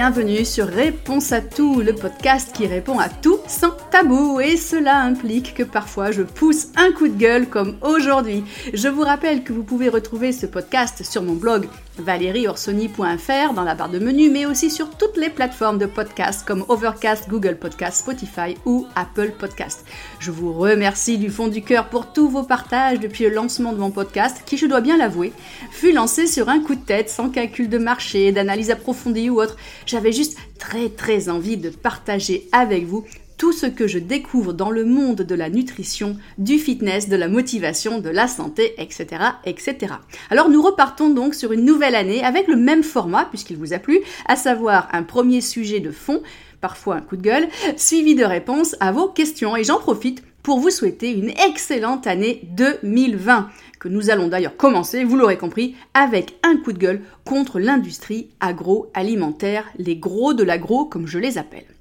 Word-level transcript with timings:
Bienvenue 0.00 0.44
sur 0.44 0.68
Réponse 0.68 1.32
à 1.32 1.40
tout, 1.40 1.80
le 1.80 1.92
podcast 1.92 2.52
qui 2.54 2.68
répond 2.68 3.00
à 3.00 3.08
tout 3.08 3.40
sans 3.48 3.72
tabou. 3.90 4.38
Et 4.38 4.56
cela 4.56 5.00
implique 5.00 5.54
que 5.54 5.64
parfois 5.64 6.12
je 6.12 6.22
pousse 6.22 6.68
un 6.76 6.92
coup 6.92 7.08
de 7.08 7.18
gueule 7.18 7.48
comme 7.48 7.76
aujourd'hui. 7.82 8.44
Je 8.72 8.86
vous 8.86 9.02
rappelle 9.02 9.42
que 9.42 9.52
vous 9.52 9.64
pouvez 9.64 9.88
retrouver 9.88 10.30
ce 10.30 10.46
podcast 10.46 11.02
sur 11.02 11.24
mon 11.24 11.34
blog 11.34 11.66
valérieorsoni.fr 12.00 13.52
dans 13.54 13.62
la 13.62 13.74
barre 13.74 13.90
de 13.90 13.98
menu, 13.98 14.30
mais 14.30 14.46
aussi 14.46 14.70
sur 14.70 14.90
toutes 14.90 15.16
les 15.16 15.30
plateformes 15.30 15.78
de 15.78 15.86
podcast 15.86 16.46
comme 16.46 16.64
Overcast, 16.68 17.28
Google 17.28 17.56
Podcast, 17.56 18.00
Spotify 18.00 18.56
ou 18.64 18.86
Apple 18.94 19.32
Podcast. 19.38 19.84
Je 20.18 20.30
vous 20.30 20.52
remercie 20.52 21.18
du 21.18 21.30
fond 21.30 21.48
du 21.48 21.62
cœur 21.62 21.88
pour 21.88 22.12
tous 22.12 22.28
vos 22.28 22.42
partages 22.42 23.00
depuis 23.00 23.24
le 23.24 23.30
lancement 23.30 23.72
de 23.72 23.78
mon 23.78 23.90
podcast, 23.90 24.42
qui, 24.46 24.56
je 24.56 24.66
dois 24.66 24.80
bien 24.80 24.96
l'avouer, 24.96 25.32
fut 25.70 25.92
lancé 25.92 26.26
sur 26.26 26.48
un 26.48 26.60
coup 26.60 26.74
de 26.74 26.84
tête, 26.84 27.10
sans 27.10 27.28
calcul 27.28 27.68
de 27.68 27.78
marché, 27.78 28.32
d'analyse 28.32 28.70
approfondie 28.70 29.30
ou 29.30 29.40
autre. 29.40 29.56
J'avais 29.86 30.12
juste 30.12 30.38
très 30.58 30.88
très 30.88 31.28
envie 31.28 31.56
de 31.56 31.70
partager 31.70 32.48
avec 32.52 32.84
vous 32.84 33.04
tout 33.38 33.52
ce 33.52 33.66
que 33.66 33.86
je 33.86 34.00
découvre 34.00 34.52
dans 34.52 34.70
le 34.70 34.84
monde 34.84 35.22
de 35.22 35.34
la 35.34 35.48
nutrition, 35.48 36.16
du 36.36 36.58
fitness, 36.58 37.08
de 37.08 37.16
la 37.16 37.28
motivation, 37.28 38.00
de 38.00 38.10
la 38.10 38.26
santé, 38.26 38.74
etc., 38.78 39.06
etc. 39.46 39.94
Alors 40.28 40.50
nous 40.50 40.60
repartons 40.60 41.08
donc 41.08 41.34
sur 41.34 41.52
une 41.52 41.64
nouvelle 41.64 41.94
année 41.94 42.22
avec 42.24 42.48
le 42.48 42.56
même 42.56 42.82
format, 42.82 43.24
puisqu'il 43.26 43.56
vous 43.56 43.72
a 43.72 43.78
plu, 43.78 44.00
à 44.26 44.34
savoir 44.34 44.88
un 44.92 45.04
premier 45.04 45.40
sujet 45.40 45.78
de 45.78 45.92
fond, 45.92 46.20
parfois 46.60 46.96
un 46.96 47.00
coup 47.00 47.16
de 47.16 47.22
gueule, 47.22 47.48
suivi 47.76 48.16
de 48.16 48.24
réponses 48.24 48.74
à 48.80 48.90
vos 48.90 49.08
questions. 49.08 49.56
Et 49.56 49.62
j'en 49.62 49.78
profite 49.78 50.24
pour 50.42 50.58
vous 50.58 50.70
souhaiter 50.70 51.12
une 51.12 51.30
excellente 51.30 52.08
année 52.08 52.42
2020, 52.56 53.50
que 53.78 53.88
nous 53.88 54.10
allons 54.10 54.26
d'ailleurs 54.26 54.56
commencer, 54.56 55.04
vous 55.04 55.16
l'aurez 55.16 55.38
compris, 55.38 55.76
avec 55.94 56.34
un 56.42 56.56
coup 56.56 56.72
de 56.72 56.78
gueule 56.78 57.02
contre 57.24 57.60
l'industrie 57.60 58.30
agroalimentaire, 58.40 59.70
les 59.78 59.96
gros 59.96 60.34
de 60.34 60.42
l'agro 60.42 60.86
comme 60.86 61.06
je 61.06 61.18
les 61.18 61.38
appelle. 61.38 61.77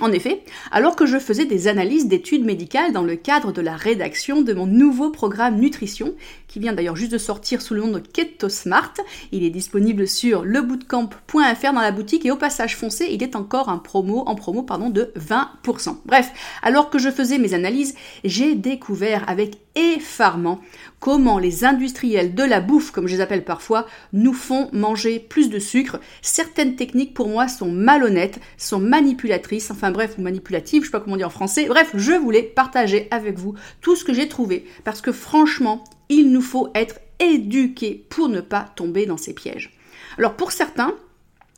En 0.00 0.10
effet, 0.10 0.42
alors 0.72 0.96
que 0.96 1.06
je 1.06 1.20
faisais 1.20 1.44
des 1.44 1.68
analyses 1.68 2.08
d'études 2.08 2.44
médicales 2.44 2.92
dans 2.92 3.04
le 3.04 3.14
cadre 3.14 3.52
de 3.52 3.60
la 3.60 3.76
rédaction 3.76 4.42
de 4.42 4.52
mon 4.52 4.66
nouveau 4.66 5.10
programme 5.10 5.60
nutrition, 5.60 6.14
qui 6.48 6.58
vient 6.58 6.72
d'ailleurs 6.72 6.96
juste 6.96 7.12
de 7.12 7.18
sortir 7.18 7.62
sous 7.62 7.74
le 7.74 7.82
nom 7.82 7.92
de 7.92 8.00
Keto 8.00 8.48
Smart, 8.48 8.92
il 9.30 9.44
est 9.44 9.50
disponible 9.50 10.08
sur 10.08 10.44
lebootcamp.fr 10.44 11.72
dans 11.72 11.80
la 11.80 11.92
boutique 11.92 12.26
et 12.26 12.32
au 12.32 12.36
passage 12.36 12.76
foncé, 12.76 13.06
il 13.12 13.22
est 13.22 13.36
encore 13.36 13.68
un 13.68 13.78
promo, 13.78 14.24
en 14.26 14.34
promo 14.34 14.66
de 14.90 15.12
20%. 15.16 15.98
Bref, 16.06 16.32
alors 16.62 16.90
que 16.90 16.98
je 16.98 17.10
faisais 17.10 17.38
mes 17.38 17.54
analyses, 17.54 17.94
j'ai 18.24 18.56
découvert 18.56 19.28
avec 19.28 19.58
effarement 19.76 20.60
comment 21.00 21.38
les 21.38 21.64
industriels 21.64 22.34
de 22.34 22.42
la 22.42 22.60
bouffe, 22.60 22.90
comme 22.90 23.06
je 23.06 23.16
les 23.16 23.20
appelle 23.20 23.44
parfois, 23.44 23.86
nous 24.12 24.32
font 24.32 24.68
manger 24.72 25.18
plus 25.18 25.50
de 25.50 25.58
sucre. 25.58 26.00
Certaines 26.22 26.76
techniques 26.76 27.14
pour 27.14 27.28
moi 27.28 27.48
sont 27.48 27.70
malhonnêtes, 27.70 28.40
sont 28.56 28.78
manipulatrices, 28.78 29.70
enfin 29.70 29.83
bref, 29.90 30.16
ou 30.18 30.22
manipulatives, 30.22 30.82
je 30.82 30.86
sais 30.86 30.92
pas 30.92 31.00
comment 31.00 31.16
dire 31.16 31.28
en 31.28 31.30
français. 31.30 31.66
Bref, 31.66 31.90
je 31.94 32.12
voulais 32.12 32.42
partager 32.42 33.08
avec 33.10 33.38
vous 33.38 33.54
tout 33.80 33.96
ce 33.96 34.04
que 34.04 34.12
j'ai 34.12 34.28
trouvé, 34.28 34.64
parce 34.84 35.00
que 35.00 35.12
franchement, 35.12 35.84
il 36.08 36.30
nous 36.30 36.42
faut 36.42 36.68
être 36.74 37.00
éduqués 37.20 38.06
pour 38.10 38.28
ne 38.28 38.40
pas 38.40 38.72
tomber 38.76 39.06
dans 39.06 39.16
ces 39.16 39.34
pièges. 39.34 39.76
Alors 40.18 40.34
pour 40.34 40.52
certains, 40.52 40.94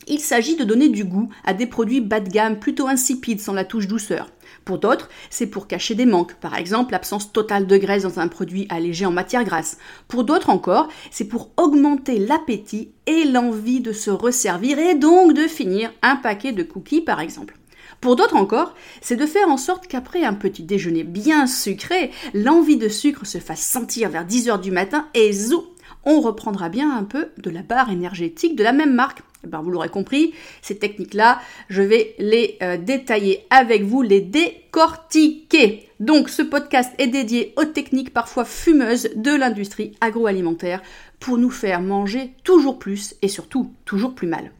il 0.08 0.20
s'agit 0.20 0.56
de 0.56 0.64
donner 0.64 0.88
du 0.88 1.04
goût 1.04 1.28
à 1.44 1.52
des 1.52 1.66
produits 1.66 2.00
bas 2.00 2.20
de 2.20 2.30
gamme 2.30 2.58
plutôt 2.60 2.86
insipides 2.86 3.40
sans 3.40 3.52
la 3.52 3.64
touche 3.64 3.88
douceur. 3.88 4.30
Pour 4.64 4.78
d'autres, 4.78 5.08
c'est 5.30 5.48
pour 5.48 5.66
cacher 5.66 5.94
des 5.94 6.06
manques, 6.06 6.34
par 6.34 6.56
exemple 6.56 6.92
l'absence 6.92 7.32
totale 7.32 7.66
de 7.66 7.76
graisse 7.76 8.04
dans 8.04 8.20
un 8.20 8.28
produit 8.28 8.66
allégé 8.68 9.04
en 9.04 9.10
matière 9.10 9.44
grasse. 9.44 9.78
Pour 10.06 10.24
d'autres 10.24 10.50
encore, 10.50 10.88
c'est 11.10 11.24
pour 11.26 11.50
augmenter 11.56 12.18
l'appétit 12.18 12.92
et 13.06 13.24
l'envie 13.24 13.80
de 13.80 13.92
se 13.92 14.10
resservir 14.10 14.78
et 14.78 14.94
donc 14.94 15.34
de 15.34 15.48
finir 15.48 15.92
un 16.02 16.16
paquet 16.16 16.52
de 16.52 16.62
cookies 16.62 17.00
par 17.00 17.20
exemple. 17.20 17.56
Pour 18.00 18.16
d'autres 18.16 18.36
encore, 18.36 18.74
c'est 19.00 19.16
de 19.16 19.26
faire 19.26 19.48
en 19.48 19.56
sorte 19.56 19.86
qu'après 19.86 20.24
un 20.24 20.34
petit 20.34 20.62
déjeuner 20.62 21.04
bien 21.04 21.46
sucré, 21.46 22.10
l'envie 22.34 22.76
de 22.76 22.88
sucre 22.88 23.26
se 23.26 23.38
fasse 23.38 23.62
sentir 23.62 24.10
vers 24.10 24.26
10h 24.26 24.60
du 24.60 24.70
matin 24.70 25.08
et 25.14 25.32
zou, 25.32 25.66
on 26.04 26.20
reprendra 26.20 26.68
bien 26.68 26.96
un 26.96 27.04
peu 27.04 27.28
de 27.36 27.50
la 27.50 27.62
barre 27.62 27.90
énergétique 27.90 28.56
de 28.56 28.64
la 28.64 28.72
même 28.72 28.94
marque. 28.94 29.22
Eh 29.44 29.48
ben, 29.48 29.60
vous 29.60 29.70
l'aurez 29.70 29.88
compris, 29.88 30.32
ces 30.62 30.78
techniques-là, 30.78 31.40
je 31.68 31.82
vais 31.82 32.14
les 32.18 32.56
euh, 32.62 32.76
détailler 32.76 33.44
avec 33.50 33.82
vous, 33.82 34.02
les 34.02 34.20
décortiquer. 34.20 35.88
Donc 36.00 36.28
ce 36.28 36.42
podcast 36.42 36.92
est 36.98 37.06
dédié 37.08 37.52
aux 37.56 37.64
techniques 37.64 38.12
parfois 38.12 38.44
fumeuses 38.44 39.10
de 39.16 39.34
l'industrie 39.34 39.92
agroalimentaire 40.00 40.82
pour 41.20 41.38
nous 41.38 41.50
faire 41.50 41.80
manger 41.80 42.34
toujours 42.44 42.78
plus 42.78 43.16
et 43.22 43.28
surtout 43.28 43.72
toujours 43.84 44.14
plus 44.14 44.28
mal. 44.28 44.52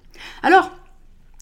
Alors, 0.42 0.70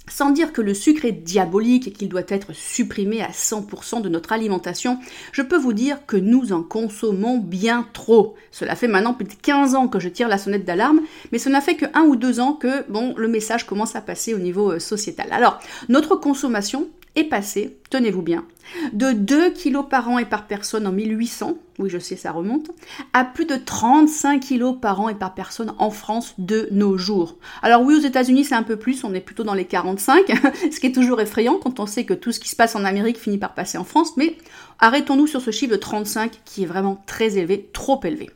sans 0.09 0.31
dire 0.31 0.53
que 0.53 0.60
le 0.60 0.75
sucre 0.75 1.04
est 1.04 1.12
diabolique 1.12 1.88
et 1.88 1.92
qu'il 1.92 2.09
doit 2.09 2.22
être 2.28 2.53
supprimé 2.53 3.22
à 3.22 3.31
100% 3.31 4.03
de 4.03 4.09
notre 4.09 4.32
alimentation, 4.32 4.98
je 5.32 5.42
peux 5.42 5.56
vous 5.56 5.72
dire 5.72 6.06
que 6.06 6.16
nous 6.16 6.53
en 6.53 6.62
consommons 6.62 7.38
bien 7.38 7.88
trop. 7.92 8.34
Cela 8.50 8.76
fait 8.76 8.88
maintenant 8.88 9.15
plus 9.15 9.25
de 9.25 9.34
15 9.41 9.75
ans 9.75 9.88
que 9.88 9.98
je 9.98 10.09
tire 10.09 10.28
la 10.28 10.38
sonnette 10.38 10.65
d'alarme, 10.65 11.00
mais 11.32 11.38
ce 11.38 11.48
n'a 11.48 11.60
fait 11.60 11.76
que 11.76 11.87
un 11.94 12.03
ou 12.03 12.16
deux 12.16 12.41
ans 12.41 12.53
que 12.53 12.88
bon, 12.91 13.15
le 13.16 13.28
message 13.28 13.66
commence 13.66 13.97
à 13.97 14.00
passer 14.00 14.34
au 14.34 14.38
niveau 14.38 14.72
euh, 14.72 14.78
sociétal. 14.78 15.28
Alors, 15.31 15.60
notre 15.88 16.16
consommation 16.16 16.88
est 17.16 17.25
passée, 17.25 17.76
tenez-vous 17.91 18.22
bien, 18.22 18.44
de 18.92 19.12
2 19.12 19.50
kilos 19.50 19.84
par 19.88 20.08
an 20.08 20.19
et 20.19 20.25
par 20.25 20.47
personne 20.47 20.86
en 20.86 20.92
1800, 20.92 21.56
oui 21.78 21.88
je 21.88 21.98
sais 21.98 22.16
ça 22.16 22.32
remonte, 22.32 22.70
à 23.12 23.25
plus 23.25 23.44
de 23.44 23.56
35 23.56 24.41
kilos 24.41 24.76
par 24.80 25.00
an 25.00 25.08
et 25.08 25.14
par 25.14 25.34
personne 25.34 25.74
en 25.78 25.91
France 25.91 26.34
de 26.38 26.69
nos 26.72 26.98
jours. 26.98 27.36
Alors 27.62 27.82
oui 27.82 27.94
aux 27.94 28.00
États-Unis 28.00 28.44
c'est 28.44 28.54
un 28.54 28.62
peu 28.62 28.76
plus, 28.76 29.04
on 29.04 29.14
est 29.14 29.20
plutôt 29.20 29.44
dans 29.44 29.54
les 29.54 29.64
45, 29.64 30.26
ce 30.72 30.80
qui 30.80 30.86
est 30.86 30.92
toujours 30.92 31.20
effrayant 31.20 31.58
quand 31.58 31.78
on 31.78 31.86
sait 31.86 32.04
que 32.04 32.14
tout 32.14 32.32
ce 32.32 32.41
qui 32.41 32.48
se 32.48 32.56
passe 32.56 32.74
en 32.74 32.84
Amérique 32.84 33.19
finit 33.19 33.38
par 33.38 33.54
passer 33.54 33.78
en 33.78 33.84
France, 33.84 34.16
mais 34.16 34.36
arrêtons-nous 34.80 35.26
sur 35.26 35.41
ce 35.41 35.50
chiffre 35.50 35.72
de 35.72 35.78
35 35.78 36.41
qui 36.44 36.64
est 36.64 36.66
vraiment 36.66 37.03
très 37.06 37.38
élevé, 37.38 37.69
trop 37.72 38.00
élevé. 38.04 38.30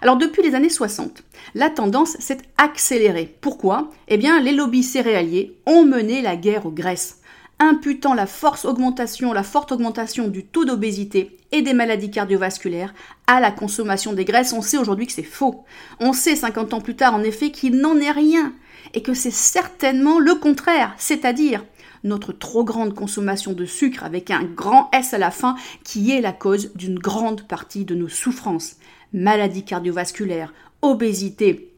Alors 0.00 0.16
depuis 0.16 0.42
les 0.42 0.54
années 0.54 0.68
60, 0.68 1.22
la 1.54 1.70
tendance 1.70 2.16
s'est 2.18 2.38
accélérée. 2.58 3.34
Pourquoi? 3.40 3.90
Eh 4.08 4.16
bien 4.16 4.40
les 4.40 4.52
lobbies 4.52 4.82
céréaliers 4.82 5.56
ont 5.66 5.84
mené 5.84 6.22
la 6.22 6.36
guerre 6.36 6.66
aux 6.66 6.70
graisses 6.70 7.21
imputant 7.62 8.12
la 8.14 8.26
forte 8.26 8.64
augmentation 8.64 10.28
du 10.28 10.44
taux 10.44 10.64
d'obésité 10.64 11.38
et 11.52 11.62
des 11.62 11.74
maladies 11.74 12.10
cardiovasculaires 12.10 12.92
à 13.26 13.40
la 13.40 13.52
consommation 13.52 14.12
des 14.12 14.24
graisses. 14.24 14.52
On 14.52 14.62
sait 14.62 14.78
aujourd'hui 14.78 15.06
que 15.06 15.12
c'est 15.12 15.22
faux. 15.22 15.64
On 16.00 16.12
sait 16.12 16.34
50 16.34 16.74
ans 16.74 16.80
plus 16.80 16.96
tard 16.96 17.14
en 17.14 17.22
effet 17.22 17.50
qu'il 17.50 17.76
n'en 17.76 17.98
est 17.98 18.10
rien 18.10 18.52
et 18.94 19.02
que 19.02 19.14
c'est 19.14 19.30
certainement 19.30 20.18
le 20.18 20.34
contraire, 20.34 20.94
c'est-à-dire 20.98 21.64
notre 22.04 22.32
trop 22.32 22.64
grande 22.64 22.94
consommation 22.94 23.52
de 23.52 23.64
sucre 23.64 24.02
avec 24.02 24.32
un 24.32 24.42
grand 24.42 24.90
S 24.92 25.14
à 25.14 25.18
la 25.18 25.30
fin 25.30 25.54
qui 25.84 26.10
est 26.10 26.20
la 26.20 26.32
cause 26.32 26.72
d'une 26.74 26.98
grande 26.98 27.46
partie 27.46 27.84
de 27.84 27.94
nos 27.94 28.08
souffrances. 28.08 28.76
Maladies 29.12 29.64
cardiovasculaires, 29.64 30.52
obésité, 30.80 31.71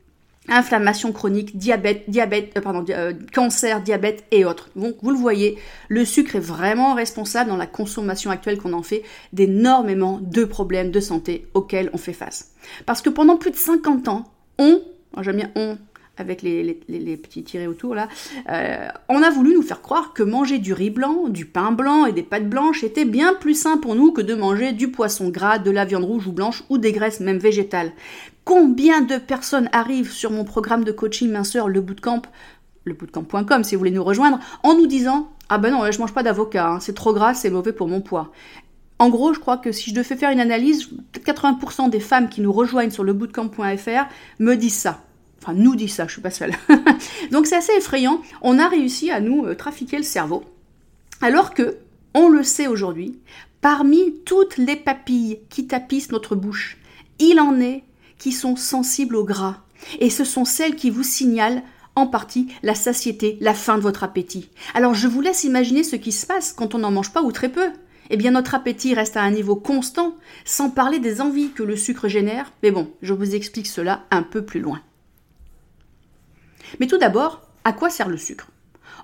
inflammation 0.49 1.13
chronique, 1.13 1.57
diabète, 1.57 2.05
diabète, 2.09 2.57
euh, 2.57 2.85
euh, 2.91 3.13
cancer, 3.33 3.81
diabète 3.83 4.25
et 4.31 4.45
autres. 4.45 4.71
Donc 4.77 4.97
vous 5.03 5.11
le 5.11 5.17
voyez, 5.17 5.59
le 5.89 6.05
sucre 6.05 6.37
est 6.37 6.41
vraiment 6.41 6.95
responsable 6.95 7.51
dans 7.51 7.57
la 7.57 7.67
consommation 7.67 8.31
actuelle 8.31 8.59
qu'on 8.59 8.73
en 8.73 8.83
fait 8.83 9.03
d'énormément 9.33 10.21
de 10.21 10.45
problèmes 10.45 10.91
de 10.91 11.01
santé 11.01 11.47
auxquels 11.55 11.91
on 11.93 11.99
fait 11.99 12.13
face. 12.13 12.53
Parce 12.87 13.03
que 13.03 13.11
pendant 13.11 13.37
plus 13.37 13.51
de 13.51 13.57
50 13.57 14.09
ans, 14.09 14.25
on, 14.59 14.83
j'aime 15.23 15.37
bien 15.37 15.51
on, 15.57 15.79
avec 16.17 16.43
les, 16.43 16.75
petits 17.17 17.43
tirés 17.43 17.67
autour 17.67 17.95
là, 17.95 18.09
euh, 18.49 18.89
on 19.09 19.23
a 19.23 19.31
voulu 19.31 19.55
nous 19.55 19.63
faire 19.63 19.83
croire 19.83 20.13
que 20.13 20.23
manger 20.23 20.59
du 20.59 20.73
riz 20.73 20.91
blanc, 20.91 21.29
du 21.29 21.45
pain 21.45 21.73
blanc 21.73 22.07
et 22.07 22.13
des 22.13 22.23
pâtes 22.23 22.49
blanches 22.49 22.85
était 22.85 23.05
bien 23.05 23.35
plus 23.35 23.55
sain 23.55 23.79
pour 23.79 23.95
nous 23.95 24.13
que 24.13 24.21
de 24.21 24.35
manger 24.35 24.73
du 24.73 24.91
poisson 24.91 25.29
gras, 25.31 25.59
de 25.59 25.71
la 25.71 25.85
viande 25.85 26.05
rouge 26.05 26.27
ou 26.27 26.33
blanche 26.33 26.63
ou 26.69 26.79
des 26.79 26.93
graisses 26.93 27.21
même 27.21 27.39
végétales. 27.39 27.93
Combien 28.45 29.01
de 29.01 29.17
personnes 29.17 29.71
arrivent 29.73 30.13
sur 30.13 30.31
mon 30.31 30.45
programme 30.45 30.85
de 30.85 30.93
coaching 30.93 31.31
minceur, 31.31 31.69
le 31.69 31.81
bootcamp, 31.81 32.23
lebootcamp.com 32.85 33.65
si 33.65 33.75
vous 33.75 33.79
voulez 33.79 33.91
nous 33.91 34.05
rejoindre, 34.05 34.39
en 34.63 34.75
nous 34.75 34.87
disant 34.87 35.31
Ah 35.49 35.59
ben 35.59 35.71
non, 35.71 35.91
je 35.91 35.99
mange 35.99 36.13
pas 36.13 36.23
d'avocat, 36.23 36.69
hein, 36.69 36.81
c'est 36.81 36.95
trop 36.95 37.15
gras, 37.15 37.35
c'est 37.35 37.51
mauvais 37.51 37.73
pour 37.73 37.89
mon 37.89 38.01
poids. 38.03 38.33
En 38.99 39.09
gros, 39.09 39.33
je 39.35 39.41
crois 39.41 39.57
que 39.57 39.73
si 39.73 39.91
je 39.91 39.95
devais 39.95 40.17
faire 40.17 40.31
une 40.31 40.41
analyse, 40.41 40.91
80% 41.15 41.91
des 41.91 42.01
femmes 42.01 42.29
qui 42.29 42.41
nous 42.41 42.53
rejoignent 42.53 42.91
sur 42.91 43.03
lebootcamp.fr 43.03 44.07
me 44.39 44.55
disent 44.55 44.75
ça. 44.75 45.03
Enfin, 45.43 45.55
nous 45.55 45.75
dit 45.75 45.89
ça, 45.89 46.07
je 46.07 46.13
suis 46.13 46.23
pas 46.23 46.31
seule. 46.31 46.53
Donc 47.31 47.47
c'est 47.47 47.57
assez 47.57 47.73
effrayant. 47.77 48.23
On 48.41 48.59
a 48.59 48.69
réussi 48.69 49.11
à 49.11 49.21
nous 49.21 49.45
euh, 49.45 49.55
trafiquer 49.55 49.97
le 49.97 50.03
cerveau. 50.03 50.45
Alors 51.21 51.55
que, 51.55 51.77
on 52.15 52.29
le 52.29 52.43
sait 52.43 52.67
aujourd'hui, 52.67 53.19
parmi 53.61 54.15
toutes 54.25 54.57
les 54.57 54.77
papilles 54.77 55.41
qui 55.51 55.67
tapissent 55.67 56.13
notre 56.13 56.37
bouche, 56.37 56.79
il 57.19 57.41
en 57.41 57.61
est 57.61 57.83
qui 58.19 58.33
sont 58.33 58.57
sensibles 58.57 59.17
au 59.17 59.25
gras. 59.25 59.59
Et 60.01 60.11
ce 60.11 60.25
sont 60.25 60.45
celles 60.45 60.77
qui 60.77 60.91
vous 60.91 61.03
signalent 61.03 61.63
en 61.97 62.07
partie 62.07 62.49
la 62.63 62.75
satiété, 62.75 63.39
la 63.41 63.55
fin 63.55 63.77
de 63.77 63.83
votre 63.83 64.03
appétit. 64.03 64.51
Alors 64.75 64.95
je 64.95 65.07
vous 65.07 65.21
laisse 65.21 65.45
imaginer 65.45 65.85
ce 65.85 65.97
qui 65.97 66.13
se 66.13 66.27
passe 66.27 66.53
quand 66.53 66.75
on 66.75 66.79
n'en 66.79 66.91
mange 66.91 67.13
pas 67.13 67.23
ou 67.23 67.33
très 67.33 67.49
peu. 67.49 67.71
Eh 68.11 68.17
bien 68.17 68.33
notre 68.33 68.55
appétit 68.55 68.95
reste 68.95 69.17
à 69.17 69.23
un 69.23 69.31
niveau 69.31 69.57
constant, 69.57 70.15
sans 70.45 70.71
parler 70.71 70.99
des 70.99 71.21
envies 71.21 71.51
que 71.51 71.63
le 71.63 71.77
sucre 71.77 72.09
génère. 72.09 72.53
Mais 72.63 72.71
bon, 72.71 72.91
je 73.03 73.15
vous 73.15 73.35
explique 73.35 73.67
cela 73.67 74.05
un 74.11 74.23
peu 74.23 74.45
plus 74.45 74.61
loin. 74.61 74.81
Mais 76.81 76.87
tout 76.87 76.99
d'abord, 76.99 77.43
À 77.67 77.73
quoi 77.73 77.89
sert 77.89 78.11
le 78.11 78.19
sucre? 78.19 78.49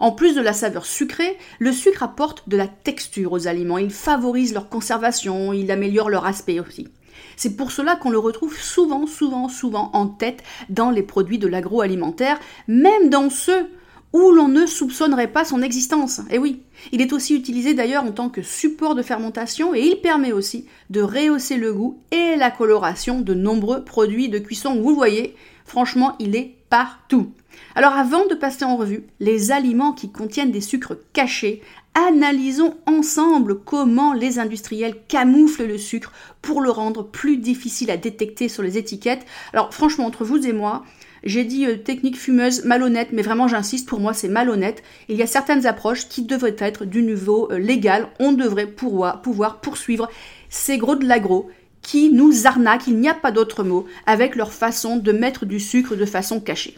En 0.00 0.12
plus 0.12 0.34
de 0.34 0.42
la 0.42 0.52
saveur 0.52 0.84
sucrée, 0.84 1.38
le 1.58 1.72
sucre 1.72 2.02
apporte 2.02 2.46
de 2.48 2.58
la 2.58 2.66
texture 2.66 3.32
aux 3.32 3.46
aliments, 3.46 3.78
il 3.78 3.90
favorise 3.90 4.52
leur 4.52 4.68
conservation, 4.68 5.54
il 5.54 5.70
améliore 5.70 6.10
leur 6.10 6.26
aspect 6.26 6.60
aussi. 6.60 6.88
C'est 7.36 7.56
pour 7.56 7.72
cela 7.72 7.96
qu'on 7.96 8.10
le 8.10 8.18
retrouve 8.18 8.56
souvent, 8.58 9.06
souvent, 9.06 9.48
souvent 9.48 9.90
en 9.92 10.06
tête 10.06 10.42
dans 10.68 10.90
les 10.90 11.02
produits 11.02 11.38
de 11.38 11.46
l'agroalimentaire, 11.46 12.38
même 12.68 13.08
dans 13.10 13.30
ceux 13.30 13.68
où 14.12 14.32
l'on 14.32 14.48
ne 14.48 14.66
soupçonnerait 14.66 15.32
pas 15.32 15.44
son 15.44 15.62
existence. 15.62 16.20
Et 16.30 16.38
oui, 16.38 16.62
il 16.92 17.00
est 17.00 17.12
aussi 17.12 17.34
utilisé 17.36 17.74
d'ailleurs 17.74 18.04
en 18.04 18.12
tant 18.12 18.28
que 18.28 18.42
support 18.42 18.94
de 18.94 19.02
fermentation 19.02 19.74
et 19.74 19.82
il 19.82 20.00
permet 20.00 20.32
aussi 20.32 20.66
de 20.90 21.00
rehausser 21.00 21.56
le 21.56 21.72
goût 21.72 21.98
et 22.10 22.36
la 22.36 22.50
coloration 22.50 23.20
de 23.20 23.34
nombreux 23.34 23.84
produits 23.84 24.28
de 24.28 24.38
cuisson. 24.38 24.80
Vous 24.80 24.90
le 24.90 24.96
voyez, 24.96 25.36
franchement, 25.64 26.16
il 26.18 26.34
est 26.34 26.56
partout. 26.68 27.32
Alors 27.74 27.92
avant 27.92 28.26
de 28.26 28.34
passer 28.34 28.64
en 28.64 28.76
revue 28.76 29.04
les 29.20 29.52
aliments 29.52 29.92
qui 29.92 30.10
contiennent 30.10 30.50
des 30.50 30.60
sucres 30.60 30.96
cachés, 31.12 31.62
analysons 31.94 32.76
ensemble 32.86 33.60
comment 33.60 34.12
les 34.12 34.38
industriels 34.38 34.96
camouflent 35.08 35.66
le 35.66 35.78
sucre 35.78 36.12
pour 36.42 36.60
le 36.60 36.70
rendre 36.70 37.04
plus 37.04 37.36
difficile 37.36 37.90
à 37.90 37.96
détecter 37.96 38.48
sur 38.48 38.62
les 38.62 38.78
étiquettes. 38.78 39.26
Alors 39.52 39.72
franchement, 39.74 40.06
entre 40.06 40.24
vous 40.24 40.46
et 40.46 40.52
moi, 40.52 40.84
j'ai 41.24 41.44
dit 41.44 41.66
euh, 41.66 41.76
technique 41.76 42.18
fumeuse 42.18 42.64
malhonnête, 42.64 43.08
mais 43.12 43.22
vraiment 43.22 43.48
j'insiste, 43.48 43.88
pour 43.88 44.00
moi 44.00 44.14
c'est 44.14 44.28
malhonnête. 44.28 44.82
Il 45.08 45.16
y 45.16 45.22
a 45.22 45.26
certaines 45.26 45.66
approches 45.66 46.08
qui 46.08 46.22
devraient 46.22 46.56
être 46.58 46.84
du 46.84 47.02
niveau 47.02 47.50
euh, 47.50 47.58
légal. 47.58 48.08
On 48.18 48.32
devrait 48.32 48.66
pouvoir, 48.66 49.20
pouvoir 49.20 49.60
poursuivre 49.60 50.08
ces 50.48 50.78
gros 50.78 50.96
de 50.96 51.06
l'agro 51.06 51.50
qui 51.82 52.10
nous 52.10 52.46
arnaquent, 52.46 52.88
il 52.88 52.98
n'y 52.98 53.08
a 53.08 53.14
pas 53.14 53.32
d'autre 53.32 53.64
mot, 53.64 53.86
avec 54.06 54.36
leur 54.36 54.52
façon 54.52 54.96
de 54.96 55.12
mettre 55.12 55.46
du 55.46 55.60
sucre 55.60 55.96
de 55.96 56.04
façon 56.04 56.40
cachée. 56.40 56.76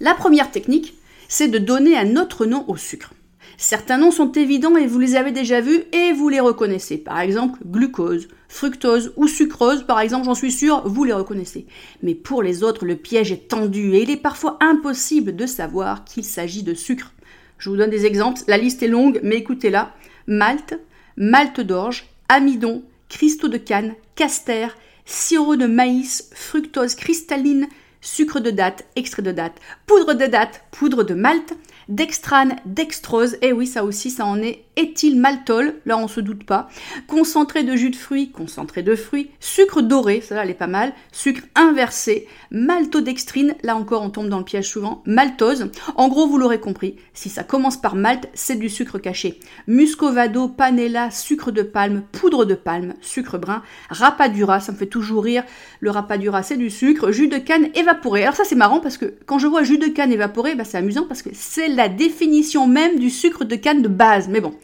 La 0.00 0.14
première 0.14 0.50
technique, 0.50 0.94
c'est 1.28 1.48
de 1.48 1.58
donner 1.58 1.96
un 1.96 2.16
autre 2.16 2.46
nom 2.46 2.64
au 2.68 2.76
sucre. 2.76 3.12
Certains 3.56 3.98
noms 3.98 4.12
sont 4.12 4.30
évidents 4.30 4.76
et 4.76 4.86
vous 4.86 5.00
les 5.00 5.16
avez 5.16 5.32
déjà 5.32 5.60
vus 5.60 5.82
et 5.92 6.12
vous 6.12 6.28
les 6.28 6.38
reconnaissez. 6.38 6.96
Par 6.96 7.18
exemple, 7.18 7.58
glucose, 7.66 8.28
fructose 8.48 9.12
ou 9.16 9.26
sucrose, 9.26 9.82
par 9.82 9.98
exemple, 9.98 10.26
j'en 10.26 10.36
suis 10.36 10.52
sûr, 10.52 10.86
vous 10.86 11.02
les 11.02 11.12
reconnaissez. 11.12 11.66
Mais 12.04 12.14
pour 12.14 12.44
les 12.44 12.62
autres, 12.62 12.86
le 12.86 12.94
piège 12.94 13.32
est 13.32 13.48
tendu 13.48 13.94
et 13.94 14.02
il 14.02 14.10
est 14.10 14.16
parfois 14.16 14.58
impossible 14.60 15.34
de 15.34 15.46
savoir 15.46 16.04
qu'il 16.04 16.24
s'agit 16.24 16.62
de 16.62 16.74
sucre. 16.74 17.12
Je 17.58 17.68
vous 17.68 17.76
donne 17.76 17.90
des 17.90 18.06
exemples, 18.06 18.42
la 18.46 18.58
liste 18.58 18.84
est 18.84 18.88
longue, 18.88 19.18
mais 19.24 19.36
écoutez-la. 19.36 19.92
Malte, 20.28 20.78
malte 21.16 21.60
d'orge, 21.60 22.06
amidon, 22.28 22.84
cristaux 23.08 23.48
de 23.48 23.58
canne, 23.58 23.94
caster, 24.14 24.68
sirop 25.04 25.56
de 25.56 25.66
maïs, 25.66 26.30
fructose 26.32 26.94
cristalline, 26.94 27.66
sucre 28.00 28.40
de 28.40 28.50
date, 28.50 28.84
extrait 28.96 29.22
de 29.22 29.32
date, 29.32 29.58
poudre 29.86 30.14
de 30.14 30.26
date, 30.26 30.62
poudre 30.70 31.02
de 31.04 31.14
malt, 31.14 31.54
dextrane, 31.88 32.56
dextrose, 32.66 33.36
et 33.42 33.52
oui 33.52 33.66
ça 33.66 33.84
aussi 33.84 34.10
ça 34.10 34.24
en 34.26 34.40
est, 34.40 34.64
éthylmaltol, 34.76 35.74
là 35.86 35.96
on 35.98 36.06
se 36.06 36.20
doute 36.20 36.44
pas, 36.44 36.68
concentré 37.06 37.64
de 37.64 37.74
jus 37.74 37.90
de 37.90 37.96
fruits, 37.96 38.30
concentré 38.30 38.82
de 38.82 38.94
fruits, 38.94 39.30
sucre 39.40 39.82
doré, 39.82 40.20
ça 40.20 40.42
elle 40.42 40.50
est 40.50 40.54
pas 40.54 40.66
mal, 40.66 40.92
sucre 41.12 41.42
inversé, 41.54 42.28
maltodextrine, 42.50 43.54
là 43.62 43.76
encore 43.76 44.02
on 44.02 44.10
tombe 44.10 44.28
dans 44.28 44.38
le 44.38 44.44
piège 44.44 44.68
souvent, 44.68 45.02
maltose, 45.06 45.70
en 45.96 46.08
gros 46.08 46.28
vous 46.28 46.38
l'aurez 46.38 46.60
compris, 46.60 46.96
si 47.14 47.28
ça 47.28 47.42
commence 47.42 47.76
par 47.76 47.94
malt, 47.94 48.28
c'est 48.34 48.58
du 48.58 48.68
sucre 48.68 48.98
caché, 48.98 49.40
muscovado, 49.66 50.48
panela, 50.48 51.10
sucre 51.10 51.50
de 51.50 51.62
palme, 51.62 52.02
poudre 52.12 52.44
de 52.44 52.54
palme, 52.54 52.94
sucre 53.00 53.38
brun, 53.38 53.62
rapadura, 53.88 54.60
ça 54.60 54.72
me 54.72 54.76
fait 54.76 54.86
toujours 54.86 55.24
rire, 55.24 55.44
le 55.80 55.90
rapadura 55.90 56.42
c'est 56.42 56.56
du 56.56 56.70
sucre, 56.70 57.10
jus 57.10 57.28
de 57.28 57.38
canne 57.38 57.68
évaporé, 57.74 58.22
alors 58.22 58.36
ça 58.36 58.44
c'est 58.44 58.54
marrant 58.54 58.80
parce 58.80 58.98
que 58.98 59.14
quand 59.26 59.38
je 59.38 59.46
vois 59.46 59.62
jus 59.62 59.78
de 59.78 59.88
canne 59.88 60.12
évaporé, 60.12 60.54
bah, 60.54 60.64
c'est 60.64 60.78
amusant 60.78 61.06
parce 61.08 61.22
que 61.22 61.30
c'est 61.32 61.77
la 61.78 61.88
définition 61.88 62.66
même 62.66 62.98
du 62.98 63.08
sucre 63.08 63.44
de 63.44 63.56
canne 63.56 63.82
de 63.82 63.88
base. 63.88 64.28
Mais 64.28 64.40
bon. 64.40 64.54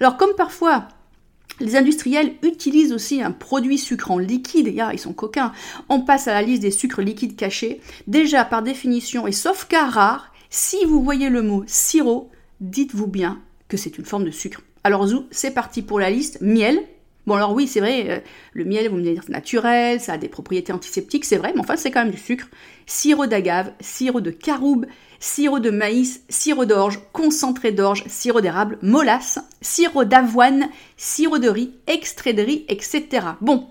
Alors 0.00 0.16
comme 0.16 0.34
parfois 0.36 0.88
les 1.60 1.76
industriels 1.76 2.34
utilisent 2.42 2.92
aussi 2.92 3.22
un 3.22 3.30
produit 3.30 3.78
sucrant 3.78 4.18
liquide, 4.18 4.74
ils 4.92 4.98
sont 4.98 5.12
coquins, 5.12 5.52
on 5.88 6.00
passe 6.00 6.26
à 6.26 6.32
la 6.32 6.42
liste 6.42 6.62
des 6.62 6.70
sucres 6.70 7.02
liquides 7.02 7.36
cachés. 7.36 7.80
Déjà 8.06 8.44
par 8.44 8.62
définition, 8.62 9.26
et 9.26 9.32
sauf 9.32 9.66
cas 9.68 9.86
rare, 9.86 10.32
si 10.50 10.84
vous 10.86 11.02
voyez 11.02 11.28
le 11.28 11.42
mot 11.42 11.62
sirop, 11.66 12.30
dites-vous 12.60 13.06
bien 13.06 13.38
que 13.68 13.76
c'est 13.76 13.96
une 13.98 14.04
forme 14.04 14.24
de 14.24 14.30
sucre. 14.30 14.62
Alors 14.82 15.06
zou, 15.06 15.26
c'est 15.30 15.52
parti 15.52 15.82
pour 15.82 16.00
la 16.00 16.10
liste. 16.10 16.38
Miel. 16.40 16.80
Bon 17.26 17.34
alors 17.34 17.52
oui, 17.52 17.68
c'est 17.68 17.78
vrai, 17.78 18.06
euh, 18.08 18.18
le 18.52 18.64
miel, 18.64 18.88
vous 18.88 18.96
me 18.96 19.02
dire, 19.02 19.22
naturel, 19.28 20.00
ça 20.00 20.14
a 20.14 20.18
des 20.18 20.28
propriétés 20.28 20.72
antiseptiques, 20.72 21.24
c'est 21.24 21.36
vrai, 21.36 21.52
mais 21.54 21.60
enfin 21.60 21.76
c'est 21.76 21.92
quand 21.92 22.02
même 22.02 22.10
du 22.10 22.18
sucre. 22.18 22.48
Sirop 22.86 23.26
d'agave, 23.26 23.72
sirop 23.78 24.20
de 24.20 24.32
caroube, 24.32 24.86
sirop 25.22 25.60
de 25.60 25.70
maïs, 25.70 26.20
sirop 26.28 26.64
d'orge, 26.64 26.98
concentré 27.12 27.70
d'orge, 27.70 28.02
sirop 28.08 28.40
d'érable, 28.40 28.78
molasse, 28.82 29.38
sirop 29.60 30.04
d'avoine, 30.04 30.68
sirop 30.96 31.38
de 31.38 31.48
riz, 31.48 31.70
extrait 31.86 32.32
de 32.32 32.42
riz, 32.42 32.64
etc. 32.68 33.06
Bon, 33.40 33.68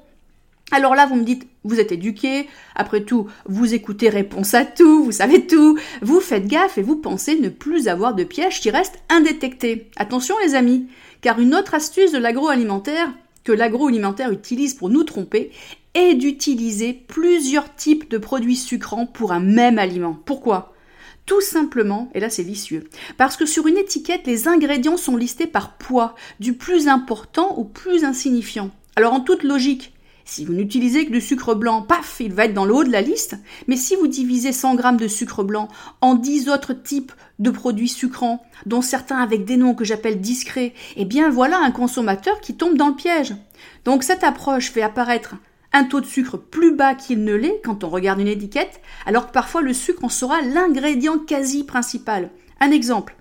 alors 0.71 0.95
là, 0.95 1.05
vous 1.05 1.15
me 1.15 1.25
dites, 1.25 1.45
vous 1.65 1.81
êtes 1.81 1.91
éduqué, 1.91 2.47
après 2.73 3.01
tout, 3.01 3.27
vous 3.45 3.73
écoutez 3.73 4.07
réponse 4.07 4.53
à 4.53 4.63
tout, 4.63 5.03
vous 5.03 5.11
savez 5.11 5.45
tout, 5.45 5.77
vous 6.01 6.21
faites 6.21 6.47
gaffe 6.47 6.77
et 6.77 6.81
vous 6.81 6.95
pensez 6.95 7.37
ne 7.37 7.49
plus 7.49 7.89
avoir 7.89 8.15
de 8.15 8.23
pièges 8.23 8.61
qui 8.61 8.71
restent 8.71 8.99
indétectés. 9.09 9.89
Attention 9.97 10.35
les 10.45 10.55
amis, 10.55 10.87
car 11.19 11.39
une 11.41 11.53
autre 11.53 11.75
astuce 11.75 12.13
de 12.13 12.17
l'agroalimentaire 12.17 13.11
que 13.43 13.51
l'agroalimentaire 13.51 14.31
utilise 14.31 14.73
pour 14.73 14.89
nous 14.89 15.03
tromper 15.03 15.51
est 15.95 16.13
d'utiliser 16.13 16.93
plusieurs 16.93 17.75
types 17.75 18.09
de 18.09 18.17
produits 18.17 18.55
sucrants 18.55 19.05
pour 19.05 19.33
un 19.33 19.41
même 19.41 19.79
aliment. 19.79 20.17
Pourquoi? 20.25 20.73
Tout 21.25 21.41
simplement, 21.41 22.09
et 22.13 22.19
là 22.19 22.29
c'est 22.29 22.43
vicieux, 22.43 22.89
parce 23.17 23.37
que 23.37 23.45
sur 23.45 23.67
une 23.67 23.77
étiquette, 23.77 24.27
les 24.27 24.47
ingrédients 24.47 24.97
sont 24.97 25.17
listés 25.17 25.47
par 25.47 25.77
poids, 25.77 26.15
du 26.39 26.53
plus 26.53 26.87
important 26.87 27.55
au 27.57 27.63
plus 27.63 28.03
insignifiant. 28.03 28.71
Alors 28.95 29.13
en 29.13 29.21
toute 29.21 29.43
logique, 29.43 29.93
si 30.25 30.45
vous 30.45 30.53
n'utilisez 30.53 31.05
que 31.05 31.11
du 31.11 31.19
sucre 31.19 31.55
blanc, 31.55 31.81
paf, 31.81 32.21
il 32.21 32.33
va 32.33 32.45
être 32.45 32.53
dans 32.53 32.65
le 32.65 32.73
haut 32.73 32.83
de 32.83 32.91
la 32.91 33.01
liste. 33.01 33.35
Mais 33.67 33.75
si 33.75 33.95
vous 33.95 34.07
divisez 34.07 34.53
100 34.53 34.75
grammes 34.75 34.97
de 34.97 35.07
sucre 35.07 35.43
blanc 35.43 35.67
en 35.99 36.15
10 36.15 36.47
autres 36.49 36.73
types 36.73 37.11
de 37.39 37.49
produits 37.49 37.89
sucrants, 37.89 38.41
dont 38.65 38.81
certains 38.81 39.17
avec 39.17 39.45
des 39.45 39.57
noms 39.57 39.73
que 39.73 39.83
j'appelle 39.83 40.21
discrets, 40.21 40.73
eh 40.95 41.05
bien 41.05 41.29
voilà 41.29 41.57
un 41.59 41.71
consommateur 41.71 42.39
qui 42.39 42.55
tombe 42.55 42.77
dans 42.77 42.87
le 42.87 42.95
piège. 42.95 43.35
Donc 43.83 44.03
cette 44.03 44.23
approche 44.23 44.71
fait 44.71 44.81
apparaître 44.81 45.35
un 45.73 45.85
taux 45.85 46.01
de 46.01 46.05
sucre 46.05 46.37
plus 46.37 46.75
bas 46.75 46.95
qu'il 46.95 47.23
ne 47.23 47.33
l'est 47.33 47.61
quand 47.63 47.83
on 47.83 47.89
regarde 47.89 48.19
une 48.19 48.27
étiquette, 48.27 48.81
alors 49.05 49.27
que 49.27 49.31
parfois 49.31 49.61
le 49.61 49.73
sucre 49.73 50.03
en 50.03 50.09
sera 50.09 50.41
l'ingrédient 50.41 51.19
quasi 51.19 51.63
principal. 51.63 52.29
Un 52.59 52.71
exemple. 52.71 53.15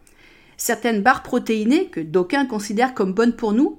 Certaines 0.56 1.02
barres 1.02 1.22
protéinées, 1.22 1.86
que 1.86 2.00
d'aucuns 2.00 2.46
considèrent 2.46 2.94
comme 2.94 3.14
bonnes 3.14 3.36
pour 3.36 3.52
nous, 3.52 3.78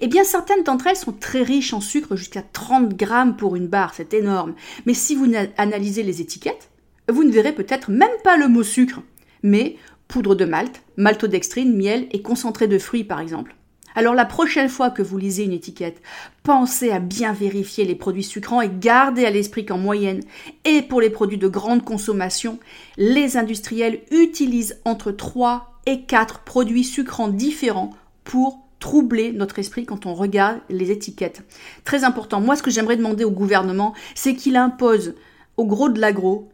eh 0.00 0.06
bien 0.06 0.24
certaines 0.24 0.62
d'entre 0.62 0.86
elles 0.86 0.96
sont 0.96 1.12
très 1.12 1.42
riches 1.42 1.74
en 1.74 1.80
sucre, 1.80 2.16
jusqu'à 2.16 2.42
30 2.42 2.94
grammes 2.96 3.36
pour 3.36 3.56
une 3.56 3.66
barre, 3.66 3.94
c'est 3.94 4.14
énorme. 4.14 4.54
Mais 4.86 4.94
si 4.94 5.14
vous 5.14 5.30
analysez 5.56 6.02
les 6.02 6.20
étiquettes, 6.20 6.70
vous 7.08 7.24
ne 7.24 7.32
verrez 7.32 7.52
peut-être 7.52 7.90
même 7.90 8.08
pas 8.22 8.36
le 8.36 8.48
mot 8.48 8.62
sucre, 8.62 9.00
mais 9.42 9.76
poudre 10.08 10.34
de 10.34 10.44
malt, 10.44 10.82
maltodextrine, 10.96 11.76
miel 11.76 12.06
et 12.12 12.22
concentré 12.22 12.68
de 12.68 12.78
fruits 12.78 13.04
par 13.04 13.20
exemple. 13.20 13.56
Alors 13.94 14.14
la 14.14 14.24
prochaine 14.24 14.68
fois 14.68 14.90
que 14.90 15.02
vous 15.02 15.18
lisez 15.18 15.44
une 15.44 15.52
étiquette, 15.52 16.00
pensez 16.42 16.90
à 16.90 16.98
bien 16.98 17.32
vérifier 17.32 17.84
les 17.84 17.94
produits 17.94 18.22
sucrants 18.22 18.60
et 18.60 18.70
gardez 18.70 19.24
à 19.24 19.30
l'esprit 19.30 19.66
qu'en 19.66 19.78
moyenne, 19.78 20.22
et 20.64 20.82
pour 20.82 21.00
les 21.00 21.10
produits 21.10 21.38
de 21.38 21.48
grande 21.48 21.84
consommation, 21.84 22.58
les 22.96 23.36
industriels 23.36 24.00
utilisent 24.10 24.80
entre 24.84 25.12
3 25.12 25.80
et 25.86 26.02
4 26.02 26.40
produits 26.40 26.84
sucrants 26.84 27.28
différents 27.28 27.90
pour 28.24 28.60
troubler 28.78 29.32
notre 29.32 29.58
esprit 29.58 29.84
quand 29.84 30.06
on 30.06 30.14
regarde 30.14 30.60
les 30.68 30.90
étiquettes. 30.90 31.42
Très 31.84 32.02
important. 32.04 32.40
Moi, 32.40 32.56
ce 32.56 32.62
que 32.62 32.70
j'aimerais 32.70 32.96
demander 32.96 33.24
au 33.24 33.30
gouvernement, 33.30 33.94
c'est 34.14 34.34
qu'il 34.34 34.56
impose 34.56 35.14
au 35.56 35.66
gros 35.66 35.88
de 35.88 36.00
l'agro 36.00 36.48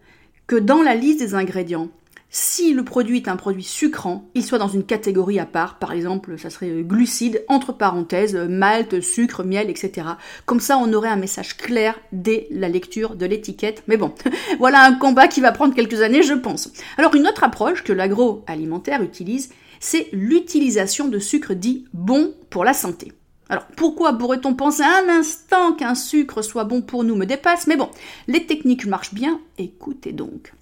que 0.47 0.57
dans 0.57 0.83
la 0.83 0.95
liste 0.95 1.21
des 1.21 1.35
ingrédients, 1.35 1.89
si 2.31 2.75
le 2.75 2.85
produit 2.85 3.19
est 3.19 3.29
un 3.29 3.37
produit 3.37 3.63
sucrant, 3.63 4.29
il 4.35 4.45
soit 4.45 4.59
dans 4.59 4.69
une 4.69 4.85
catégorie 4.85 5.39
à 5.39 5.47
part, 5.47 5.79
par 5.79 5.93
exemple, 5.93 6.39
ça 6.39 6.51
serait 6.51 6.83
glucides, 6.83 7.43
entre 7.49 7.73
parenthèses, 7.73 8.35
malt, 8.37 9.01
sucre, 9.01 9.45
miel, 9.45 9.71
etc. 9.71 10.09
Comme 10.45 10.61
ça, 10.61 10.77
on 10.77 10.93
aurait 10.93 11.09
un 11.09 11.17
message 11.17 11.57
clair 11.57 11.99
dès 12.13 12.47
la 12.51 12.69
lecture 12.69 13.17
de 13.17 13.25
l'étiquette. 13.25 13.83
Mais 13.89 13.97
bon, 13.97 14.13
voilà 14.59 14.83
un 14.83 14.95
combat 14.95 15.27
qui 15.27 15.41
va 15.41 15.53
prendre 15.53 15.75
quelques 15.75 16.03
années, 16.03 16.23
je 16.23 16.35
pense. 16.35 16.71
Alors, 16.99 17.15
une 17.15 17.27
autre 17.27 17.45
approche 17.45 17.83
que 17.83 17.95
l'agroalimentaire 17.95 19.03
utilise, 19.03 19.49
c'est 19.81 20.09
l'utilisation 20.13 21.09
de 21.09 21.19
sucre 21.19 21.55
dit 21.55 21.87
bon 21.95 22.35
pour 22.51 22.65
la 22.65 22.75
santé. 22.75 23.13
Alors 23.51 23.65
pourquoi 23.77 24.13
pourrait-on 24.13 24.55
penser 24.55 24.83
un 24.83 25.09
instant 25.09 25.73
qu'un 25.73 25.95
sucre 25.95 26.43
soit 26.43 26.65
bon 26.65 26.83
pour 26.83 27.03
nous 27.03 27.17
me 27.17 27.25
dépasse, 27.25 27.67
mais 27.67 27.77
bon, 27.77 27.89
les 28.27 28.45
techniques 28.45 28.85
marchent 28.85 29.15
bien, 29.15 29.41
écoutez 29.57 30.13
donc. 30.13 30.53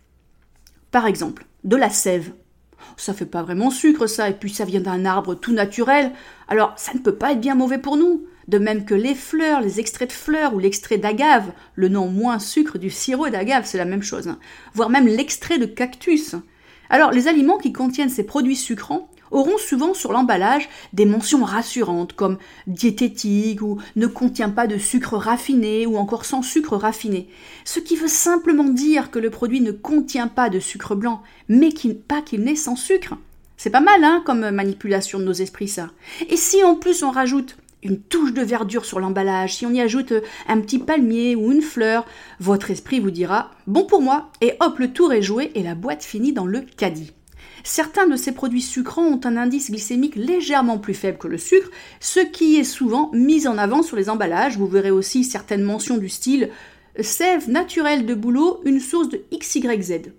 Par 0.92 1.06
exemple, 1.06 1.46
de 1.66 1.76
la 1.76 1.90
sève. 1.90 2.32
Ça 2.96 3.12
fait 3.12 3.26
pas 3.26 3.42
vraiment 3.42 3.70
sucre 3.70 4.06
ça, 4.06 4.30
et 4.30 4.32
puis 4.32 4.50
ça 4.50 4.64
vient 4.64 4.80
d'un 4.80 5.04
arbre 5.04 5.35
tout 5.35 5.52
naturel, 5.52 6.12
alors 6.49 6.73
ça 6.76 6.94
ne 6.94 7.00
peut 7.00 7.16
pas 7.16 7.32
être 7.32 7.40
bien 7.40 7.54
mauvais 7.54 7.78
pour 7.78 7.96
nous. 7.96 8.25
De 8.49 8.58
même 8.58 8.85
que 8.85 8.94
les 8.94 9.16
fleurs, 9.16 9.61
les 9.61 9.80
extraits 9.80 10.08
de 10.08 10.14
fleurs 10.14 10.54
ou 10.54 10.61
l'extrait 10.61 10.99
d'agave, 10.99 11.50
le 11.75 11.88
nom 11.88 12.06
moins 12.06 12.38
sucre 12.38 12.78
du 12.78 12.90
sirop 12.90 13.28
d'agave, 13.28 13.64
c'est 13.66 13.76
la 13.76 13.85
même 13.85 14.04
chose. 14.04 14.28
Hein. 14.28 14.38
Voire 14.73 14.88
même 14.88 15.08
l'extrait 15.08 15.58
de 15.58 15.66
cactus. 15.66 16.37
Alors, 16.88 17.11
les 17.11 17.26
aliments 17.26 17.58
qui 17.58 17.73
contiennent 17.73 18.08
ces 18.08 18.23
produits 18.23 18.54
sucrants 18.54 19.11
auront 19.30 19.59
souvent 19.59 19.95
sur 19.95 20.12
l'emballage 20.12 20.68
des 20.92 21.06
mentions 21.06 21.45
rassurantes 21.45 22.14
comme 22.14 22.38
diététique 22.66 23.62
ou 23.62 23.78
ne 23.97 24.06
contient 24.06 24.50
pas 24.50 24.66
de 24.66 24.78
sucre 24.78 25.16
raffiné 25.16 25.87
ou 25.87 25.97
encore 25.97 26.25
sans 26.25 26.42
sucre 26.42 26.76
raffiné. 26.76 27.28
Ce 27.64 27.80
qui 27.80 27.97
veut 27.97 28.09
simplement 28.09 28.64
dire 28.64 29.11
que 29.11 29.18
le 29.18 29.30
produit 29.30 29.61
ne 29.61 29.73
contient 29.73 30.28
pas 30.28 30.50
de 30.50 30.61
sucre 30.61 30.95
blanc, 30.95 31.23
mais 31.49 31.71
pas 32.09 32.23
qu'il 32.23 32.42
n'est 32.42 32.56
sans 32.56 32.76
sucre. 32.76 33.14
C'est 33.56 33.71
pas 33.71 33.80
mal, 33.80 34.04
hein, 34.04 34.23
comme 34.25 34.50
manipulation 34.50 35.18
de 35.18 35.25
nos 35.25 35.33
esprits, 35.33 35.68
ça. 35.68 35.90
Et 36.28 36.37
si 36.37 36.62
en 36.62 36.75
plus 36.75 37.02
on 37.02 37.11
rajoute 37.11 37.56
une 37.83 38.00
touche 38.00 38.33
de 38.33 38.42
verdure 38.42 38.85
sur 38.85 39.00
l'emballage, 39.00 39.56
si 39.56 39.66
on 39.66 39.73
y 39.73 39.80
ajoute 39.80 40.12
un 40.49 40.61
petit 40.61 40.78
palmier 40.78 41.37
ou 41.37 41.52
une 41.52 41.62
fleur, 41.62 42.04
votre 42.40 42.71
esprit 42.71 43.00
vous 43.00 43.11
dira 43.11 43.50
bon 43.66 43.85
pour 43.85 44.02
moi, 44.02 44.30
et 44.40 44.54
hop, 44.61 44.78
le 44.78 44.92
tour 44.92 45.12
est 45.12 45.23
joué 45.23 45.52
et 45.54 45.62
la 45.62 45.75
boîte 45.75 46.04
finit 46.04 46.33
dans 46.33 46.47
le 46.47 46.62
caddie. 46.76 47.12
Certains 47.66 48.06
de 48.06 48.14
ces 48.14 48.30
produits 48.30 48.62
sucrants 48.62 49.06
ont 49.06 49.20
un 49.25 49.37
indice 49.37 49.73
glycémique 49.73 50.14
légèrement 50.14 50.78
plus 50.78 50.94
faible 50.94 51.18
que 51.18 51.26
le 51.26 51.37
sucre, 51.37 51.68
ce 51.99 52.20
qui 52.20 52.58
est 52.58 52.64
souvent 52.64 53.11
mis 53.12 53.49
en 53.49 53.58
avant 53.58 53.82
sur 53.82 53.96
les 53.96 54.08
emballages. 54.08 54.56
Vous 54.56 54.68
verrez 54.68 54.92
aussi 54.92 55.25
certaines 55.25 55.64
mentions 55.64 55.96
du 55.96 56.08
style 56.08 56.50
sève 57.00 57.50
naturelle 57.50 58.06
de 58.06 58.14
bouleau, 58.14 58.61
une 58.64 58.78
source 58.78 59.08
de 59.08 59.20
XYZ. 59.37 60.12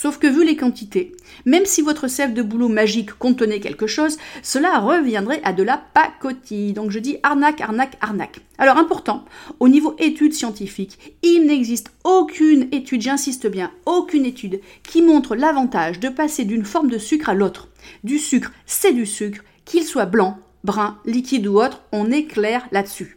Sauf 0.00 0.18
que 0.18 0.28
vu 0.28 0.44
les 0.44 0.54
quantités, 0.54 1.10
même 1.44 1.64
si 1.64 1.82
votre 1.82 2.06
sève 2.06 2.32
de 2.32 2.42
boulot 2.42 2.68
magique 2.68 3.14
contenait 3.14 3.58
quelque 3.58 3.88
chose, 3.88 4.16
cela 4.44 4.78
reviendrait 4.78 5.40
à 5.42 5.52
de 5.52 5.64
la 5.64 5.76
pacotille. 5.76 6.72
Donc 6.72 6.92
je 6.92 7.00
dis 7.00 7.16
arnaque, 7.24 7.60
arnaque, 7.60 7.96
arnaque. 8.00 8.38
Alors 8.58 8.76
important, 8.76 9.24
au 9.58 9.68
niveau 9.68 9.96
études 9.98 10.34
scientifiques, 10.34 11.16
il 11.24 11.46
n'existe 11.46 11.90
aucune 12.04 12.68
étude, 12.70 13.02
j'insiste 13.02 13.48
bien, 13.48 13.72
aucune 13.86 14.24
étude 14.24 14.60
qui 14.84 15.02
montre 15.02 15.34
l'avantage 15.34 15.98
de 15.98 16.10
passer 16.10 16.44
d'une 16.44 16.64
forme 16.64 16.90
de 16.90 16.98
sucre 16.98 17.30
à 17.30 17.34
l'autre. 17.34 17.66
Du 18.04 18.20
sucre, 18.20 18.52
c'est 18.66 18.92
du 18.92 19.04
sucre, 19.04 19.42
qu'il 19.64 19.82
soit 19.82 20.06
blanc, 20.06 20.38
brun, 20.62 21.00
liquide 21.06 21.48
ou 21.48 21.60
autre, 21.60 21.82
on 21.90 22.12
est 22.12 22.26
clair 22.26 22.68
là-dessus. 22.70 23.16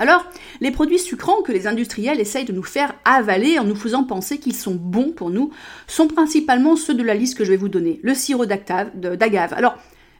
Alors, 0.00 0.24
les 0.62 0.70
produits 0.70 0.98
sucrants 0.98 1.42
que 1.42 1.52
les 1.52 1.66
industriels 1.66 2.20
essayent 2.20 2.46
de 2.46 2.54
nous 2.54 2.62
faire 2.62 2.94
avaler 3.04 3.58
en 3.58 3.64
nous 3.64 3.76
faisant 3.76 4.02
penser 4.02 4.38
qu'ils 4.38 4.56
sont 4.56 4.74
bons 4.74 5.12
pour 5.12 5.28
nous 5.28 5.50
sont 5.86 6.08
principalement 6.08 6.74
ceux 6.74 6.94
de 6.94 7.02
la 7.02 7.14
liste 7.14 7.36
que 7.36 7.44
je 7.44 7.50
vais 7.50 7.58
vous 7.58 7.68
donner. 7.68 8.00
Le 8.02 8.14
sirop 8.14 8.46
d'agave. 8.46 8.90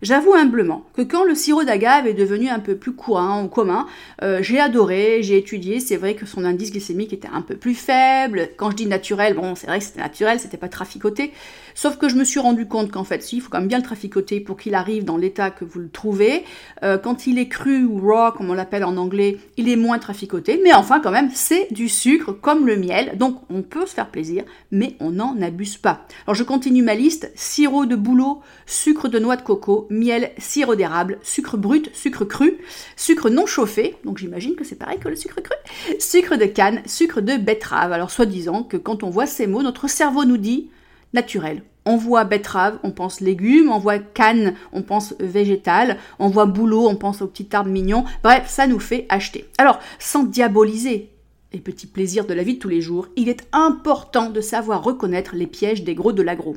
J'avoue 0.02 0.32
humblement 0.32 0.86
que 0.94 1.02
quand 1.02 1.24
le 1.24 1.34
sirop 1.34 1.64
d'agave 1.64 2.06
est 2.06 2.14
devenu 2.14 2.48
un 2.48 2.58
peu 2.58 2.74
plus 2.74 2.92
courant 2.92 3.44
ou 3.44 3.48
commun, 3.48 3.86
euh, 4.22 4.38
j'ai 4.40 4.58
adoré, 4.58 5.22
j'ai 5.22 5.36
étudié, 5.36 5.78
c'est 5.78 5.96
vrai 5.98 6.14
que 6.14 6.24
son 6.24 6.46
indice 6.46 6.70
glycémique 6.70 7.12
était 7.12 7.28
un 7.30 7.42
peu 7.42 7.54
plus 7.54 7.74
faible. 7.74 8.48
Quand 8.56 8.70
je 8.70 8.76
dis 8.76 8.86
naturel, 8.86 9.34
bon, 9.34 9.54
c'est 9.54 9.66
vrai 9.66 9.78
que 9.78 9.84
c'était 9.84 10.00
naturel, 10.00 10.40
c'était 10.40 10.56
pas 10.56 10.68
traficoté. 10.68 11.32
Sauf 11.74 11.98
que 11.98 12.08
je 12.08 12.14
me 12.14 12.24
suis 12.24 12.40
rendu 12.40 12.66
compte 12.66 12.90
qu'en 12.90 13.04
fait, 13.04 13.22
si, 13.22 13.36
il 13.36 13.40
faut 13.40 13.50
quand 13.50 13.58
même 13.58 13.68
bien 13.68 13.78
le 13.78 13.84
traficoter 13.84 14.40
pour 14.40 14.56
qu'il 14.56 14.74
arrive 14.74 15.04
dans 15.04 15.18
l'état 15.18 15.50
que 15.50 15.64
vous 15.64 15.80
le 15.80 15.90
trouvez. 15.90 16.44
Euh, 16.82 16.96
quand 16.96 17.26
il 17.26 17.38
est 17.38 17.48
cru 17.48 17.84
ou 17.84 18.00
raw, 18.00 18.32
comme 18.32 18.48
on 18.48 18.54
l'appelle 18.54 18.84
en 18.84 18.96
anglais, 18.96 19.38
il 19.58 19.68
est 19.68 19.76
moins 19.76 19.98
traficoté. 19.98 20.60
Mais 20.64 20.72
enfin, 20.72 21.00
quand 21.00 21.10
même, 21.10 21.30
c'est 21.34 21.68
du 21.72 21.90
sucre 21.90 22.32
comme 22.32 22.66
le 22.66 22.76
miel. 22.76 23.18
Donc, 23.18 23.36
on 23.50 23.60
peut 23.62 23.84
se 23.84 23.94
faire 23.94 24.10
plaisir, 24.10 24.44
mais 24.70 24.96
on 25.00 25.10
n'en 25.10 25.40
abuse 25.42 25.76
pas. 25.76 26.06
Alors, 26.26 26.34
je 26.34 26.44
continue 26.44 26.82
ma 26.82 26.94
liste. 26.94 27.30
Sirop 27.34 27.84
de 27.84 27.96
bouleau, 27.96 28.40
sucre 28.64 29.08
de 29.08 29.18
noix 29.18 29.36
de 29.36 29.42
coco, 29.42 29.86
miel, 29.90 30.30
sirop 30.38 30.76
d'érable, 30.76 31.18
sucre 31.22 31.56
brut, 31.56 31.90
sucre 31.94 32.24
cru, 32.24 32.58
sucre 32.96 33.28
non 33.28 33.46
chauffé, 33.46 33.96
donc 34.04 34.18
j'imagine 34.18 34.54
que 34.54 34.64
c'est 34.64 34.76
pareil 34.76 34.98
que 34.98 35.08
le 35.08 35.16
sucre 35.16 35.40
cru, 35.40 35.56
sucre 35.98 36.36
de 36.36 36.46
canne, 36.46 36.82
sucre 36.86 37.20
de 37.20 37.36
betterave. 37.36 37.92
Alors 37.92 38.10
soi-disant 38.10 38.62
que 38.62 38.76
quand 38.76 39.02
on 39.02 39.10
voit 39.10 39.26
ces 39.26 39.46
mots, 39.46 39.62
notre 39.62 39.88
cerveau 39.88 40.24
nous 40.24 40.38
dit 40.38 40.70
naturel. 41.12 41.62
On 41.86 41.96
voit 41.96 42.24
betterave, 42.24 42.78
on 42.82 42.90
pense 42.90 43.20
légumes, 43.20 43.70
on 43.70 43.78
voit 43.78 43.98
canne, 43.98 44.54
on 44.72 44.82
pense 44.82 45.14
végétal, 45.18 45.96
on 46.18 46.28
voit 46.28 46.46
boulot, 46.46 46.86
on 46.86 46.94
pense 46.94 47.22
aux 47.22 47.26
petits 47.26 47.48
arbres 47.52 47.70
mignons. 47.70 48.04
Bref, 48.22 48.44
ça 48.48 48.66
nous 48.66 48.78
fait 48.78 49.06
acheter. 49.08 49.46
Alors, 49.58 49.80
sans 49.98 50.24
diaboliser 50.24 51.10
et 51.52 51.58
petits 51.58 51.86
plaisirs 51.86 52.26
de 52.26 52.34
la 52.34 52.42
vie 52.42 52.54
de 52.54 52.58
tous 52.58 52.68
les 52.68 52.80
jours, 52.80 53.08
il 53.16 53.28
est 53.28 53.46
important 53.52 54.30
de 54.30 54.40
savoir 54.40 54.82
reconnaître 54.84 55.34
les 55.34 55.46
pièges 55.46 55.82
des 55.82 55.94
gros 55.94 56.12
de 56.12 56.22
l'agro. 56.22 56.56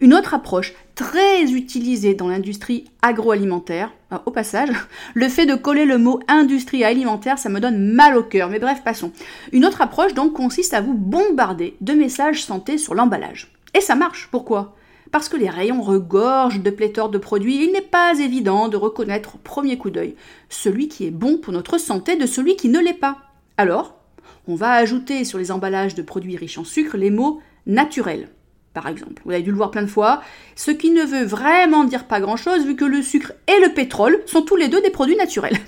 Une 0.00 0.14
autre 0.14 0.34
approche 0.34 0.74
très 0.94 1.50
utilisée 1.52 2.14
dans 2.14 2.28
l'industrie 2.28 2.84
agroalimentaire, 3.02 3.92
euh, 4.12 4.18
au 4.26 4.30
passage, 4.30 4.70
le 5.14 5.28
fait 5.28 5.46
de 5.46 5.54
coller 5.54 5.84
le 5.84 5.98
mot 5.98 6.20
industrie 6.28 6.84
alimentaire, 6.84 7.38
ça 7.38 7.48
me 7.48 7.60
donne 7.60 7.92
mal 7.92 8.16
au 8.16 8.22
cœur, 8.22 8.48
mais 8.48 8.58
bref, 8.58 8.82
passons. 8.84 9.12
Une 9.52 9.64
autre 9.64 9.82
approche 9.82 10.14
donc 10.14 10.32
consiste 10.32 10.74
à 10.74 10.80
vous 10.80 10.94
bombarder 10.94 11.76
de 11.80 11.92
messages 11.92 12.44
santé 12.44 12.78
sur 12.78 12.94
l'emballage. 12.94 13.52
Et 13.74 13.80
ça 13.80 13.94
marche, 13.94 14.28
pourquoi? 14.30 14.76
Parce 15.10 15.28
que 15.28 15.36
les 15.36 15.48
rayons 15.48 15.80
regorgent 15.80 16.62
de 16.62 16.70
pléthore 16.70 17.08
de 17.08 17.18
produits, 17.18 17.64
il 17.64 17.72
n'est 17.72 17.80
pas 17.80 18.18
évident 18.18 18.68
de 18.68 18.76
reconnaître 18.76 19.36
au 19.36 19.38
premier 19.38 19.78
coup 19.78 19.90
d'œil 19.90 20.14
celui 20.50 20.88
qui 20.88 21.06
est 21.06 21.10
bon 21.10 21.38
pour 21.38 21.52
notre 21.52 21.78
santé 21.78 22.16
de 22.16 22.26
celui 22.26 22.56
qui 22.56 22.68
ne 22.68 22.78
l'est 22.78 22.92
pas. 22.92 23.18
Alors, 23.56 23.97
on 24.46 24.54
va 24.54 24.72
ajouter 24.72 25.24
sur 25.24 25.38
les 25.38 25.50
emballages 25.50 25.94
de 25.94 26.02
produits 26.02 26.36
riches 26.36 26.58
en 26.58 26.64
sucre 26.64 26.96
les 26.96 27.10
mots 27.10 27.40
naturels, 27.66 28.28
par 28.74 28.88
exemple. 28.88 29.22
Vous 29.24 29.30
avez 29.30 29.42
dû 29.42 29.50
le 29.50 29.56
voir 29.56 29.70
plein 29.70 29.82
de 29.82 29.86
fois, 29.86 30.22
ce 30.56 30.70
qui 30.70 30.90
ne 30.90 31.04
veut 31.04 31.24
vraiment 31.24 31.84
dire 31.84 32.06
pas 32.06 32.20
grand-chose 32.20 32.66
vu 32.66 32.76
que 32.76 32.84
le 32.84 33.02
sucre 33.02 33.32
et 33.46 33.60
le 33.60 33.74
pétrole 33.74 34.22
sont 34.26 34.42
tous 34.42 34.56
les 34.56 34.68
deux 34.68 34.80
des 34.82 34.90
produits 34.90 35.16
naturels. 35.16 35.58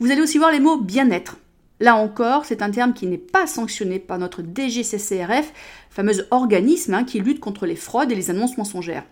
Vous 0.00 0.10
allez 0.10 0.20
aussi 0.20 0.38
voir 0.38 0.52
les 0.52 0.60
mots 0.60 0.78
bien-être. 0.78 1.36
Là 1.80 1.96
encore, 1.96 2.46
c'est 2.46 2.62
un 2.62 2.70
terme 2.70 2.94
qui 2.94 3.06
n'est 3.06 3.18
pas 3.18 3.46
sanctionné 3.46 3.98
par 3.98 4.18
notre 4.18 4.42
DGCCRF, 4.42 5.52
fameuse 5.90 6.26
organisme 6.30 6.94
hein, 6.94 7.04
qui 7.04 7.20
lutte 7.20 7.40
contre 7.40 7.66
les 7.66 7.76
fraudes 7.76 8.10
et 8.12 8.14
les 8.14 8.30
annonces 8.30 8.56
mensongères. 8.56 9.04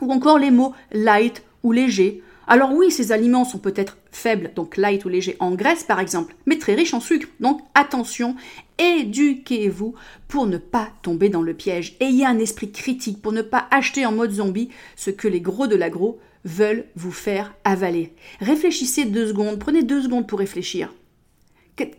Ou 0.00 0.12
encore 0.12 0.38
les 0.38 0.50
mots 0.50 0.74
light 0.92 1.42
ou 1.62 1.72
léger, 1.72 2.22
alors 2.50 2.72
oui, 2.72 2.90
ces 2.90 3.12
aliments 3.12 3.44
sont 3.44 3.60
peut-être 3.60 3.96
faibles, 4.10 4.50
donc 4.56 4.76
light 4.76 5.04
ou 5.04 5.08
légers 5.08 5.36
en 5.38 5.52
graisse 5.52 5.84
par 5.84 6.00
exemple, 6.00 6.34
mais 6.46 6.58
très 6.58 6.74
riches 6.74 6.94
en 6.94 6.98
sucre. 6.98 7.28
Donc 7.38 7.60
attention, 7.74 8.34
éduquez-vous 8.76 9.94
pour 10.26 10.48
ne 10.48 10.58
pas 10.58 10.88
tomber 11.02 11.28
dans 11.28 11.42
le 11.42 11.54
piège. 11.54 11.94
Ayez 12.00 12.26
un 12.26 12.40
esprit 12.40 12.72
critique 12.72 13.22
pour 13.22 13.30
ne 13.30 13.42
pas 13.42 13.68
acheter 13.70 14.04
en 14.04 14.10
mode 14.10 14.32
zombie 14.32 14.68
ce 14.96 15.10
que 15.10 15.28
les 15.28 15.40
gros 15.40 15.68
de 15.68 15.76
l'agro 15.76 16.18
veulent 16.44 16.86
vous 16.96 17.12
faire 17.12 17.54
avaler. 17.62 18.14
Réfléchissez 18.40 19.04
deux 19.04 19.28
secondes, 19.28 19.60
prenez 19.60 19.84
deux 19.84 20.02
secondes 20.02 20.26
pour 20.26 20.40
réfléchir. 20.40 20.92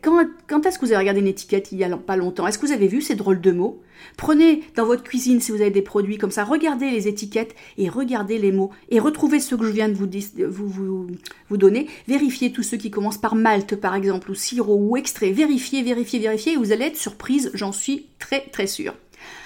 Quand, 0.02 0.66
est-ce 0.66 0.80
que 0.80 0.86
vous 0.86 0.92
avez 0.92 1.00
regardé 1.00 1.20
une 1.20 1.28
étiquette 1.28 1.72
il 1.72 1.80
y 1.80 1.84
a 1.84 1.98
pas 1.98 2.16
longtemps? 2.16 2.48
Est-ce 2.48 2.58
que 2.58 2.66
vous 2.66 2.72
avez 2.72 2.88
vu 2.88 3.02
ces 3.02 3.16
drôles 3.16 3.42
de 3.42 3.52
mots? 3.52 3.82
Prenez 4.18 4.64
dans 4.76 4.86
votre 4.86 5.04
cuisine, 5.04 5.40
si 5.40 5.52
vous 5.52 5.62
avez 5.62 5.72
des 5.72 5.82
produits 5.82 6.18
comme 6.18 6.32
ça, 6.32 6.44
regardez 6.44 6.90
les 6.90 7.08
étiquettes 7.08 7.56
et 7.78 7.90
regardez 7.90 8.38
les 8.38 8.52
mots 8.52 8.72
et 8.90 9.00
retrouvez 9.00 9.40
ceux 9.40 9.58
que 9.58 9.66
je 9.66 9.72
viens 9.72 9.90
de 9.90 9.94
vous, 9.94 10.10
vous, 10.50 11.08
vous, 11.50 11.58
donner. 11.58 11.88
Vérifiez 12.08 12.52
tous 12.52 12.64
ceux 12.64 12.78
qui 12.78 12.92
commencent 12.92 13.20
par 13.20 13.36
malte, 13.36 13.76
par 13.76 13.96
exemple, 13.96 14.32
ou 14.32 14.36
sirop 14.36 14.76
ou 14.76 14.98
extrait. 14.98 15.32
Vérifiez, 15.32 15.84
vérifiez, 15.84 16.20
vérifiez 16.20 16.54
et 16.54 16.58
vous 16.58 16.72
allez 16.72 16.86
être 16.86 16.98
surprise, 16.98 17.52
j'en 17.54 17.72
suis 17.72 18.08
très 18.20 18.42
très 18.42 18.68
sûre. 18.68 18.94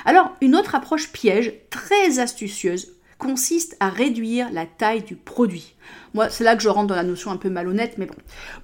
Alors, 0.05 0.35
une 0.41 0.55
autre 0.55 0.75
approche 0.75 1.11
piège, 1.11 1.53
très 1.69 2.19
astucieuse, 2.19 2.94
consiste 3.17 3.77
à 3.79 3.89
réduire 3.89 4.51
la 4.51 4.65
taille 4.65 5.03
du 5.03 5.15
produit. 5.15 5.75
Moi, 6.13 6.29
c'est 6.29 6.43
là 6.43 6.55
que 6.55 6.63
je 6.63 6.69
rentre 6.69 6.87
dans 6.87 6.95
la 6.95 7.03
notion 7.03 7.31
un 7.31 7.37
peu 7.37 7.49
malhonnête, 7.49 7.97
mais 7.97 8.05
bon. 8.05 8.15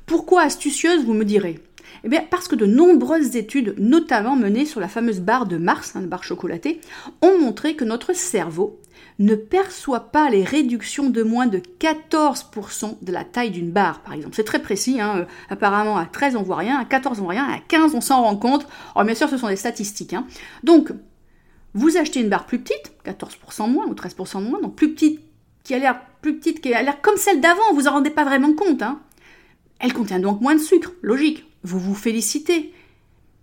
Pourquoi 0.06 0.44
astucieuse, 0.44 1.06
vous 1.06 1.14
me 1.14 1.26
direz? 1.26 1.60
Eh 2.04 2.10
bien, 2.10 2.24
parce 2.30 2.48
que 2.48 2.56
de 2.56 2.66
nombreuses 2.66 3.36
études, 3.36 3.76
notamment 3.78 4.36
menées 4.36 4.66
sur 4.66 4.80
la 4.80 4.88
fameuse 4.88 5.20
barre 5.20 5.46
de 5.46 5.58
Mars, 5.58 5.96
hein, 5.96 6.02
la 6.02 6.08
barre 6.08 6.24
chocolatée, 6.24 6.80
ont 7.22 7.40
montré 7.40 7.76
que 7.76 7.84
notre 7.84 8.14
cerveau 8.14 8.80
ne 9.20 9.36
perçoit 9.36 10.12
pas 10.12 10.30
les 10.30 10.44
réductions 10.44 11.10
de 11.10 11.22
moins 11.22 11.46
de 11.46 11.60
14% 11.80 12.98
de 13.02 13.12
la 13.12 13.24
taille 13.24 13.52
d'une 13.52 13.72
barre, 13.72 14.02
par 14.02 14.14
exemple. 14.14 14.36
C'est 14.36 14.44
très 14.44 14.62
précis, 14.62 15.00
hein. 15.00 15.20
Euh, 15.20 15.26
apparemment 15.50 15.98
à 15.98 16.06
13 16.06 16.36
on 16.36 16.44
voit 16.44 16.56
rien, 16.56 16.80
à 16.80 16.86
14 16.86 17.20
on 17.20 17.24
voit 17.24 17.34
rien, 17.34 17.46
à 17.46 17.60
15 17.60 17.94
on 17.94 18.02
s'en 18.02 18.24
rend 18.24 18.36
compte. 18.36 18.66
Alors 18.96 19.06
bien 19.06 19.16
sûr, 19.16 19.30
ce 19.30 19.38
sont 19.38 19.48
des 19.48 19.56
statistiques. 19.56 20.14
Hein. 20.14 20.26
Donc, 20.64 20.92
vous 21.74 21.98
achetez 21.98 22.20
une 22.20 22.30
barre 22.30 22.46
plus 22.46 22.60
petite, 22.60 22.92
14% 23.06 23.70
moins 23.70 23.86
ou 23.86 23.94
13% 23.94 24.44
moins, 24.44 24.60
donc 24.62 24.76
plus 24.76 24.94
petite, 24.94 25.22
qui 25.64 25.74
a 25.74 25.80
l'air 25.80 26.02
plus 26.22 26.36
petite, 26.38 26.62
qui 26.62 26.74
a 26.74 26.94
comme 26.94 27.18
celle 27.18 27.42
d'avant, 27.42 27.74
vous 27.74 27.88
en 27.88 27.92
rendez 27.92 28.10
pas 28.10 28.26
vraiment 28.26 28.54
compte. 28.54 28.82
Hein. 28.82 29.00
Elle 29.80 29.94
contient 29.94 30.20
donc 30.20 30.42
moins 30.42 30.56
de 30.56 30.60
sucre, 30.60 30.92
logique. 31.02 31.46
Vous 31.64 31.80
vous 31.80 31.96
félicitez. 31.96 32.74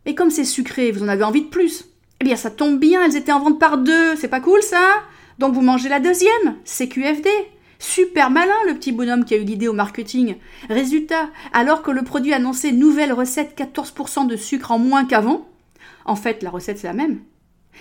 Et 0.07 0.15
comme 0.15 0.31
c'est 0.31 0.45
sucré, 0.45 0.93
vous 0.93 1.03
en 1.03 1.09
avez 1.09 1.25
envie 1.25 1.43
de 1.43 1.49
plus. 1.49 1.85
Eh 2.21 2.25
bien, 2.25 2.37
ça 2.37 2.51
tombe 2.51 2.79
bien, 2.79 3.05
elles 3.05 3.17
étaient 3.17 3.33
en 3.33 3.41
vente 3.41 3.61
par 3.61 3.79
deux, 3.79 4.17
c'est 4.17 4.29
pas 4.29 4.41
cool 4.41 4.63
ça 4.63 4.83
Donc 5.39 5.55
vous 5.55 5.61
mangez 5.61 5.89
la 5.89 6.01
deuxième, 6.01 6.57
c'est 6.65 6.89
QFD. 6.89 7.29
Super 7.79 8.31
malin 8.31 8.55
le 8.67 8.75
petit 8.75 8.91
bonhomme 8.91 9.25
qui 9.25 9.35
a 9.35 9.37
eu 9.37 9.45
l'idée 9.45 9.69
au 9.69 9.73
marketing. 9.73 10.37
Résultat, 10.69 11.31
alors 11.53 11.83
que 11.83 11.93
le 11.93 12.03
produit 12.03 12.33
annonçait 12.33 12.73
nouvelle 12.73 13.13
recette 13.13 13.57
14% 13.57 14.27
de 14.27 14.37
sucre 14.37 14.73
en 14.73 14.79
moins 14.79 15.05
qu'avant, 15.05 15.47
en 16.05 16.17
fait 16.17 16.43
la 16.43 16.51
recette 16.51 16.79
c'est 16.79 16.89
la 16.89 16.93
même. 16.93 17.21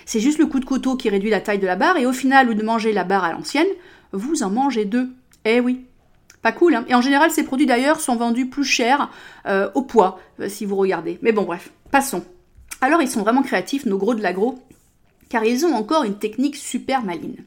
C'est 0.05 0.19
juste 0.19 0.39
le 0.39 0.45
coup 0.45 0.59
de 0.59 0.65
couteau 0.65 0.95
qui 0.95 1.09
réduit 1.09 1.29
la 1.29 1.41
taille 1.41 1.59
de 1.59 1.65
la 1.65 1.75
barre 1.75 1.97
et 1.97 2.05
au 2.05 2.13
final, 2.13 2.49
au 2.49 2.53
de 2.53 2.63
manger 2.63 2.93
la 2.93 3.03
barre 3.03 3.23
à 3.23 3.33
l'ancienne, 3.33 3.67
vous 4.11 4.43
en 4.43 4.49
mangez 4.49 4.85
deux. 4.85 5.09
Eh 5.45 5.59
oui. 5.59 5.85
Pas 6.41 6.51
cool, 6.51 6.75
hein 6.75 6.85
Et 6.87 6.95
en 6.95 7.01
général, 7.01 7.31
ces 7.31 7.43
produits 7.43 7.65
d'ailleurs 7.65 7.99
sont 7.99 8.15
vendus 8.15 8.47
plus 8.47 8.63
cher 8.63 9.09
euh, 9.47 9.69
au 9.75 9.81
poids, 9.81 10.19
euh, 10.39 10.49
si 10.49 10.65
vous 10.65 10.75
regardez. 10.75 11.19
Mais 11.21 11.31
bon, 11.31 11.43
bref, 11.43 11.71
passons. 11.91 12.23
Alors, 12.79 13.01
ils 13.01 13.09
sont 13.09 13.21
vraiment 13.21 13.41
créatifs, 13.41 13.85
nos 13.85 13.97
gros 13.97 14.15
de 14.15 14.21
l'agro. 14.21 14.59
Car 15.29 15.43
ils 15.43 15.65
ont 15.65 15.73
encore 15.73 16.03
une 16.03 16.17
technique 16.17 16.55
super 16.55 17.03
maligne. 17.03 17.43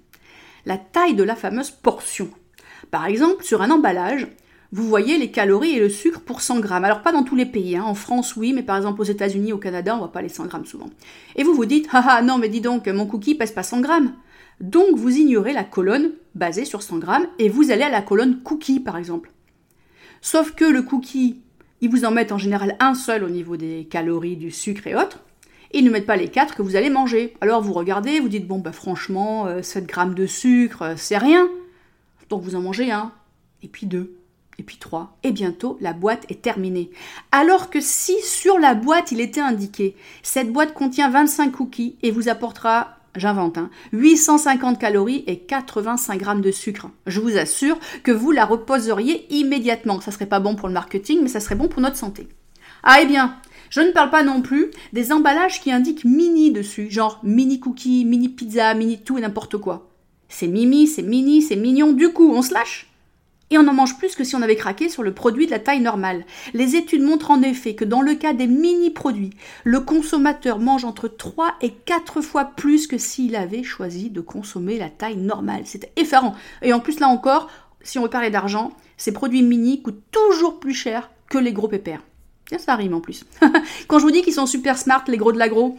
La 0.66 0.76
taille 0.76 1.14
de 1.14 1.22
la 1.22 1.36
fameuse 1.36 1.70
portion. 1.70 2.30
Par 2.90 3.06
exemple, 3.06 3.44
sur 3.44 3.62
un 3.62 3.70
emballage, 3.70 4.26
vous 4.72 4.86
voyez 4.86 5.18
les 5.18 5.30
calories 5.30 5.76
et 5.76 5.80
le 5.80 5.88
sucre 5.88 6.20
pour 6.20 6.40
100 6.40 6.60
grammes. 6.60 6.84
Alors 6.84 7.02
pas 7.02 7.12
dans 7.12 7.24
tous 7.24 7.34
les 7.34 7.46
pays, 7.46 7.76
hein. 7.76 7.82
en 7.84 7.94
France 7.94 8.36
oui, 8.36 8.52
mais 8.52 8.62
par 8.62 8.76
exemple 8.76 9.00
aux 9.00 9.04
États-Unis, 9.04 9.52
au 9.52 9.58
Canada, 9.58 9.94
on 9.94 9.98
voit 9.98 10.12
pas 10.12 10.22
les 10.22 10.28
100 10.28 10.46
grammes 10.46 10.66
souvent. 10.66 10.90
Et 11.34 11.42
vous 11.42 11.54
vous 11.54 11.64
dites, 11.64 11.88
ah 11.92 12.04
ah 12.08 12.22
non 12.22 12.38
mais 12.38 12.48
dis 12.48 12.60
donc, 12.60 12.86
mon 12.86 13.06
cookie 13.06 13.34
pèse 13.34 13.52
pas 13.52 13.64
100 13.64 13.80
grammes. 13.80 14.12
Donc 14.60 14.96
vous 14.96 15.16
ignorez 15.16 15.52
la 15.52 15.64
colonne 15.64 16.12
basée 16.34 16.64
sur 16.64 16.82
100 16.82 16.98
grammes 16.98 17.26
et 17.38 17.48
vous 17.48 17.70
allez 17.70 17.82
à 17.82 17.90
la 17.90 18.02
colonne 18.02 18.42
cookie 18.42 18.78
par 18.78 18.96
exemple. 18.96 19.32
Sauf 20.20 20.52
que 20.52 20.64
le 20.64 20.82
cookie, 20.82 21.40
ils 21.80 21.90
vous 21.90 22.04
en 22.04 22.10
mettent 22.10 22.32
en 22.32 22.38
général 22.38 22.76
un 22.78 22.94
seul 22.94 23.24
au 23.24 23.30
niveau 23.30 23.56
des 23.56 23.88
calories, 23.90 24.36
du 24.36 24.50
sucre 24.50 24.86
et 24.86 24.94
autres. 24.94 25.18
Ils 25.72 25.84
ne 25.84 25.90
mettent 25.90 26.06
pas 26.06 26.16
les 26.16 26.28
quatre 26.28 26.54
que 26.54 26.62
vous 26.62 26.76
allez 26.76 26.90
manger. 26.90 27.34
Alors 27.40 27.62
vous 27.62 27.72
regardez, 27.72 28.20
vous 28.20 28.28
dites 28.28 28.46
bon 28.46 28.58
bah 28.58 28.72
franchement 28.72 29.46
7 29.62 29.82
euh, 29.82 29.86
grammes 29.86 30.14
de 30.14 30.26
sucre, 30.26 30.82
euh, 30.82 30.94
c'est 30.96 31.18
rien. 31.18 31.48
Donc 32.28 32.42
vous 32.42 32.54
en 32.54 32.60
mangez 32.60 32.92
un, 32.92 33.12
et 33.62 33.68
puis 33.68 33.86
deux, 33.86 34.19
et 34.60 34.62
puis 34.62 34.76
trois, 34.76 35.16
et 35.22 35.32
bientôt 35.32 35.78
la 35.80 35.94
boîte 35.94 36.26
est 36.28 36.42
terminée. 36.42 36.90
Alors 37.32 37.70
que 37.70 37.80
si 37.80 38.14
sur 38.22 38.58
la 38.58 38.74
boîte 38.74 39.10
il 39.10 39.20
était 39.20 39.40
indiqué 39.40 39.96
cette 40.22 40.52
boîte 40.52 40.74
contient 40.74 41.08
25 41.08 41.50
cookies 41.50 41.96
et 42.02 42.10
vous 42.10 42.28
apportera 42.28 42.98
j'invente, 43.16 43.58
850 43.92 44.78
calories 44.78 45.24
et 45.26 45.38
85 45.38 46.18
grammes 46.18 46.40
de 46.42 46.52
sucre. 46.52 46.90
Je 47.06 47.20
vous 47.20 47.38
assure 47.38 47.78
que 48.04 48.12
vous 48.12 48.30
la 48.30 48.44
reposeriez 48.44 49.26
immédiatement. 49.34 50.00
Ça 50.00 50.12
serait 50.12 50.26
pas 50.26 50.38
bon 50.38 50.54
pour 50.54 50.68
le 50.68 50.74
marketing, 50.74 51.20
mais 51.22 51.28
ça 51.28 51.40
serait 51.40 51.56
bon 51.56 51.66
pour 51.66 51.80
notre 51.80 51.96
santé. 51.96 52.28
Ah 52.84 52.98
eh 53.02 53.06
bien, 53.06 53.36
je 53.70 53.80
ne 53.80 53.90
parle 53.90 54.10
pas 54.10 54.22
non 54.22 54.42
plus 54.42 54.70
des 54.92 55.10
emballages 55.10 55.60
qui 55.60 55.72
indiquent 55.72 56.04
mini 56.04 56.52
dessus, 56.52 56.88
genre 56.88 57.18
mini 57.24 57.58
cookie, 57.58 58.04
mini 58.04 58.28
pizza, 58.28 58.74
mini 58.74 59.00
tout 59.00 59.18
et 59.18 59.22
n'importe 59.22 59.56
quoi. 59.56 59.88
C'est 60.28 60.46
mimi, 60.46 60.86
c'est 60.86 61.02
mini, 61.02 61.42
c'est 61.42 61.56
mignon, 61.56 61.92
du 61.92 62.10
coup 62.10 62.32
on 62.32 62.42
se 62.42 62.54
lâche? 62.54 62.89
Et 63.50 63.58
on 63.58 63.66
en 63.66 63.72
mange 63.74 63.98
plus 63.98 64.14
que 64.14 64.24
si 64.24 64.36
on 64.36 64.42
avait 64.42 64.56
craqué 64.56 64.88
sur 64.88 65.02
le 65.02 65.12
produit 65.12 65.46
de 65.46 65.50
la 65.50 65.58
taille 65.58 65.80
normale. 65.80 66.24
Les 66.54 66.76
études 66.76 67.02
montrent 67.02 67.30
en 67.30 67.42
effet 67.42 67.74
que 67.74 67.84
dans 67.84 68.00
le 68.00 68.14
cas 68.14 68.32
des 68.32 68.46
mini-produits, 68.46 69.34
le 69.64 69.80
consommateur 69.80 70.58
mange 70.58 70.84
entre 70.84 71.08
3 71.08 71.54
et 71.60 71.70
4 71.70 72.20
fois 72.20 72.44
plus 72.44 72.86
que 72.86 72.98
s'il 72.98 73.34
avait 73.34 73.62
choisi 73.62 74.10
de 74.10 74.20
consommer 74.20 74.78
la 74.78 74.88
taille 74.88 75.16
normale. 75.16 75.62
C'est 75.64 75.90
effarant. 75.96 76.34
Et 76.62 76.72
en 76.72 76.80
plus, 76.80 77.00
là 77.00 77.08
encore, 77.08 77.48
si 77.82 77.98
on 77.98 78.02
veut 78.02 78.10
parler 78.10 78.30
d'argent, 78.30 78.72
ces 78.96 79.12
produits 79.12 79.42
mini 79.42 79.82
coûtent 79.82 80.02
toujours 80.12 80.60
plus 80.60 80.74
cher 80.74 81.10
que 81.28 81.38
les 81.38 81.52
gros 81.52 81.68
pépères. 81.68 82.02
ça 82.58 82.76
rime 82.76 82.94
en 82.94 83.00
plus. 83.00 83.24
Quand 83.88 83.98
je 83.98 84.04
vous 84.04 84.10
dis 84.10 84.22
qu'ils 84.22 84.34
sont 84.34 84.46
super 84.46 84.78
smart, 84.78 85.04
les 85.08 85.16
gros 85.16 85.32
de 85.32 85.38
l'agro, 85.38 85.76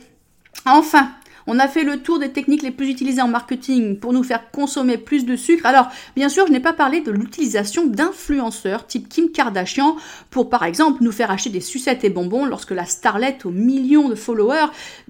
enfin, 0.66 1.12
on 1.48 1.60
a 1.60 1.68
fait 1.68 1.84
le 1.84 1.98
tour 1.98 2.20
des 2.20 2.32
techniques 2.32 2.62
les 2.62 2.72
plus 2.72 2.90
utilisées 2.90 3.22
en 3.22 3.28
marketing 3.28 3.98
pour 3.98 4.14
nous 4.14 4.24
faire 4.24 4.52
consommer 4.52 4.98
plus 4.98 5.26
de 5.26 5.36
sucre. 5.36 5.66
Alors, 5.66 5.88
bien 6.16 6.30
sûr, 6.30 6.48
je 6.48 6.52
n'ai 6.52 6.60
pas 6.60 6.74
parlé 6.74 7.02
de 7.02 7.12
l'utilisation 7.12 7.86
d'influenceurs 7.86 8.88
type 8.88 9.10
Kim 9.10 9.32
Kardashian 9.32 9.96
pour, 10.30 10.50
par 10.50 10.64
exemple, 10.64 11.04
nous 11.04 11.12
faire 11.12 11.32
acheter 11.32 11.50
des 11.50 11.62
sucettes 11.62 12.04
et 12.04 12.10
bonbons 12.10 12.46
lorsque 12.46 12.72
la 12.72 12.86
starlette 12.86 13.46
aux 13.46 13.52
millions 13.52 14.10
de 14.10 14.16
followers, 14.16 14.68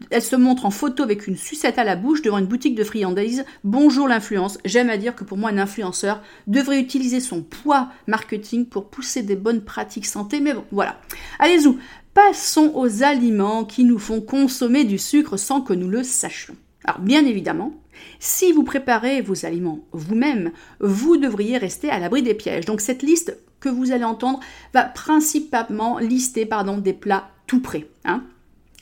elle 0.09 0.21
se 0.21 0.35
montre 0.35 0.65
en 0.65 0.71
photo 0.71 1.03
avec 1.03 1.27
une 1.27 1.37
sucette 1.37 1.77
à 1.77 1.83
la 1.83 1.95
bouche 1.95 2.21
devant 2.21 2.37
une 2.37 2.45
boutique 2.45 2.75
de 2.75 2.83
friandises. 2.83 3.45
Bonjour 3.63 4.07
l'influence. 4.07 4.57
J'aime 4.65 4.89
à 4.89 4.97
dire 4.97 5.15
que 5.15 5.23
pour 5.23 5.37
moi, 5.37 5.49
un 5.49 5.57
influenceur 5.57 6.21
devrait 6.47 6.79
utiliser 6.79 7.19
son 7.19 7.41
poids 7.41 7.89
marketing 8.07 8.65
pour 8.65 8.89
pousser 8.89 9.23
des 9.23 9.35
bonnes 9.35 9.61
pratiques 9.61 10.05
santé. 10.05 10.39
Mais 10.39 10.53
bon, 10.53 10.63
voilà. 10.71 10.99
Allez-y. 11.39 11.77
Passons 12.13 12.73
aux 12.75 13.03
aliments 13.03 13.63
qui 13.63 13.85
nous 13.85 13.99
font 13.99 14.19
consommer 14.19 14.83
du 14.83 14.97
sucre 14.97 15.37
sans 15.37 15.61
que 15.61 15.73
nous 15.73 15.89
le 15.89 16.03
sachions. 16.03 16.57
Alors 16.83 16.99
bien 16.99 17.25
évidemment, 17.25 17.73
si 18.19 18.51
vous 18.51 18.63
préparez 18.63 19.21
vos 19.21 19.45
aliments 19.45 19.79
vous-même, 19.93 20.51
vous 20.81 21.15
devriez 21.15 21.57
rester 21.57 21.89
à 21.89 21.99
l'abri 21.99 22.21
des 22.21 22.33
pièges. 22.33 22.65
Donc 22.65 22.81
cette 22.81 23.01
liste 23.01 23.37
que 23.61 23.69
vous 23.69 23.91
allez 23.91 24.03
entendre 24.03 24.41
va 24.73 24.83
principalement 24.83 25.99
lister 25.99 26.45
pardon, 26.45 26.77
des 26.77 26.93
plats 26.93 27.29
tout 27.47 27.61
prêts. 27.61 27.87
Hein. 28.03 28.23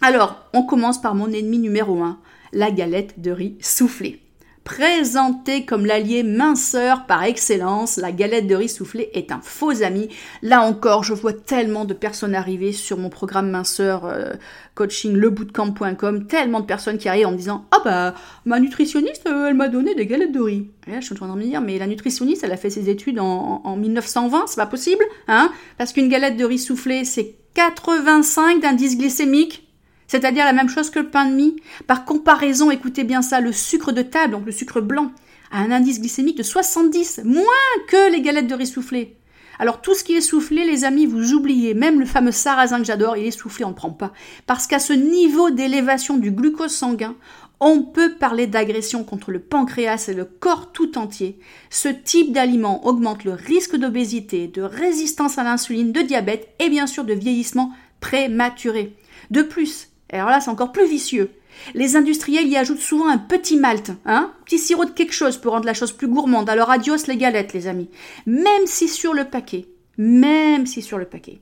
Alors, 0.02 0.46
on 0.54 0.64
commence 0.64 1.00
par 1.00 1.14
mon 1.14 1.32
ennemi 1.32 1.60
numéro 1.60 2.02
1, 2.02 2.18
la 2.54 2.72
galette 2.72 3.20
de 3.20 3.32
riz 3.32 3.58
soufflée. 3.60 4.22
Présentée 4.70 5.66
comme 5.66 5.88
l'allié 5.88 6.22
minceur 6.22 7.08
par 7.08 7.24
excellence, 7.24 7.98
la 7.98 8.12
galette 8.12 8.46
de 8.46 8.54
riz 8.54 8.70
soufflé 8.70 9.10
est 9.16 9.32
un 9.32 9.42
faux 9.42 9.82
ami. 9.82 10.10
Là 10.44 10.62
encore, 10.62 11.04
je 11.04 11.16
vois 11.16 11.34
tellement 11.34 11.86
de 11.86 11.96
personnes 11.96 12.36
arriver 12.36 12.72
sur 12.72 13.00
mon 13.00 13.10
programme 13.10 13.50
minceur 13.50 14.06
euh, 14.06 14.34
coaching 14.76 15.16
lebootcamp.com, 15.16 16.28
tellement 16.28 16.60
de 16.60 16.68
personnes 16.68 17.00
qui 17.00 17.10
arrivent 17.10 17.26
en 17.26 17.32
me 17.32 17.38
disant 17.38 17.66
"Ah 17.72 17.82
bah 17.84 18.14
ma 18.46 18.60
nutritionniste, 18.60 19.26
euh, 19.28 19.48
elle 19.48 19.56
m'a 19.56 19.70
donné 19.70 19.96
des 19.96 20.06
galettes 20.06 20.34
de 20.34 20.40
riz." 20.40 20.70
Et 20.86 20.92
là, 20.92 21.00
je 21.00 21.06
suis 21.06 21.14
en 21.14 21.18
train 21.18 21.34
de 21.34 21.34
me 21.34 21.44
dire 21.44 21.62
"Mais 21.62 21.80
la 21.80 21.88
nutritionniste, 21.88 22.44
elle 22.44 22.52
a 22.52 22.58
fait 22.58 22.70
ses 22.70 22.92
études 22.92 23.20
en, 23.20 23.64
en 23.64 23.76
1920, 23.76 24.44
c'est 24.46 24.58
pas 24.58 24.68
possible, 24.68 25.04
hein? 25.28 25.52
Parce 25.80 25.94
qu'une 25.94 26.10
galette 26.10 26.38
de 26.38 26.46
riz 26.46 26.60
soufflé, 26.60 27.06
c'est 27.06 27.38
85 27.56 28.62
d'indice 28.62 29.00
glycémique 29.00 29.69
c'est-à-dire 30.10 30.44
la 30.44 30.54
même 30.54 30.68
chose 30.68 30.90
que 30.90 31.00
le 31.00 31.10
pain 31.10 31.26
de 31.26 31.36
mie. 31.36 31.56
Par 31.88 32.04
comparaison, 32.04 32.72
écoutez 32.72 33.06
bien 33.06 33.22
ça, 33.22 33.40
le 33.40 33.54
sucre 33.54 33.94
de 33.94 34.02
table, 34.02 34.34
donc 34.34 34.46
le 34.46 34.52
sucre 34.52 34.82
blanc, 34.82 35.12
a 35.52 35.60
un 35.60 35.72
indice 35.72 36.02
glycémique 36.02 36.38
de 36.38 36.44
70, 36.44 37.22
moins 37.24 37.46
que 37.88 38.12
les 38.12 38.22
galettes 38.22 38.48
de 38.48 38.56
riz 38.56 38.68
soufflées. 38.68 39.16
Alors 39.60 39.82
tout 39.82 39.94
ce 39.94 40.04
qui 40.04 40.16
est 40.16 40.22
soufflé, 40.22 40.66
les 40.66 40.84
amis, 40.84 41.06
vous 41.06 41.34
oubliez. 41.34 41.74
Même 41.74 42.00
le 42.00 42.06
fameux 42.06 42.32
sarrasin 42.32 42.80
que 42.80 42.86
j'adore, 42.86 43.18
il 43.18 43.28
est 43.28 43.32
soufflé, 43.32 43.66
on 43.66 43.70
ne 43.70 43.74
prend 43.74 43.92
pas. 43.92 44.14
Parce 44.48 44.68
qu'à 44.68 44.80
ce 44.80 44.94
niveau 44.94 45.52
d'élévation 45.52 46.18
du 46.18 46.32
glucose 46.32 46.72
sanguin, 46.72 47.16
on 47.60 47.84
peut 47.84 48.16
parler 48.16 48.48
d'agression 48.48 49.04
contre 49.04 49.32
le 49.32 49.40
pancréas 49.40 50.06
et 50.08 50.14
le 50.14 50.26
corps 50.26 50.72
tout 50.72 50.98
entier. 50.98 51.40
Ce 51.70 51.90
type 51.90 52.32
d'aliment 52.32 52.88
augmente 52.88 53.26
le 53.26 53.34
risque 53.34 53.76
d'obésité, 53.76 54.48
de 54.48 54.62
résistance 54.62 55.38
à 55.38 55.44
l'insuline, 55.44 55.92
de 55.92 56.02
diabète 56.02 56.50
et 56.60 56.70
bien 56.70 56.88
sûr 56.88 57.04
de 57.04 57.14
vieillissement 57.14 57.74
prématuré. 58.00 58.96
De 59.30 59.42
plus, 59.42 59.90
alors 60.18 60.30
là, 60.30 60.42
c'est 60.42 60.50
encore 60.50 60.72
plus 60.72 60.88
vicieux. 60.88 61.32
Les 61.74 61.96
industriels 61.96 62.48
y 62.48 62.58
ajoutent 62.58 62.80
souvent 62.80 63.10
un 63.10 63.18
petit 63.18 63.58
malt, 63.58 63.92
hein, 64.06 64.32
petit 64.46 64.58
sirop 64.58 64.86
de 64.86 64.92
quelque 64.92 65.14
chose 65.14 65.38
pour 65.38 65.54
rendre 65.54 65.66
la 65.66 65.74
chose 65.74 65.92
plus 65.92 66.08
gourmande. 66.08 66.50
Alors 66.50 66.72
adios 66.72 67.08
les 67.08 67.18
galettes, 67.18 67.54
les 67.54 67.68
amis. 67.68 67.90
Même 68.26 68.66
si 68.66 68.88
sur 68.88 69.14
le 69.14 69.26
paquet, 69.26 69.68
même 69.98 70.66
si 70.66 70.82
sur 70.82 70.98
le 70.98 71.06
paquet, 71.06 71.40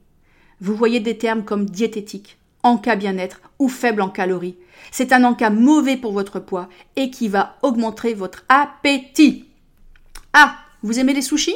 vous 0.59 0.75
voyez 0.75 0.99
des 0.99 1.17
termes 1.17 1.45
comme 1.45 1.65
diététique, 1.65 2.37
en 2.63 2.77
cas 2.77 2.95
bien-être 2.95 3.41
ou 3.59 3.69
faible 3.69 4.01
en 4.01 4.09
calories, 4.09 4.57
c'est 4.91 5.13
un 5.13 5.23
encas 5.23 5.49
mauvais 5.49 5.97
pour 5.97 6.13
votre 6.13 6.39
poids 6.39 6.67
et 6.95 7.09
qui 7.09 7.27
va 7.27 7.57
augmenter 7.61 8.13
votre 8.13 8.43
appétit. 8.49 9.45
Ah, 10.33 10.57
vous 10.81 10.99
aimez 10.99 11.13
les 11.13 11.21
sushis? 11.21 11.55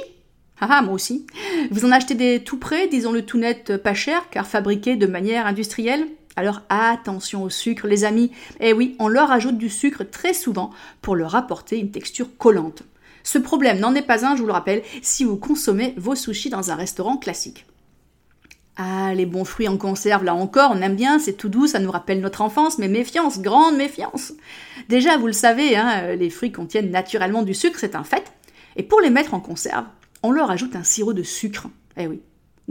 Ah, 0.59 0.67
ah, 0.69 0.81
moi 0.83 0.93
aussi. 0.93 1.25
Vous 1.71 1.85
en 1.85 1.91
achetez 1.91 2.13
des 2.13 2.43
tout 2.43 2.57
prêts, 2.57 2.87
disons-le 2.87 3.25
tout 3.25 3.39
net, 3.39 3.77
pas 3.77 3.95
cher, 3.95 4.29
car 4.29 4.45
fabriqués 4.45 4.95
de 4.95 5.07
manière 5.07 5.47
industrielle? 5.47 6.07
Alors 6.35 6.61
attention 6.69 7.43
au 7.43 7.49
sucre, 7.49 7.87
les 7.87 8.03
amis. 8.03 8.31
Eh 8.59 8.73
oui, 8.73 8.95
on 8.99 9.07
leur 9.07 9.31
ajoute 9.31 9.57
du 9.57 9.69
sucre 9.69 10.03
très 10.03 10.33
souvent 10.33 10.71
pour 11.01 11.15
leur 11.15 11.35
apporter 11.35 11.77
une 11.77 11.91
texture 11.91 12.37
collante. 12.37 12.83
Ce 13.23 13.37
problème 13.37 13.79
n'en 13.79 13.95
est 13.95 14.01
pas 14.01 14.25
un, 14.25 14.35
je 14.35 14.41
vous 14.41 14.47
le 14.47 14.53
rappelle, 14.53 14.81
si 15.01 15.23
vous 15.23 15.37
consommez 15.37 15.93
vos 15.97 16.15
sushis 16.15 16.49
dans 16.49 16.71
un 16.71 16.75
restaurant 16.75 17.17
classique. 17.17 17.65
Ah, 18.77 19.13
les 19.13 19.25
bons 19.25 19.45
fruits 19.45 19.67
en 19.67 19.77
conserve, 19.77 20.23
là 20.23 20.33
encore, 20.33 20.71
on 20.73 20.81
aime 20.81 20.95
bien, 20.95 21.19
c'est 21.19 21.33
tout 21.33 21.49
doux, 21.49 21.67
ça 21.67 21.79
nous 21.79 21.91
rappelle 21.91 22.21
notre 22.21 22.41
enfance, 22.41 22.77
mais 22.77 22.87
méfiance, 22.87 23.39
grande 23.39 23.75
méfiance. 23.75 24.33
Déjà, 24.89 25.17
vous 25.17 25.27
le 25.27 25.33
savez, 25.33 25.75
hein, 25.75 26.15
les 26.15 26.29
fruits 26.29 26.51
contiennent 26.51 26.89
naturellement 26.89 27.43
du 27.43 27.53
sucre, 27.53 27.77
c'est 27.79 27.95
un 27.95 28.03
fait. 28.03 28.31
Et 28.77 28.83
pour 28.83 29.01
les 29.01 29.09
mettre 29.09 29.33
en 29.33 29.39
conserve, 29.39 29.85
on 30.23 30.31
leur 30.31 30.49
ajoute 30.49 30.75
un 30.75 30.83
sirop 30.83 31.13
de 31.13 31.23
sucre. 31.23 31.67
Eh 31.97 32.07
oui, 32.07 32.21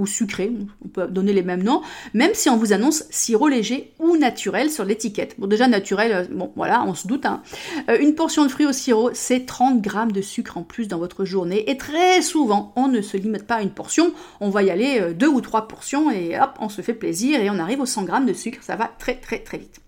sucré, 0.07 0.53
on 0.85 0.89
peut 0.89 1.07
donner 1.07 1.33
les 1.33 1.43
mêmes 1.43 1.63
noms, 1.63 1.83
même 2.15 2.33
si 2.35 2.49
on 2.49 2.57
vous 2.57 2.73
annonce 2.73 3.05
sirop 3.11 3.49
léger 3.49 3.93
ou 3.99 4.17
naturel 4.17 4.71
sur 4.71 4.85
l'étiquette. 4.85 5.35
Bon, 5.39 5.47
déjà 5.47 5.69
naturel, 5.69 6.13
euh, 6.13 6.25
bon 6.31 6.53
voilà, 6.57 6.85
on 6.85 6.95
se 6.95 7.07
doute. 7.07 7.27
Hein. 7.27 7.43
Euh, 7.89 7.99
une 8.01 8.15
portion 8.15 8.45
de 8.45 8.49
fruits 8.51 8.67
au 8.67 8.73
sirop, 8.73 9.11
c'est 9.13 9.47
30 9.47 9.81
grammes 9.81 10.13
de 10.13 10.23
sucre 10.23 10.57
en 10.57 10.63
plus 10.63 10.89
dans 10.89 10.99
votre 10.99 11.25
journée. 11.25 11.71
Et 11.71 11.77
très 11.77 12.23
souvent, 12.23 12.73
on 12.77 12.89
ne 12.89 13.01
se 13.01 13.17
limite 13.17 13.47
pas 13.47 13.57
à 13.57 13.63
une 13.63 13.71
portion, 13.71 14.13
on 14.41 14.51
va 14.51 14.63
y 14.63 14.71
aller 14.71 14.99
euh, 15.01 15.13
deux 15.13 15.29
ou 15.29 15.41
trois 15.41 15.69
portions 15.69 16.11
et 16.11 16.39
hop, 16.39 16.53
on 16.61 16.69
se 16.69 16.83
fait 16.83 16.95
plaisir 16.95 17.41
et 17.41 17.51
on 17.51 17.59
arrive 17.59 17.81
aux 17.81 17.87
100 17.87 18.05
grammes 18.05 18.27
de 18.27 18.33
sucre. 18.33 18.59
Ça 18.63 18.77
va 18.77 18.91
très 18.99 19.15
très 19.15 19.39
très 19.39 19.59
vite. 19.59 19.81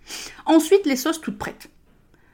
Ensuite, 0.46 0.87
les 0.87 0.96
sauces 0.96 1.20
toutes 1.20 1.38
prêtes. 1.38 1.68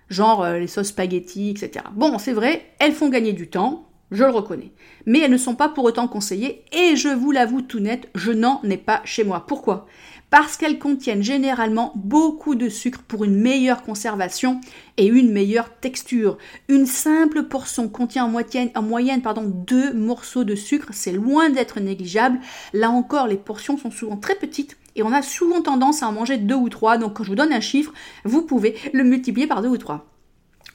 Genre 0.08 0.46
les 0.52 0.68
sauces 0.68 0.88
spaghetti, 0.88 1.50
etc. 1.50 1.84
Bon, 1.92 2.18
c'est 2.18 2.32
vrai, 2.32 2.64
elles 2.78 2.94
font 2.94 3.10
gagner 3.10 3.34
du 3.34 3.50
temps, 3.50 3.87
je 4.10 4.24
le 4.24 4.30
reconnais. 4.30 4.72
Mais 5.06 5.20
elles 5.20 5.30
ne 5.30 5.36
sont 5.36 5.54
pas 5.54 5.68
pour 5.68 5.84
autant 5.84 6.08
conseillées 6.08 6.64
et 6.72 6.96
je 6.96 7.08
vous 7.08 7.30
l'avoue 7.30 7.62
tout 7.62 7.80
net, 7.80 8.08
je 8.14 8.32
n'en 8.32 8.62
ai 8.62 8.76
pas 8.76 9.00
chez 9.04 9.24
moi. 9.24 9.44
Pourquoi? 9.46 9.86
Parce 10.30 10.58
qu'elles 10.58 10.78
contiennent 10.78 11.22
généralement 11.22 11.92
beaucoup 11.94 12.54
de 12.54 12.68
sucre 12.68 13.00
pour 13.08 13.24
une 13.24 13.40
meilleure 13.40 13.82
conservation 13.82 14.60
et 14.98 15.06
une 15.06 15.32
meilleure 15.32 15.74
texture. 15.80 16.36
Une 16.68 16.84
simple 16.84 17.44
portion 17.44 17.88
contient 17.88 18.26
en 18.26 18.82
moyenne, 18.82 19.22
deux 19.66 19.94
morceaux 19.94 20.44
de 20.44 20.54
sucre, 20.54 20.88
c'est 20.92 21.12
loin 21.12 21.48
d'être 21.48 21.80
négligeable. 21.80 22.40
Là 22.74 22.90
encore, 22.90 23.26
les 23.26 23.36
portions 23.36 23.78
sont 23.78 23.90
souvent 23.90 24.18
très 24.18 24.34
petites 24.34 24.76
et 24.96 25.02
on 25.02 25.12
a 25.12 25.22
souvent 25.22 25.62
tendance 25.62 26.02
à 26.02 26.08
en 26.08 26.12
manger 26.12 26.36
deux 26.36 26.56
ou 26.56 26.68
trois. 26.68 26.98
Donc 26.98 27.14
quand 27.14 27.24
je 27.24 27.30
vous 27.30 27.34
donne 27.34 27.52
un 27.52 27.60
chiffre, 27.60 27.94
vous 28.24 28.42
pouvez 28.42 28.76
le 28.92 29.04
multiplier 29.04 29.46
par 29.46 29.62
deux 29.62 29.68
ou 29.68 29.78
trois. 29.78 30.07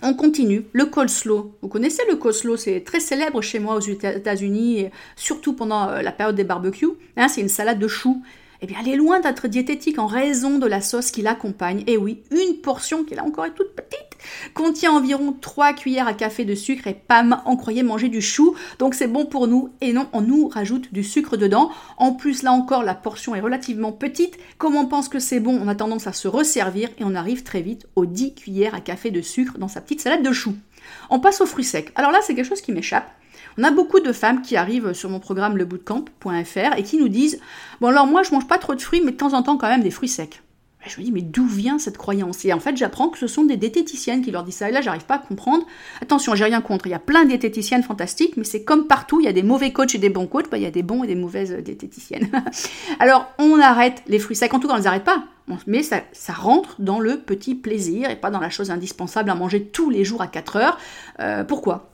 On 0.06 0.16
continue, 0.16 0.66
le 0.74 0.86
coleslaw. 0.86 1.56
Vous 1.62 1.70
connaissez 1.70 2.02
le 2.10 2.18
coleslaw, 2.18 2.58
c'est 2.58 2.82
très 2.82 3.00
célèbre 3.00 3.42
chez 3.42 3.60
moi 3.60 3.76
aux 3.76 3.80
États-Unis, 3.80 4.88
surtout 5.16 5.54
pendant 5.54 5.88
euh, 5.88 6.02
la 6.02 6.12
période 6.12 6.36
des 6.36 6.44
barbecues. 6.44 6.89
Hein, 7.16 7.30
c'est 7.30 7.39
une 7.39 7.48
salade 7.48 7.80
de 7.80 7.88
choux 7.88 8.22
eh 8.62 8.66
bien, 8.66 8.78
elle 8.80 8.94
est 8.94 8.96
loin 8.96 9.20
d'être 9.20 9.50
diététique 9.50 10.00
en 10.00 10.08
raison 10.08 10.58
de 10.58 10.66
la 10.66 10.80
sauce 10.80 11.12
qui 11.12 11.22
l'accompagne. 11.22 11.84
Et 11.86 11.98
oui, 11.98 12.24
une 12.32 12.62
portion, 12.62 13.04
qui 13.04 13.13
est 13.13 13.18
là 13.18 13.26
encore 13.26 13.46
toute 13.54 13.76
petite, 13.76 14.12
contient 14.53 14.91
environ 14.91 15.36
3 15.39 15.73
cuillères 15.73 16.07
à 16.07 16.13
café 16.13 16.45
de 16.45 16.55
sucre 16.55 16.88
et 16.88 16.93
pam, 16.93 17.41
on 17.45 17.55
croyait 17.55 17.83
manger 17.83 18.09
du 18.09 18.21
chou, 18.21 18.55
donc 18.79 18.93
c'est 18.93 19.07
bon 19.07 19.25
pour 19.25 19.47
nous. 19.47 19.69
Et 19.81 19.93
non, 19.93 20.07
on 20.13 20.21
nous 20.21 20.47
rajoute 20.47 20.93
du 20.93 21.03
sucre 21.03 21.38
dedans. 21.38 21.71
En 21.97 22.13
plus, 22.13 22.43
là 22.43 22.51
encore, 22.51 22.83
la 22.83 22.95
portion 22.95 23.36
est 23.36 23.41
relativement 23.41 23.91
petite. 23.91 24.38
Comme 24.57 24.75
on 24.75 24.88
pense 24.88 25.09
que 25.09 25.19
c'est 25.19 25.39
bon, 25.39 25.59
on 25.62 25.67
a 25.67 25.75
tendance 25.75 26.07
à 26.07 26.13
se 26.13 26.27
resservir 26.27 26.89
et 26.97 27.03
on 27.03 27.15
arrive 27.15 27.43
très 27.43 27.62
vite 27.62 27.88
aux 27.95 28.05
10 28.05 28.36
cuillères 28.36 28.75
à 28.75 28.81
café 28.81 29.12
de 29.12 29.21
sucre 29.21 29.57
dans 29.57 29.67
sa 29.67 29.81
petite 29.81 30.01
salade 30.01 30.23
de 30.23 30.31
chou. 30.31 30.55
On 31.09 31.19
passe 31.19 31.41
aux 31.41 31.45
fruits 31.45 31.63
secs. 31.63 31.91
Alors 31.95 32.12
là, 32.12 32.19
c'est 32.21 32.36
quelque 32.36 32.47
chose 32.47 32.62
qui 32.62 32.71
m'échappe. 32.71 33.09
On 33.57 33.63
a 33.63 33.71
beaucoup 33.71 33.99
de 33.99 34.12
femmes 34.12 34.41
qui 34.41 34.55
arrivent 34.55 34.93
sur 34.93 35.09
mon 35.09 35.19
programme 35.19 35.57
lebootcamp.fr 35.57 36.77
et 36.77 36.83
qui 36.83 36.97
nous 36.97 37.09
disent 37.09 37.39
Bon, 37.81 37.88
alors 37.88 38.07
moi, 38.07 38.23
je 38.23 38.31
mange 38.31 38.47
pas 38.47 38.57
trop 38.57 38.75
de 38.75 38.81
fruits, 38.81 39.01
mais 39.03 39.12
de 39.12 39.17
temps 39.17 39.33
en 39.33 39.43
temps, 39.43 39.57
quand 39.57 39.67
même, 39.67 39.83
des 39.83 39.91
fruits 39.91 40.09
secs. 40.09 40.42
Et 40.86 40.89
je 40.89 41.00
me 41.00 41.06
dis, 41.06 41.12
mais 41.12 41.22
d'où 41.22 41.46
vient 41.46 41.80
cette 41.80 41.98
croyance? 41.98 42.43
Et 42.43 42.52
en 42.52 42.60
fait, 42.60 42.76
j'apprends 42.76 43.10
que 43.10 43.17
ce 43.17 43.28
sont 43.28 43.46
des 43.46 43.56
diététiciennes 43.56 44.22
qui 44.22 44.32
leur 44.32 44.43
disent 44.43 44.58
ça. 44.58 44.69
Et 44.69 44.72
là, 44.72 44.82
j'arrive 44.82 45.06
pas 45.06 45.15
à 45.15 45.19
comprendre. 45.19 45.65
Attention, 46.02 46.36
j'ai 46.36 46.43
rien 46.43 46.62
contre. 46.62 46.88
Il 46.88 46.91
y 46.91 46.96
a 46.96 47.00
plein 47.00 47.24
de 47.24 47.30
diététiciennes 47.30 47.84
fantastiques, 47.84 48.36
mais 48.36 48.43
c'est 48.43 48.63
comme 48.63 48.88
partout. 48.88 49.22
Il 49.22 49.26
y 49.26 49.30
a 49.30 49.34
des 49.34 49.43
mauvais 49.43 49.72
coachs 49.72 49.96
et 49.96 49.98
des 49.98 50.10
bons 50.10 50.28
coachs. 50.28 50.50
Bah, 50.50 50.58
il 50.58 50.63
y 50.63 50.67
a 50.67 50.72
des 50.72 50.84
bons 50.84 51.04
et 51.04 51.08
des 51.08 51.15
mauvaises 51.15 51.54
diététiciennes. 51.54 52.30
alors, 53.00 53.28
on 53.39 53.60
arrête 53.60 54.04
les 54.08 54.19
fruits 54.19 54.36
secs. 54.36 54.54
En 54.54 54.60
tout 54.60 54.67
cas, 54.67 54.74
on 54.74 54.78
les 54.78 54.88
arrête 54.88 55.06
pas. 55.06 55.24
Mais 55.67 55.84
ça, 55.84 56.02
ça, 56.12 56.34
rentre 56.34 56.76
dans 56.80 57.00
le 57.00 57.19
petit 57.19 57.56
plaisir 57.56 58.10
et 58.10 58.15
pas 58.15 58.30
dans 58.30 58.39
la 58.39 58.50
chose 58.50 58.72
indispensable 58.72 59.30
à 59.30 59.36
manger 59.36 59.65
tous 59.65 59.89
les 59.89 60.04
jours 60.04 60.22
à 60.22 60.28
4 60.28 60.56
heures. 60.56 60.78
Euh, 61.19 61.43
pourquoi? 61.43 61.92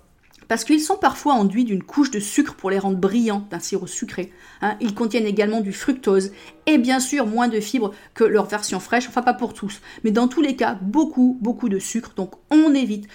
Parce 0.50 0.66
qu'ils 0.66 0.82
sont 0.82 0.98
parfois 0.98 1.36
enduits 1.36 1.64
d'une 1.64 1.84
couche 1.84 2.12
de 2.12 2.20
sucre 2.20 2.56
pour 2.56 2.70
les 2.70 2.80
rendre 2.80 2.98
brillants 2.98 3.48
d'un 3.50 3.60
sirop 3.60 3.88
sucré. 3.88 4.34
Hein. 4.62 4.76
Ils 4.82 4.94
contiennent 4.94 5.26
également 5.26 5.62
du 5.62 5.72
fructose 5.72 6.32
et 6.66 6.78
bien 6.78 7.00
sûr 7.00 7.26
moins 7.26 7.48
de 7.48 7.62
fibres 7.62 7.94
que 8.14 8.26
leur 8.26 8.48
version 8.48 8.82
fraîche, 8.82 9.08
enfin 9.08 9.22
pas 9.22 9.34
pour 9.34 9.54
tous, 9.54 9.80
mais 10.04 10.12
dans 10.12 10.28
tous 10.28 10.42
les 10.42 10.58
cas 10.58 10.78
beaucoup, 10.82 11.38
beaucoup 11.40 11.70
de 11.70 11.80
sucre, 11.80 12.12
donc 12.18 12.34
on 12.50 12.74
évite 12.74 13.08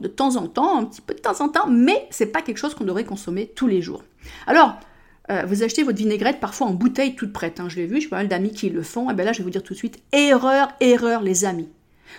de 0.00 0.08
temps 0.08 0.36
en 0.36 0.46
temps, 0.46 0.78
un 0.78 0.84
petit 0.84 1.00
peu 1.00 1.14
de 1.14 1.20
temps 1.20 1.40
en 1.40 1.48
temps, 1.48 1.66
mais 1.68 2.06
c'est 2.10 2.26
pas 2.26 2.42
quelque 2.42 2.58
chose 2.58 2.74
qu'on 2.74 2.84
devrait 2.84 3.04
consommer 3.04 3.50
tous 3.54 3.66
les 3.66 3.82
jours. 3.82 4.02
Alors, 4.46 4.78
euh, 5.30 5.44
vous 5.46 5.62
achetez 5.62 5.82
votre 5.82 5.98
vinaigrette 5.98 6.40
parfois 6.40 6.66
en 6.66 6.72
bouteille 6.72 7.14
toute 7.14 7.32
prête. 7.32 7.60
Hein. 7.60 7.68
je 7.68 7.76
l'ai 7.76 7.86
vu, 7.86 8.00
j'ai 8.00 8.08
pas 8.08 8.16
mal 8.16 8.28
d'amis 8.28 8.52
qui 8.52 8.70
le 8.70 8.82
font. 8.82 9.10
Et 9.10 9.14
bien 9.14 9.26
là, 9.26 9.32
je 9.32 9.38
vais 9.38 9.44
vous 9.44 9.50
dire 9.50 9.62
tout 9.62 9.74
de 9.74 9.78
suite, 9.78 9.98
erreur, 10.12 10.68
erreur, 10.80 11.22
les 11.22 11.44
amis. 11.44 11.68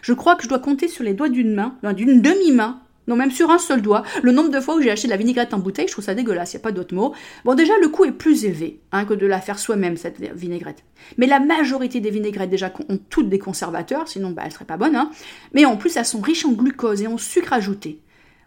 Je 0.04 0.14
crois 0.14 0.36
que 0.36 0.44
je 0.44 0.48
dois 0.48 0.60
compter 0.60 0.88
sur 0.88 1.04
les 1.04 1.16
doigts 1.16 1.30
d'une 1.30 1.56
main, 1.56 1.76
d'une 1.94 2.22
demi-main, 2.22 2.80
non, 3.10 3.16
même 3.16 3.32
sur 3.32 3.50
un 3.50 3.58
seul 3.58 3.82
doigt, 3.82 4.04
le 4.22 4.32
nombre 4.32 4.50
de 4.50 4.60
fois 4.60 4.76
où 4.76 4.82
j'ai 4.82 4.92
acheté 4.92 5.08
de 5.08 5.12
la 5.12 5.18
vinaigrette 5.18 5.56
en 5.56 5.58
bouteille, 5.58 5.88
je 5.88 5.94
trouve 5.94 6.06
ça 6.06 6.14
dégueulasse, 6.14 6.54
il 6.54 6.58
n'y 6.58 6.62
a 6.62 6.64
pas 6.64 6.72
d'autre 6.72 6.94
mot. 6.94 7.14
Bon, 7.44 7.56
déjà, 7.56 7.74
le 7.82 7.90
coût 7.90 8.06
est 8.06 8.12
plus 8.12 8.46
élevé 8.46 8.82
hein, 8.92 9.04
que 9.06 9.16
de 9.16 9.26
la 9.26 9.42
faire 9.42 9.58
soi-même, 9.58 9.98
cette 9.98 10.20
vinaigrette. 10.20 10.84
Mais 11.18 11.26
la 11.26 11.40
majorité 11.40 12.02
des 12.02 12.12
vinaigrettes, 12.12 12.52
déjà, 12.52 12.72
ont 12.88 13.00
toutes 13.10 13.28
des 13.28 13.40
conservateurs, 13.40 14.08
sinon 14.08 14.30
bah, 14.30 14.44
elles 14.44 14.50
ne 14.50 14.54
seraient 14.54 14.66
pas 14.66 14.78
bonnes. 14.78 14.96
Hein. 14.96 15.10
Mais 15.54 15.66
en 15.66 15.76
plus, 15.76 15.98
elles 15.98 16.06
sont 16.06 16.22
riches 16.22 16.46
en 16.46 16.52
glucose 16.52 17.02
et 17.02 17.08
en 17.08 17.18
sucre 17.18 17.52
ajouté. 17.52 18.00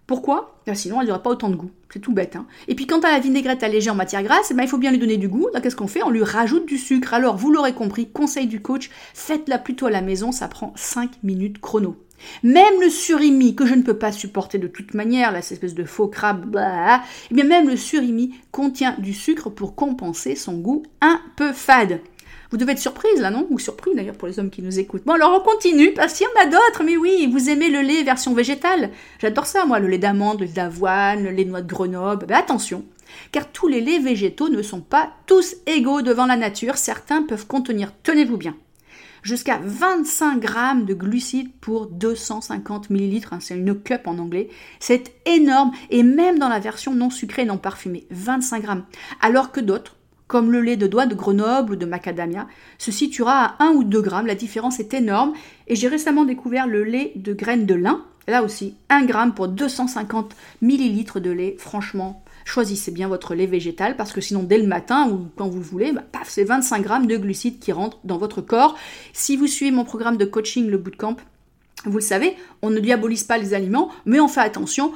Pourquoi? 0.07 0.61
Ben, 0.67 0.77
Sinon, 0.77 1.01
elle 1.01 1.09
n'aurait 1.09 1.23
pas 1.23 1.31
autant 1.31 1.51
de 1.51 1.57
goût. 1.57 1.71
C'est 1.93 1.99
tout 1.99 2.13
bête. 2.13 2.37
Hein. 2.37 2.47
Et 2.69 2.77
puis, 2.77 2.87
quand 2.87 3.05
à 3.05 3.11
la 3.11 3.19
vinaigrette 3.19 3.65
allégée 3.65 3.91
en 3.91 3.97
matière 3.97 4.23
grasse, 4.23 4.53
ben, 4.53 4.63
il 4.63 4.69
faut 4.69 4.79
bien 4.79 4.93
lui 4.93 4.99
donner 4.99 5.17
du 5.17 5.29
goût. 5.29 5.49
Qu'est-ce 5.61 5.75
qu'on 5.75 5.89
fait? 5.89 6.05
On 6.05 6.11
lui 6.11 6.23
rajoute 6.23 6.67
du 6.67 6.79
sucre. 6.79 7.15
Alors, 7.15 7.37
vous 7.37 7.51
l'aurez 7.51 7.73
compris, 7.73 8.09
conseil 8.11 8.47
du 8.47 8.61
coach, 8.61 8.91
faites-la 9.15 9.59
plutôt 9.59 9.87
à 9.87 9.91
la 9.91 10.03
maison, 10.03 10.31
ça 10.31 10.47
prend 10.47 10.73
5 10.77 11.23
minutes 11.25 11.61
chrono. 11.61 11.97
Même 12.43 12.81
le 12.81 12.91
surimi, 12.91 13.55
que 13.55 13.67
je 13.67 13.75
ne 13.75 13.83
peux 13.83 13.99
pas 13.99 14.13
supporter 14.13 14.59
de 14.59 14.69
toute 14.69 14.95
manière, 14.95 15.33
là, 15.33 15.43
cette 15.43 15.53
espèce 15.53 15.75
de 15.75 15.85
faux 15.85 16.09
crabe, 16.09 16.47
bah, 16.47 17.03
eh 17.31 17.35
bien 17.35 17.45
même 17.45 17.69
le 17.69 17.77
surimi 17.77 18.35
contient 18.51 18.97
du 18.99 19.13
sucre 19.13 19.51
pour 19.51 19.75
compenser 19.75 20.37
son 20.37 20.55
goût 20.55 20.83
un 21.01 21.21
peu 21.37 21.53
fade. 21.53 22.01
Vous 22.51 22.59
devez 22.59 22.73
être 22.73 22.79
surprise 22.79 23.19
là, 23.19 23.31
non? 23.31 23.47
Ou 23.49 23.59
surpris 23.59 23.95
d'ailleurs 23.95 24.15
pour 24.15 24.29
les 24.29 24.39
hommes 24.39 24.51
qui 24.51 24.61
nous 24.61 24.79
écoutent. 24.79 25.05
Bon, 25.07 25.15
alors 25.15 25.41
on 25.41 25.43
continue, 25.43 25.95
parce 25.95 26.13
qu'il 26.13 26.27
y 26.27 26.39
en 26.39 26.43
a 26.43 26.51
d'autres, 26.51 26.85
mais 26.85 26.99
oui, 26.99 27.27
vous 27.33 27.49
aimez 27.49 27.71
le 27.71 27.81
lait 27.81 28.03
version 28.03 28.35
végétale. 28.35 28.91
J'adore 29.21 29.47
ça, 29.47 29.65
moi, 29.65 29.79
le 29.79 29.89
lait 29.89 29.97
d'amande, 29.97 30.41
le 30.41 30.47
lait 30.47 30.53
d'avoine, 30.53 31.25
le 31.25 31.31
lait 31.31 31.47
de 31.47 31.51
noix 31.51 31.63
de 31.63 31.73
Grenoble. 31.73 32.27
Ben, 32.27 32.37
attention, 32.37 32.85
car 33.33 33.51
tous 33.51 33.69
les 33.69 33.81
laits 33.81 34.03
végétaux 34.03 34.51
ne 34.51 34.61
sont 34.61 34.83
pas 34.83 35.15
tous 35.27 35.57
égaux 35.67 36.03
devant 36.03 36.27
la 36.27 36.37
nature. 36.37 36.77
Certains 36.77 37.23
peuvent 37.23 37.47
contenir, 37.47 37.91
tenez-vous 38.03 38.37
bien, 38.37 38.55
jusqu'à 39.23 39.61
25 39.63 40.41
grammes 40.41 40.85
de 40.85 40.95
glucides 40.95 41.53
pour 41.61 41.87
250 41.87 42.91
millilitres, 42.91 43.33
hein, 43.33 43.39
c'est 43.41 43.57
une 43.57 43.81
cup 43.81 44.07
en 44.07 44.19
anglais. 44.19 44.49
C'est 44.81 45.13
énorme 45.27 45.73
et 45.91 46.03
même 46.03 46.39
dans 46.39 46.49
la 46.49 46.59
version 46.59 46.95
non 46.95 47.11
sucrée, 47.11 47.45
non 47.45 47.59
parfumée, 47.59 48.07
25 48.11 48.63
grammes. 48.63 48.85
Alors 49.21 49.53
que 49.53 49.61
d'autres, 49.61 49.97
comme 50.33 50.51
le 50.51 50.63
lait 50.63 50.79
de 50.79 50.87
doigt 50.87 51.05
de 51.05 51.15
Grenoble 51.15 51.73
ou 51.73 51.77
de 51.77 51.85
macadamia, 51.85 52.49
se 52.79 52.91
situera 52.91 53.57
à 53.59 53.65
1 53.65 53.73
ou 53.73 53.85
2 53.85 54.01
grammes. 54.01 54.27
La 54.27 54.35
différence 54.35 54.81
est 54.81 54.95
énorme. 54.95 55.35
Et 55.69 55.77
j'ai 55.77 55.89
récemment 55.89 56.25
découvert 56.25 56.67
le 56.67 56.85
lait 56.85 57.13
de 57.17 57.35
graines 57.35 57.67
de 57.67 57.75
lin. 57.75 58.03
Là 58.27 58.43
aussi, 58.43 58.77
1 58.89 59.05
gramme 59.05 59.35
pour 59.35 59.49
250 59.49 60.35
millilitres 60.63 61.21
de 61.21 61.31
lait. 61.31 61.57
Franchement, 61.59 62.22
choisissez 62.45 62.91
bien 62.91 63.09
votre 63.09 63.35
lait 63.35 63.47
végétal 63.47 63.97
parce 63.97 64.13
que 64.13 64.21
sinon 64.21 64.43
dès 64.43 64.59
le 64.59 64.67
matin 64.67 65.09
ou 65.11 65.29
quand 65.37 65.49
vous 65.49 65.59
le 65.59 65.65
voulez, 65.65 65.93
bah, 65.93 66.03
paf, 66.11 66.29
c'est 66.29 66.45
25 66.45 66.83
grammes 66.83 67.07
de 67.07 67.17
glucides 67.17 67.59
qui 67.59 67.73
rentrent 67.73 67.99
dans 68.05 68.19
votre 68.19 68.41
corps. 68.41 68.77
Si 69.13 69.37
vous 69.37 69.47
suivez 69.47 69.71
mon 69.71 69.85
programme 69.85 70.17
de 70.17 70.25
coaching, 70.25 70.69
le 70.69 70.79
bootcamp, 70.79 71.17
vous 71.85 71.99
le 71.99 72.03
savez, 72.03 72.37
on 72.63 72.71
ne 72.71 72.79
diabolise 72.79 73.25
pas 73.25 73.39
les 73.39 73.55
aliments, 73.55 73.91
mais 74.07 74.21
on 74.21 74.29
fait 74.29 74.41
attention 74.41 74.93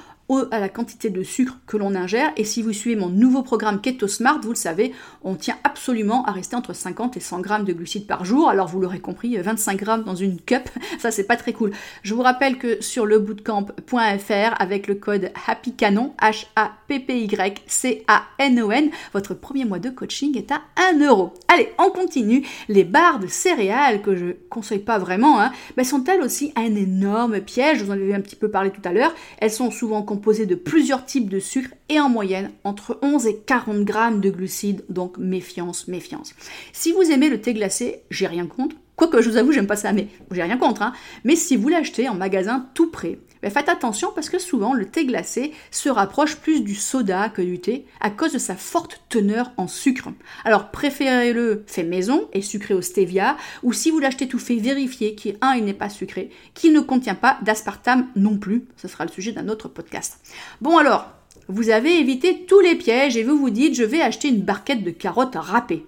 à 0.50 0.58
la 0.58 0.68
quantité 0.68 1.08
de 1.10 1.22
sucre 1.22 1.56
que 1.66 1.76
l'on 1.76 1.94
ingère. 1.94 2.32
Et 2.36 2.42
si 2.44 2.62
vous 2.62 2.72
suivez 2.72 2.96
mon 2.96 3.08
nouveau 3.08 3.42
programme 3.42 3.80
Keto 3.80 4.08
Smart, 4.08 4.40
vous 4.42 4.48
le 4.50 4.56
savez, 4.56 4.92
on 5.22 5.36
tient 5.36 5.56
absolument 5.64 6.24
à 6.24 6.32
rester 6.32 6.56
entre 6.56 6.72
50 6.72 7.16
et 7.16 7.20
100 7.20 7.40
grammes 7.40 7.64
de 7.64 7.72
glucides 7.72 8.06
par 8.06 8.24
jour. 8.24 8.48
Alors 8.48 8.68
vous 8.68 8.80
l'aurez 8.80 9.00
compris, 9.00 9.36
25 9.36 9.78
grammes 9.78 10.04
dans 10.04 10.16
une 10.16 10.40
cup, 10.40 10.70
ça 10.98 11.10
c'est 11.10 11.24
pas 11.24 11.36
très 11.36 11.52
cool. 11.52 11.72
Je 12.02 12.14
vous 12.14 12.22
rappelle 12.22 12.56
que 12.58 12.82
sur 12.82 13.04
le 13.06 13.18
bootcamp.fr 13.18 14.54
avec 14.58 14.86
le 14.88 14.96
code 14.96 15.30
HAPPYCANON, 15.46 16.14
H-A-P-P-Y-C-A-N-O-N, 16.20 18.90
votre 19.12 19.34
premier 19.34 19.64
mois 19.64 19.78
de 19.78 19.90
coaching 19.90 20.36
est 20.36 20.50
à 20.50 20.62
1 20.92 21.06
euro. 21.06 21.32
Allez, 21.48 21.72
on 21.78 21.90
continue. 21.90 22.44
Les 22.68 22.82
barres 22.84 23.20
de 23.20 23.28
céréales 23.28 24.02
que 24.02 24.16
je 24.16 24.32
conseille 24.50 24.80
pas 24.80 24.98
vraiment, 24.98 25.40
hein, 25.40 25.52
mais 25.76 25.84
sont-elles 25.84 26.22
aussi 26.22 26.52
un 26.56 26.74
énorme 26.74 27.40
piège? 27.40 27.78
Je 27.78 27.84
vous 27.84 27.90
en 27.90 27.94
avais 27.94 28.14
un 28.14 28.20
petit 28.20 28.36
peu 28.36 28.50
parlé 28.50 28.70
tout 28.70 28.82
à 28.84 28.92
l'heure. 28.92 29.14
Elles 29.38 29.52
sont 29.52 29.70
souvent 29.70 30.02
composé 30.16 30.46
de 30.46 30.54
plusieurs 30.54 31.04
types 31.04 31.28
de 31.28 31.38
sucre 31.38 31.74
et 31.90 32.00
en 32.00 32.08
moyenne 32.08 32.50
entre 32.64 32.98
11 33.02 33.26
et 33.26 33.36
40 33.36 33.84
grammes 33.84 34.22
de 34.22 34.30
glucides, 34.30 34.82
donc 34.88 35.18
méfiance, 35.18 35.88
méfiance. 35.88 36.34
Si 36.72 36.90
vous 36.90 37.02
aimez 37.02 37.28
le 37.28 37.38
thé 37.38 37.52
glacé, 37.52 38.00
j'ai 38.10 38.26
rien 38.26 38.46
contre, 38.46 38.76
Quoique, 38.96 39.20
je 39.20 39.28
vous 39.28 39.36
avoue, 39.36 39.52
j'aime 39.52 39.66
pas 39.66 39.76
ça, 39.76 39.92
mais 39.92 40.08
j'ai 40.30 40.42
rien 40.42 40.56
contre. 40.56 40.80
Hein. 40.80 40.94
Mais 41.22 41.36
si 41.36 41.56
vous 41.56 41.68
l'achetez 41.68 42.08
en 42.08 42.14
magasin 42.14 42.66
tout 42.72 42.90
prêt, 42.90 43.18
ben 43.42 43.50
faites 43.50 43.68
attention 43.68 44.10
parce 44.14 44.28
que 44.28 44.38
souvent 44.38 44.74
le 44.74 44.86
thé 44.86 45.04
glacé 45.04 45.52
se 45.70 45.88
rapproche 45.88 46.36
plus 46.36 46.60
du 46.60 46.74
soda 46.74 47.28
que 47.28 47.42
du 47.42 47.60
thé 47.60 47.86
à 48.00 48.10
cause 48.10 48.32
de 48.32 48.38
sa 48.38 48.56
forte 48.56 49.02
teneur 49.08 49.52
en 49.56 49.68
sucre. 49.68 50.08
Alors 50.44 50.70
préférez-le 50.70 51.64
fait 51.66 51.82
maison 51.82 52.28
et 52.32 52.42
sucré 52.42 52.74
au 52.74 52.82
stevia, 52.82 53.36
ou 53.62 53.72
si 53.72 53.90
vous 53.90 53.98
l'achetez 53.98 54.28
tout 54.28 54.38
fait, 54.38 54.56
vérifiez 54.56 55.14
qu'il 55.14 55.36
un, 55.40 55.54
il 55.54 55.64
n'est 55.64 55.74
pas 55.74 55.88
sucré, 55.88 56.30
qu'il 56.54 56.72
ne 56.72 56.80
contient 56.80 57.14
pas 57.14 57.38
d'aspartame 57.42 58.08
non 58.16 58.38
plus. 58.38 58.66
Ce 58.76 58.88
sera 58.88 59.04
le 59.04 59.10
sujet 59.10 59.32
d'un 59.32 59.48
autre 59.48 59.68
podcast. 59.68 60.20
Bon 60.60 60.78
alors, 60.78 61.10
vous 61.48 61.70
avez 61.70 61.98
évité 61.98 62.44
tous 62.46 62.60
les 62.60 62.74
pièges 62.74 63.16
et 63.16 63.22
vous 63.22 63.38
vous 63.38 63.50
dites 63.50 63.74
je 63.74 63.84
vais 63.84 64.00
acheter 64.00 64.28
une 64.28 64.42
barquette 64.42 64.82
de 64.82 64.90
carottes 64.90 65.36
râpées. 65.36 65.86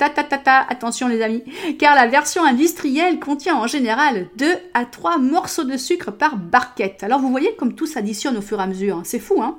Attention 0.00 1.08
les 1.08 1.22
amis, 1.22 1.42
car 1.78 1.94
la 1.94 2.06
version 2.06 2.44
industrielle 2.44 3.18
contient 3.18 3.56
en 3.56 3.66
général 3.66 4.28
2 4.36 4.46
à 4.74 4.84
3 4.84 5.18
morceaux 5.18 5.64
de 5.64 5.76
sucre 5.76 6.12
par 6.12 6.36
barquette. 6.36 7.02
Alors 7.02 7.20
vous 7.20 7.30
voyez 7.30 7.54
comme 7.56 7.74
tout 7.74 7.86
s'additionne 7.86 8.36
au 8.36 8.42
fur 8.42 8.60
et 8.60 8.62
à 8.62 8.66
mesure, 8.66 8.98
hein. 8.98 9.02
c'est 9.04 9.18
fou 9.18 9.42
hein 9.42 9.58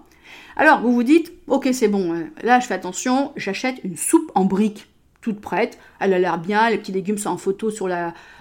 Alors 0.56 0.82
vous 0.82 0.94
vous 0.94 1.04
dites, 1.04 1.34
ok 1.48 1.70
c'est 1.74 1.88
bon, 1.88 2.14
euh, 2.14 2.24
là 2.42 2.60
je 2.60 2.68
fais 2.68 2.74
attention, 2.74 3.32
j'achète 3.36 3.84
une 3.84 3.98
soupe 3.98 4.32
en 4.36 4.46
brique 4.46 4.88
toute 5.22 5.42
prête, 5.42 5.78
elle 6.00 6.14
a 6.14 6.20
l'air 6.20 6.38
bien, 6.38 6.70
les 6.70 6.78
petits 6.78 6.94
légumes 6.94 7.18
sont 7.18 7.32
en 7.32 7.38
photo 7.38 7.70
sur 7.70 7.90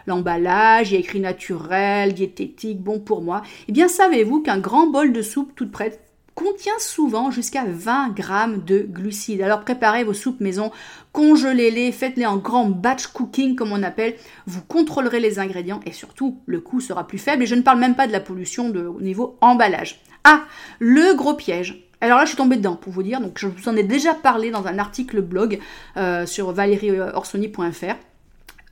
l'emballage, 0.07 0.91
il 0.91 0.95
y 0.95 0.97
a 0.97 1.01
écrit 1.01 1.21
naturel, 1.21 2.15
diététique, 2.15 2.81
bon 2.81 3.01
pour 3.01 3.21
moi. 3.21 3.43
Eh 3.67 3.73
bien 3.73 3.89
savez-vous 3.89 4.43
qu'un 4.43 4.59
grand 4.59 4.87
bol 4.87 5.13
de 5.13 5.23
soupe 5.23 5.57
toute 5.57 5.73
prête 5.73 6.08
contient 6.39 6.79
souvent 6.79 7.33
jusqu'à 7.33 7.65
20 7.67 8.11
grammes 8.11 8.63
de 8.65 8.87
glucides. 8.89 9.43
Alors 9.43 9.63
préparez 9.63 10.05
vos 10.05 10.15
soupes 10.15 10.39
maison, 10.39 10.71
congelez-les, 11.11 11.91
faites-les 11.91 12.27
en 12.27 12.37
grand 12.37 12.67
batch 12.67 13.09
cooking 13.09 13.57
comme 13.57 13.73
on 13.73 13.83
appelle. 13.83 14.15
Vous 14.47 14.63
contrôlerez 14.63 15.19
les 15.19 15.41
ingrédients 15.41 15.81
et 15.85 15.91
surtout 15.91 16.41
le 16.47 16.61
coût 16.61 16.81
sera 16.81 17.09
plus 17.09 17.19
faible. 17.19 17.43
Et 17.43 17.47
je 17.47 17.57
ne 17.57 17.63
parle 17.63 17.81
même 17.81 17.97
pas 17.97 18.07
de 18.07 18.13
la 18.13 18.21
pollution 18.21 18.71
de, 18.71 18.87
au 18.87 19.01
niveau 19.01 19.37
emballage. 19.41 20.01
Ah, 20.23 20.45
le 20.79 21.17
gros 21.17 21.35
piège. 21.35 21.85
Alors 22.01 22.19
là, 22.19 22.25
je 22.25 22.29
suis 22.29 22.37
tombée 22.37 22.57
dedans 22.57 22.77
pour 22.77 22.93
vous 22.93 23.03
dire. 23.03 23.21
Donc, 23.21 23.37
je 23.39 23.49
vous 23.49 23.69
en 23.69 23.75
ai 23.75 23.83
déjà 23.83 24.15
parlé 24.15 24.53
dans 24.53 24.69
un 24.69 24.79
article 24.79 25.21
blog 25.21 25.59
euh, 25.97 26.25
sur 26.25 26.53
valérieorsoni.fr. 26.53 27.97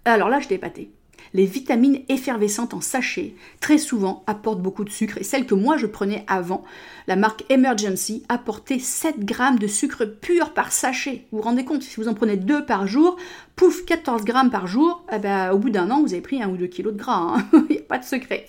Alors 0.05 0.29
là, 0.29 0.39
je 0.39 0.47
t'ai 0.47 0.55
épaté. 0.55 0.93
Les 1.35 1.47
vitamines 1.47 2.01
effervescentes 2.09 2.75
en 2.75 2.81
sachet, 2.81 3.35
très 3.61 3.79
souvent, 3.79 4.23
apportent 4.27 4.63
beaucoup 4.63 4.85
de 4.85 4.91
sucre 4.91 5.19
et 5.19 5.25
celle 5.25 5.47
que 5.47 5.55
moi 5.55 5.77
je 5.77 5.87
prenais 5.87 6.25
avant, 6.27 6.65
la 7.07 7.17
marque 7.17 7.45
Emergency, 7.51 8.23
apportait 8.29 8.79
7 8.79 9.25
grammes 9.25 9.59
de 9.59 9.67
sucre 9.67 10.05
pur 10.05 10.53
par 10.53 10.73
sachet. 10.73 11.27
Vous 11.31 11.39
vous 11.39 11.45
rendez 11.45 11.65
compte, 11.65 11.83
si 11.83 11.97
vous 11.97 12.09
en 12.09 12.15
prenez 12.15 12.37
2 12.37 12.65
par 12.65 12.87
jour, 12.87 13.17
pouf, 13.55 13.85
14 13.85 14.25
grammes 14.25 14.51
par 14.51 14.67
jour, 14.67 15.05
eh 15.13 15.19
ben, 15.19 15.51
au 15.51 15.59
bout 15.59 15.71
d'un 15.71 15.91
an, 15.91 16.03
vous 16.03 16.13
avez 16.13 16.23
pris 16.23 16.43
un 16.43 16.49
ou 16.49 16.57
deux 16.57 16.67
kilos 16.67 16.93
de 16.93 16.99
gras. 16.99 17.37
Hein. 17.37 17.47
Il 17.71 17.77
n'y 17.77 17.79
a 17.79 17.83
pas 17.83 17.99
de 17.99 18.05
secret. 18.05 18.47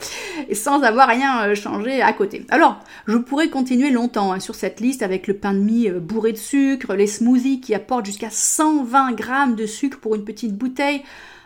Et 0.50 0.56
sans 0.56 0.82
avoir 0.82 1.08
rien 1.08 1.44
euh, 1.44 1.56
changé 1.56 2.02
à 2.02 2.13
côté. 2.13 2.46
Alors, 2.50 2.80
je 3.08 3.18
pourrais 3.18 3.50
continuer 3.50 3.90
longtemps 3.90 4.34
hein, 4.34 4.40
sur 4.40 4.56
cette 4.56 4.80
liste 4.80 5.02
avec 5.02 5.28
le 5.28 5.36
pain 5.36 5.54
de 5.54 5.60
mie 5.60 5.90
euh, 5.90 6.00
bourré 6.00 6.34
de 6.34 6.38
sucre, 6.38 6.94
les 6.94 7.08
smoothies 7.08 7.62
qui 7.62 7.74
apportent 7.74 8.06
jusqu'à 8.06 8.30
120 8.30 9.13
grammes 9.13 9.56
de 9.56 9.66
sucre 9.66 10.00
pour 10.00 10.16
une 10.16 10.24
petite 10.24 10.56
bouteille. 10.56 11.04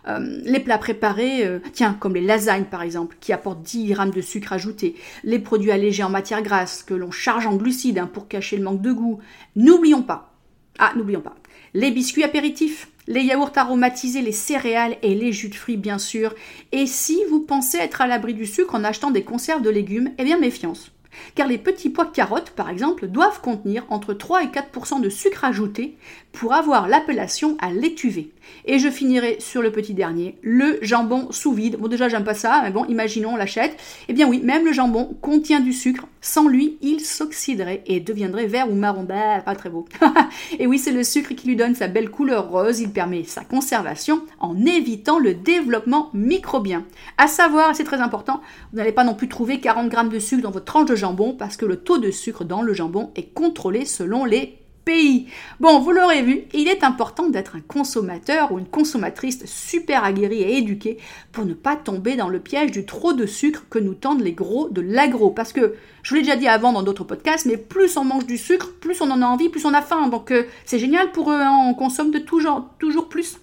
Euh, 0.08 0.42
les 0.44 0.60
plats 0.60 0.78
préparés, 0.78 1.48
tiens, 1.74 1.96
comme 2.00 2.16
les 2.16 2.22
lasagnes 2.22 2.66
par 2.66 2.82
exemple, 2.82 3.18
qui 3.20 3.34
apportent 3.34 3.62
10 3.62 3.88
grammes 3.88 4.12
de 4.12 4.22
sucre 4.22 4.54
ajouté, 4.54 4.96
les 5.24 5.40
produits 5.40 5.72
allégés 5.72 6.04
en 6.04 6.10
matière 6.10 6.42
grasse 6.42 6.84
que 6.84 6.94
l'on 6.94 7.12
charge 7.12 7.48
en 7.48 7.56
glucides 7.56 8.00
hein, 8.00 8.10
pour 8.12 8.28
cacher 8.28 8.58
le 8.58 8.64
manque 8.64 8.82
de 8.82 8.92
goût. 8.92 9.20
N'oublions 9.56 10.02
pas, 10.02 10.34
ah, 10.80 10.94
n'oublions 10.96 11.22
pas, 11.22 11.36
les 11.74 11.92
biscuits 11.92 12.24
apéritifs, 12.24 12.90
les 13.08 13.24
yaourts 13.24 13.52
aromatisés, 13.56 14.22
les 14.22 14.32
céréales 14.32 14.98
et 15.02 15.16
les 15.16 15.32
jus 15.32 15.50
de 15.50 15.56
fruits 15.56 15.78
bien 15.78 15.98
sûr. 15.98 16.34
Et 16.72 16.86
si 16.86 17.20
vous 17.30 17.42
pensez 17.42 17.78
être 17.78 18.02
à 18.02 18.08
l'abri 18.08 18.34
du 18.34 18.46
sucre 18.46 18.76
en 18.76 18.84
achetant 18.84 19.12
des 19.12 19.24
conserves 19.24 19.62
de 19.62 19.70
légumes, 19.70 20.12
eh 20.18 20.24
bien 20.24 20.38
méfiance 20.38 20.92
car 21.36 21.48
les 21.48 21.58
petits 21.58 21.90
pois 21.90 22.06
carottes, 22.06 22.52
par 22.52 22.70
exemple, 22.70 23.08
doivent 23.08 23.42
contenir 23.42 23.86
entre 23.90 24.14
3 24.14 24.44
et 24.44 24.48
4% 24.48 25.02
de 25.02 25.10
sucre 25.10 25.44
ajouté 25.44 25.98
pour 26.32 26.54
avoir 26.54 26.88
l'appellation 26.88 27.58
à 27.60 27.72
l'étuvée. 27.72 28.32
Et 28.66 28.80
je 28.80 28.90
finirai 28.90 29.38
sur 29.40 29.62
le 29.62 29.72
petit 29.72 29.94
dernier, 29.94 30.38
le 30.42 30.80
jambon 30.82 31.32
sous 31.32 31.54
vide. 31.54 31.78
Bon, 31.78 31.88
déjà, 31.88 32.10
j'aime 32.10 32.24
pas 32.24 32.34
ça, 32.34 32.62
mais 32.64 32.72
bon, 32.72 32.86
imaginons, 32.86 33.34
on 33.34 33.36
l'achète. 33.36 33.78
Eh 34.08 34.14
bien, 34.14 34.28
oui, 34.28 34.42
même 34.44 34.66
le 34.66 34.74
jambon 34.74 35.16
contient 35.22 35.60
du 35.60 35.74
sucre. 35.74 36.08
Sans 36.22 36.48
lui, 36.48 36.78
il 36.82 37.00
s'oxyderait 37.00 37.84
et 37.88 38.00
deviendrait 38.00 38.48
vert 38.48 38.70
ou 38.70 38.76
marron. 38.76 39.04
Bah, 39.04 39.42
pas 39.44 39.56
très 39.56 39.70
beau. 39.70 39.86
et 40.60 40.68
oui, 40.68 40.78
c'est 40.78 40.92
le 40.92 41.04
sucre 41.04 41.34
qui 41.34 41.48
lui 41.48 41.56
donne 41.56 41.76
sa 41.76 41.88
belle 41.88 42.10
couleur 42.10 42.50
rose. 42.50 42.80
Il 42.80 42.92
permet 42.92 43.24
sa 43.24 43.44
conservation 43.44 44.22
en 44.40 44.66
évitant 44.66 45.20
le 45.20 45.34
développement 45.34 46.10
microbien. 46.14 46.86
À 47.18 47.28
savoir, 47.28 47.76
c'est 47.76 47.84
très 47.84 48.02
important, 48.02 48.42
vous 48.72 48.78
n'allez 48.78 48.92
pas 48.92 49.04
non 49.04 49.16
plus 49.16 49.28
trouver 49.28 49.60
40 49.60 49.90
grammes 49.90 50.10
de 50.10 50.20
sucre 50.20 50.44
dans 50.44 50.52
votre 50.52 50.66
tranche 50.66 50.90
de 50.90 50.96
jambon 50.96 51.34
parce 51.34 51.58
que 51.58 51.66
le 51.66 51.78
taux 51.78 51.98
de 51.98 52.12
sucre 52.12 52.44
dans 52.44 52.62
le 52.62 52.74
jambon 52.74 53.12
est 53.16 53.34
contrôlé 53.34 53.86
selon 53.86 54.26
les 54.26 54.61
pays. 54.86 55.28
Bon, 55.60 55.80
vous 55.80 55.92
l'aurez 55.92 56.22
vu, 56.24 56.44
il 56.54 56.68
est 56.68 56.84
important 56.84 57.30
d'être 57.30 57.56
un 57.56 57.62
consommateur 57.62 58.52
ou 58.52 58.60
une 58.60 58.66
consommatrice 58.66 59.46
super 59.46 60.04
aguerrie 60.04 60.42
et 60.42 60.58
éduquée 60.58 60.98
pour 61.32 61.46
ne 61.46 61.54
pas 61.54 61.76
tomber 61.76 62.16
dans 62.16 62.30
le 62.30 62.40
piège 62.40 62.72
du 62.72 62.86
trop 62.86 63.14
de 63.14 63.26
sucre 63.26 63.66
que 63.70 63.80
nous 63.80 63.94
tendent 63.94 64.22
les 64.22 64.34
gros 64.34 64.70
de 64.70 64.82
l'agro. 64.82 65.30
Parce 65.30 65.54
que, 65.54 65.76
je 66.04 66.10
vous 66.10 66.16
l'ai 66.16 66.22
déjà 66.22 66.36
dit 66.36 66.48
avant 66.48 66.74
dans 66.74 66.84
d'autres 66.84 67.04
podcasts, 67.04 67.46
mais 67.46 67.58
plus 67.58 67.98
on 67.98 68.04
mange 68.04 68.26
du 68.26 68.38
sucre, 68.38 68.72
plus 68.80 69.02
on 69.02 69.12
en 69.12 69.22
a 69.22 69.26
envie, 69.26 69.50
plus 69.50 69.66
on 69.66 69.74
a 69.74 69.82
faim. 69.82 70.08
Donc 70.08 70.32
euh, 70.32 70.44
c'est 70.66 70.80
génial 70.80 71.12
pour 71.12 71.32
eux, 71.32 71.40
hein, 71.40 71.66
on 71.68 71.74
consomme 71.74 72.12
de 72.12 72.20
tout 72.20 72.40
genre, 72.40 72.70
toujours 72.80 73.10
plus. 73.10 73.38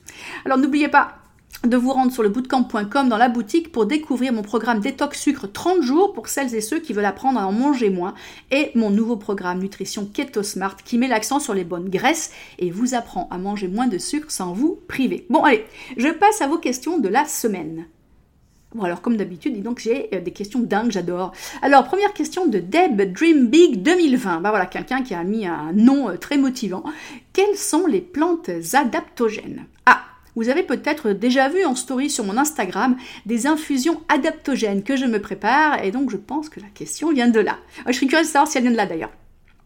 Alors 0.44 0.58
n'oubliez 0.58 0.88
pas, 0.88 1.17
de 1.64 1.76
vous 1.76 1.92
rendre 1.92 2.12
sur 2.12 2.22
le 2.22 2.28
bootcamp.com 2.28 3.08
dans 3.08 3.16
la 3.16 3.28
boutique 3.28 3.72
pour 3.72 3.86
découvrir 3.86 4.32
mon 4.32 4.42
programme 4.42 4.80
Détox 4.80 5.20
Sucre 5.20 5.46
30 5.46 5.82
jours 5.82 6.12
pour 6.12 6.28
celles 6.28 6.54
et 6.54 6.60
ceux 6.60 6.78
qui 6.78 6.92
veulent 6.92 7.04
apprendre 7.04 7.40
à 7.40 7.46
en 7.46 7.52
manger 7.52 7.90
moins 7.90 8.14
et 8.50 8.70
mon 8.74 8.90
nouveau 8.90 9.16
programme 9.16 9.58
Nutrition 9.58 10.06
Keto 10.06 10.42
Smart 10.42 10.76
qui 10.76 10.98
met 10.98 11.08
l'accent 11.08 11.40
sur 11.40 11.54
les 11.54 11.64
bonnes 11.64 11.88
graisses 11.88 12.30
et 12.58 12.70
vous 12.70 12.94
apprend 12.94 13.28
à 13.30 13.38
manger 13.38 13.66
moins 13.66 13.88
de 13.88 13.98
sucre 13.98 14.30
sans 14.30 14.52
vous 14.52 14.78
priver. 14.86 15.26
Bon 15.30 15.42
allez, 15.42 15.64
je 15.96 16.08
passe 16.08 16.40
à 16.40 16.46
vos 16.46 16.58
questions 16.58 16.98
de 16.98 17.08
la 17.08 17.24
semaine. 17.24 17.86
Bon 18.74 18.84
alors 18.84 19.00
comme 19.00 19.16
d'habitude, 19.16 19.54
dis 19.54 19.62
donc 19.62 19.80
j'ai 19.80 20.14
euh, 20.14 20.20
des 20.20 20.30
questions 20.30 20.60
dingues, 20.60 20.90
j'adore. 20.90 21.32
Alors 21.62 21.84
première 21.84 22.12
question 22.12 22.46
de 22.46 22.58
Deb 22.58 23.00
Dream 23.12 23.48
Big 23.48 23.82
2020. 23.82 24.42
Bah 24.42 24.50
voilà, 24.50 24.66
quelqu'un 24.66 25.02
qui 25.02 25.14
a 25.14 25.24
mis 25.24 25.46
un 25.46 25.72
nom 25.72 26.10
euh, 26.10 26.16
très 26.16 26.36
motivant. 26.36 26.84
Quelles 27.32 27.56
sont 27.56 27.86
les 27.86 28.02
plantes 28.02 28.50
adaptogènes? 28.74 29.64
Ah, 29.86 30.02
vous 30.38 30.50
avez 30.50 30.62
peut-être 30.62 31.10
déjà 31.10 31.48
vu 31.48 31.64
en 31.64 31.74
story 31.74 32.08
sur 32.08 32.24
mon 32.24 32.38
Instagram 32.38 32.96
des 33.26 33.48
infusions 33.48 34.00
adaptogènes 34.08 34.84
que 34.84 34.94
je 34.94 35.04
me 35.04 35.20
prépare 35.20 35.82
et 35.82 35.90
donc 35.90 36.10
je 36.10 36.16
pense 36.16 36.48
que 36.48 36.60
la 36.60 36.68
question 36.68 37.10
vient 37.12 37.26
de 37.26 37.40
là. 37.40 37.58
Je 37.88 37.92
suis 37.92 38.06
curieuse 38.06 38.28
de 38.28 38.32
savoir 38.32 38.48
si 38.48 38.56
elle 38.56 38.62
vient 38.62 38.70
de 38.70 38.76
là 38.76 38.86
d'ailleurs. 38.86 39.10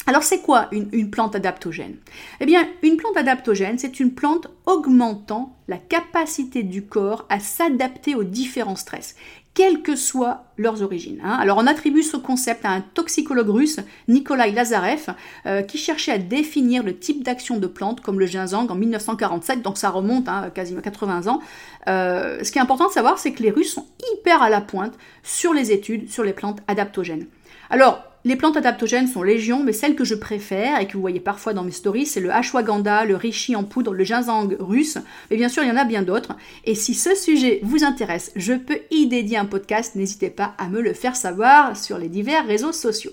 Alors 0.06 0.22
c'est 0.22 0.40
quoi 0.40 0.68
une, 0.72 0.88
une, 0.92 1.10
plante 1.10 1.36
adaptogène? 1.36 1.96
Eh 2.40 2.46
bien, 2.46 2.66
une 2.82 2.96
plante 2.96 3.18
adaptogène, 3.18 3.78
c'est 3.78 4.00
une 4.00 4.14
plante 4.14 4.48
augmentant 4.64 5.54
la 5.68 5.76
capacité 5.76 6.62
du 6.62 6.86
corps 6.86 7.26
à 7.28 7.38
s'adapter 7.38 8.14
aux 8.14 8.24
différents 8.24 8.74
stress 8.74 9.14
quelles 9.54 9.82
que 9.82 9.96
soient 9.96 10.44
leurs 10.56 10.82
origines. 10.82 11.20
Hein. 11.22 11.36
Alors 11.40 11.58
on 11.58 11.66
attribue 11.66 12.02
ce 12.02 12.16
concept 12.16 12.64
à 12.64 12.70
un 12.70 12.80
toxicologue 12.80 13.48
russe, 13.48 13.80
Nikolai 14.08 14.52
Lazarev, 14.52 15.14
euh, 15.46 15.62
qui 15.62 15.78
cherchait 15.78 16.12
à 16.12 16.18
définir 16.18 16.82
le 16.82 16.96
type 16.96 17.22
d'action 17.22 17.58
de 17.58 17.66
plantes 17.66 18.00
comme 18.00 18.18
le 18.18 18.26
ginseng 18.26 18.66
en 18.70 18.74
1947, 18.74 19.62
donc 19.62 19.76
ça 19.76 19.90
remonte 19.90 20.28
hein, 20.28 20.50
quasiment 20.54 20.80
80 20.80 21.26
ans. 21.26 21.40
Euh, 21.88 22.42
ce 22.42 22.50
qui 22.50 22.58
est 22.58 22.62
important 22.62 22.86
de 22.86 22.92
savoir, 22.92 23.18
c'est 23.18 23.32
que 23.32 23.42
les 23.42 23.50
Russes 23.50 23.74
sont 23.74 23.86
hyper 24.14 24.42
à 24.42 24.48
la 24.48 24.60
pointe 24.60 24.94
sur 25.22 25.52
les 25.52 25.72
études 25.72 26.10
sur 26.10 26.24
les 26.24 26.32
plantes 26.32 26.60
adaptogènes. 26.66 27.26
Alors, 27.68 28.11
les 28.24 28.36
plantes 28.36 28.56
adaptogènes 28.56 29.08
sont 29.08 29.22
légion, 29.22 29.64
mais 29.64 29.72
celles 29.72 29.96
que 29.96 30.04
je 30.04 30.14
préfère 30.14 30.80
et 30.80 30.86
que 30.86 30.92
vous 30.92 31.00
voyez 31.00 31.18
parfois 31.18 31.54
dans 31.54 31.64
mes 31.64 31.72
stories, 31.72 32.06
c'est 32.06 32.20
le 32.20 32.30
ashwagandha, 32.30 33.04
le 33.04 33.16
reishi 33.16 33.56
en 33.56 33.64
poudre, 33.64 33.92
le 33.92 34.04
ginseng 34.04 34.56
russe. 34.60 34.98
Mais 35.30 35.36
bien 35.36 35.48
sûr, 35.48 35.64
il 35.64 35.68
y 35.68 35.72
en 35.72 35.76
a 35.76 35.84
bien 35.84 36.02
d'autres. 36.02 36.36
Et 36.64 36.76
si 36.76 36.94
ce 36.94 37.16
sujet 37.16 37.58
vous 37.62 37.82
intéresse, 37.82 38.30
je 38.36 38.54
peux 38.54 38.78
y 38.90 39.08
dédier 39.08 39.38
un 39.38 39.46
podcast. 39.46 39.96
N'hésitez 39.96 40.30
pas 40.30 40.54
à 40.58 40.68
me 40.68 40.80
le 40.80 40.92
faire 40.92 41.16
savoir 41.16 41.76
sur 41.76 41.98
les 41.98 42.08
divers 42.08 42.46
réseaux 42.46 42.72
sociaux. 42.72 43.12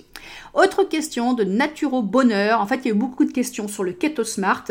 Autre 0.54 0.84
question 0.84 1.34
de 1.34 1.44
Naturo 1.44 2.02
Bonheur. 2.02 2.62
En 2.62 2.66
fait, 2.66 2.78
il 2.78 2.86
y 2.86 2.88
a 2.90 2.92
eu 2.92 2.98
beaucoup 2.98 3.26
de 3.26 3.32
questions 3.32 3.68
sur 3.68 3.84
le 3.84 3.92
Keto 3.92 4.24
Smart. 4.24 4.66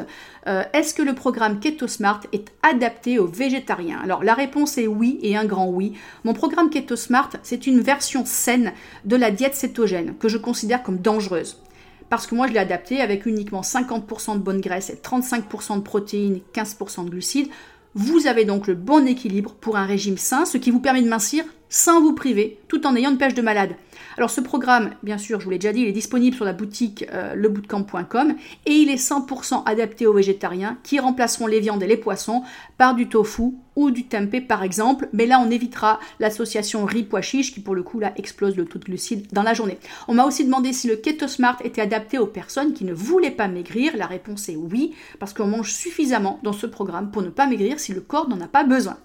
Euh, 0.46 0.62
est-ce 0.72 0.94
que 0.94 1.02
le 1.02 1.14
programme 1.14 1.61
Keto 1.61 1.87
Smart 1.87 2.20
est 2.32 2.52
adapté 2.62 3.18
aux 3.18 3.26
végétariens? 3.26 4.00
Alors, 4.02 4.24
la 4.24 4.34
réponse 4.34 4.78
est 4.78 4.87
oui 4.87 5.18
et 5.22 5.37
un 5.37 5.44
grand 5.44 5.68
oui. 5.68 5.92
Mon 6.24 6.34
programme 6.34 6.70
Keto 6.70 6.96
Smart, 6.96 7.30
c'est 7.42 7.66
une 7.66 7.80
version 7.80 8.24
saine 8.24 8.72
de 9.04 9.16
la 9.16 9.30
diète 9.30 9.54
cétogène 9.54 10.14
que 10.18 10.28
je 10.28 10.38
considère 10.38 10.82
comme 10.82 10.98
dangereuse 10.98 11.62
parce 12.11 12.26
que 12.26 12.34
moi 12.34 12.46
je 12.46 12.52
l'ai 12.52 12.58
adapté 12.58 13.00
avec 13.00 13.26
uniquement 13.26 13.61
50% 13.61 14.34
de 14.34 14.38
bonne 14.38 14.61
graisse 14.61 14.90
et 14.90 14.94
35% 14.94 15.76
de 15.76 15.82
protéines, 15.82 16.40
15% 16.54 17.04
de 17.04 17.11
glucides. 17.11 17.48
Vous 17.94 18.26
avez 18.26 18.44
donc 18.44 18.66
le 18.66 18.74
bon 18.74 19.06
équilibre 19.06 19.54
pour 19.61 19.76
un 19.76 19.84
régime 19.84 20.18
sain, 20.18 20.44
ce 20.44 20.58
qui 20.58 20.70
vous 20.70 20.80
permet 20.80 21.02
de 21.02 21.08
mincir 21.08 21.44
sans 21.68 22.00
vous 22.00 22.14
priver, 22.14 22.61
tout 22.68 22.87
en 22.87 22.96
ayant 22.96 23.11
une 23.11 23.18
pêche 23.18 23.34
de 23.34 23.42
malade. 23.42 23.74
Alors 24.18 24.31
ce 24.31 24.40
programme, 24.40 24.90
bien 25.04 25.16
sûr, 25.16 25.38
je 25.38 25.44
vous 25.44 25.50
l'ai 25.52 25.59
déjà 25.59 25.72
dit, 25.72 25.83
il 25.83 25.87
est 25.87 25.92
disponible 25.92 26.35
sur 26.35 26.44
la 26.44 26.52
boutique 26.52 27.07
euh, 27.12 27.37
lebootcamp.com 27.37 28.35
et 28.66 28.72
il 28.72 28.90
est 28.90 28.96
100% 28.96 29.62
adapté 29.64 30.09
aux 30.09 30.12
végétariens 30.12 30.76
qui 30.83 30.98
remplaceront 30.98 31.46
les 31.46 31.61
viandes 31.61 31.85
et 31.85 31.87
les 31.87 31.96
poissons 31.96 32.42
par 32.78 32.96
du 32.96 33.09
tofu 33.09 33.52
ou 33.79 33.93
du 33.93 34.09
tempeh 34.09 34.41
par 34.41 34.64
exemple, 34.64 35.09
mais 35.12 35.25
là 35.25 35.41
on 35.41 35.53
évitera 35.53 36.01
l'association 36.19 36.85
riz 36.85 37.05
pois 37.05 37.21
qui 37.21 37.61
pour 37.61 37.77
le 37.77 37.85
coup 37.85 38.01
là 38.01 38.12
explose 38.17 38.57
le 38.57 38.64
taux 38.64 38.81
de 38.81 38.88
dans 39.33 39.45
la 39.45 39.55
journée. 39.55 39.79
On 40.09 40.14
m'a 40.14 40.25
aussi 40.25 40.45
demandé 40.45 40.73
si 40.73 40.88
le 40.88 40.97
Keto 40.97 41.29
Smart 41.29 41.57
était 41.62 41.81
adapté 41.81 42.19
aux 42.19 42.27
personnes 42.27 42.73
qui 42.73 42.85
ne 42.85 42.93
voulaient 42.93 43.31
pas 43.31 43.47
maigrir. 43.47 43.97
La 43.97 44.07
réponse 44.07 44.49
est 44.49 44.57
oui, 44.57 44.95
parce 45.21 45.33
qu'on 45.33 45.47
mange 45.47 45.71
suffisamment 45.71 46.41
dans 46.43 46.53
ce 46.53 46.67
programme 46.67 47.12
pour 47.12 47.23
ne 47.23 47.29
pas 47.29 47.47
maigrir 47.47 47.79
si 47.79 47.95
le 47.95 48.01
corps 48.01 48.29
n'en 48.29 48.41
a 48.41 48.49
pas 48.49 48.64
besoin. 48.64 48.97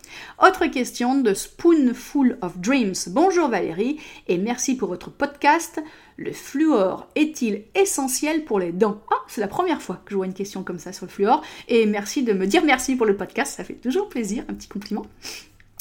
Autre 0.43 0.65
question 0.65 1.21
de 1.21 1.35
Spoonful 1.35 2.39
of 2.41 2.57
Dreams. 2.57 2.95
Bonjour 3.09 3.49
Valérie 3.49 3.99
et 4.27 4.39
merci 4.39 4.75
pour 4.75 4.89
votre 4.89 5.11
podcast. 5.11 5.83
Le 6.17 6.31
fluor 6.31 7.07
est-il 7.15 7.63
essentiel 7.73 8.45
pour 8.45 8.59
les 8.59 8.71
dents 8.71 9.01
Ah, 9.11 9.21
c'est 9.27 9.41
la 9.41 9.47
première 9.47 9.81
fois 9.81 9.99
que 10.05 10.11
je 10.11 10.15
vois 10.15 10.27
une 10.27 10.33
question 10.33 10.63
comme 10.63 10.77
ça 10.77 10.93
sur 10.93 11.05
le 11.05 11.11
fluor. 11.11 11.41
Et 11.67 11.85
merci 11.85 12.23
de 12.23 12.33
me 12.33 12.45
dire 12.45 12.63
merci 12.63 12.95
pour 12.95 13.05
le 13.05 13.17
podcast, 13.17 13.55
ça 13.55 13.63
fait 13.63 13.73
toujours 13.73 14.09
plaisir, 14.09 14.43
un 14.47 14.53
petit 14.53 14.67
compliment. 14.67 15.05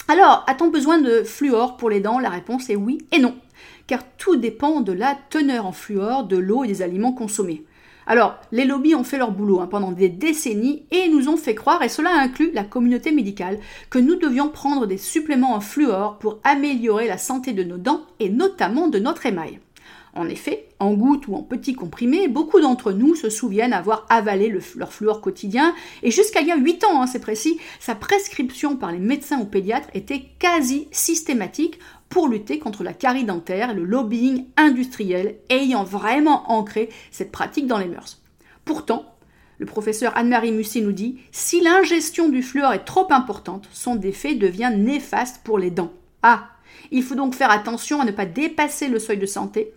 Alors, 0.08 0.44
a-t-on 0.46 0.68
besoin 0.68 0.98
de 0.98 1.22
fluor 1.22 1.76
pour 1.76 1.90
les 1.90 2.00
dents? 2.00 2.18
La 2.18 2.30
réponse 2.30 2.70
est 2.70 2.76
oui 2.76 2.98
et 3.12 3.18
non. 3.18 3.36
Car 3.86 4.02
tout 4.16 4.36
dépend 4.36 4.80
de 4.80 4.92
la 4.92 5.16
teneur 5.30 5.66
en 5.66 5.72
fluor 5.72 6.24
de 6.24 6.38
l'eau 6.38 6.64
et 6.64 6.68
des 6.68 6.82
aliments 6.82 7.12
consommés. 7.12 7.64
Alors, 8.06 8.36
les 8.50 8.64
lobbies 8.64 8.94
ont 8.94 9.04
fait 9.04 9.18
leur 9.18 9.30
boulot 9.30 9.60
hein, 9.60 9.68
pendant 9.68 9.92
des 9.92 10.08
décennies 10.08 10.84
et 10.90 11.08
nous 11.08 11.28
ont 11.28 11.36
fait 11.36 11.54
croire, 11.54 11.82
et 11.82 11.88
cela 11.88 12.10
inclut 12.10 12.50
la 12.52 12.64
communauté 12.64 13.12
médicale, 13.12 13.60
que 13.90 13.98
nous 13.98 14.16
devions 14.16 14.48
prendre 14.48 14.86
des 14.86 14.98
suppléments 14.98 15.54
en 15.54 15.60
fluor 15.60 16.18
pour 16.18 16.40
améliorer 16.42 17.06
la 17.06 17.18
santé 17.18 17.52
de 17.52 17.62
nos 17.62 17.78
dents 17.78 18.02
et 18.18 18.28
notamment 18.28 18.88
de 18.88 18.98
notre 18.98 19.26
émail. 19.26 19.60
En 20.14 20.28
effet, 20.28 20.68
en 20.78 20.92
gouttes 20.92 21.26
ou 21.26 21.34
en 21.34 21.42
petits 21.42 21.74
comprimés, 21.74 22.28
beaucoup 22.28 22.60
d'entre 22.60 22.92
nous 22.92 23.14
se 23.14 23.30
souviennent 23.30 23.72
avoir 23.72 24.06
avalé 24.10 24.54
leur 24.76 24.92
fluor 24.92 25.22
quotidien, 25.22 25.74
et 26.02 26.10
jusqu'à 26.10 26.42
il 26.42 26.48
y 26.48 26.52
a 26.52 26.56
8 26.56 26.84
ans, 26.84 27.00
hein, 27.00 27.06
c'est 27.06 27.18
précis, 27.18 27.58
sa 27.80 27.94
prescription 27.94 28.76
par 28.76 28.92
les 28.92 28.98
médecins 28.98 29.40
ou 29.40 29.46
pédiatres 29.46 29.88
était 29.94 30.24
quasi 30.38 30.88
systématique 30.90 31.78
pour 32.10 32.28
lutter 32.28 32.58
contre 32.58 32.84
la 32.84 32.92
carie 32.92 33.24
dentaire 33.24 33.72
le 33.72 33.84
lobbying 33.84 34.44
industriel 34.58 35.36
ayant 35.48 35.84
vraiment 35.84 36.52
ancré 36.52 36.90
cette 37.10 37.32
pratique 37.32 37.66
dans 37.66 37.78
les 37.78 37.88
mœurs. 37.88 38.20
Pourtant, 38.66 39.12
Le 39.62 39.66
professeur 39.66 40.16
Anne-Marie 40.16 40.50
Mussy 40.50 40.82
nous 40.82 40.90
dit 40.90 41.18
Si 41.30 41.60
l'ingestion 41.60 42.28
du 42.28 42.42
fluor 42.42 42.72
est 42.72 42.84
trop 42.84 43.06
importante, 43.12 43.68
son 43.72 44.00
effet 44.00 44.34
devient 44.34 44.72
néfaste 44.76 45.42
pour 45.44 45.56
les 45.56 45.70
dents. 45.70 45.92
Ah 46.24 46.48
Il 46.90 47.04
faut 47.04 47.14
donc 47.14 47.36
faire 47.36 47.52
attention 47.52 48.00
à 48.00 48.04
ne 48.04 48.10
pas 48.10 48.26
dépasser 48.26 48.88
le 48.88 48.98
seuil 48.98 49.18
de 49.18 49.26
santé, 49.26 49.72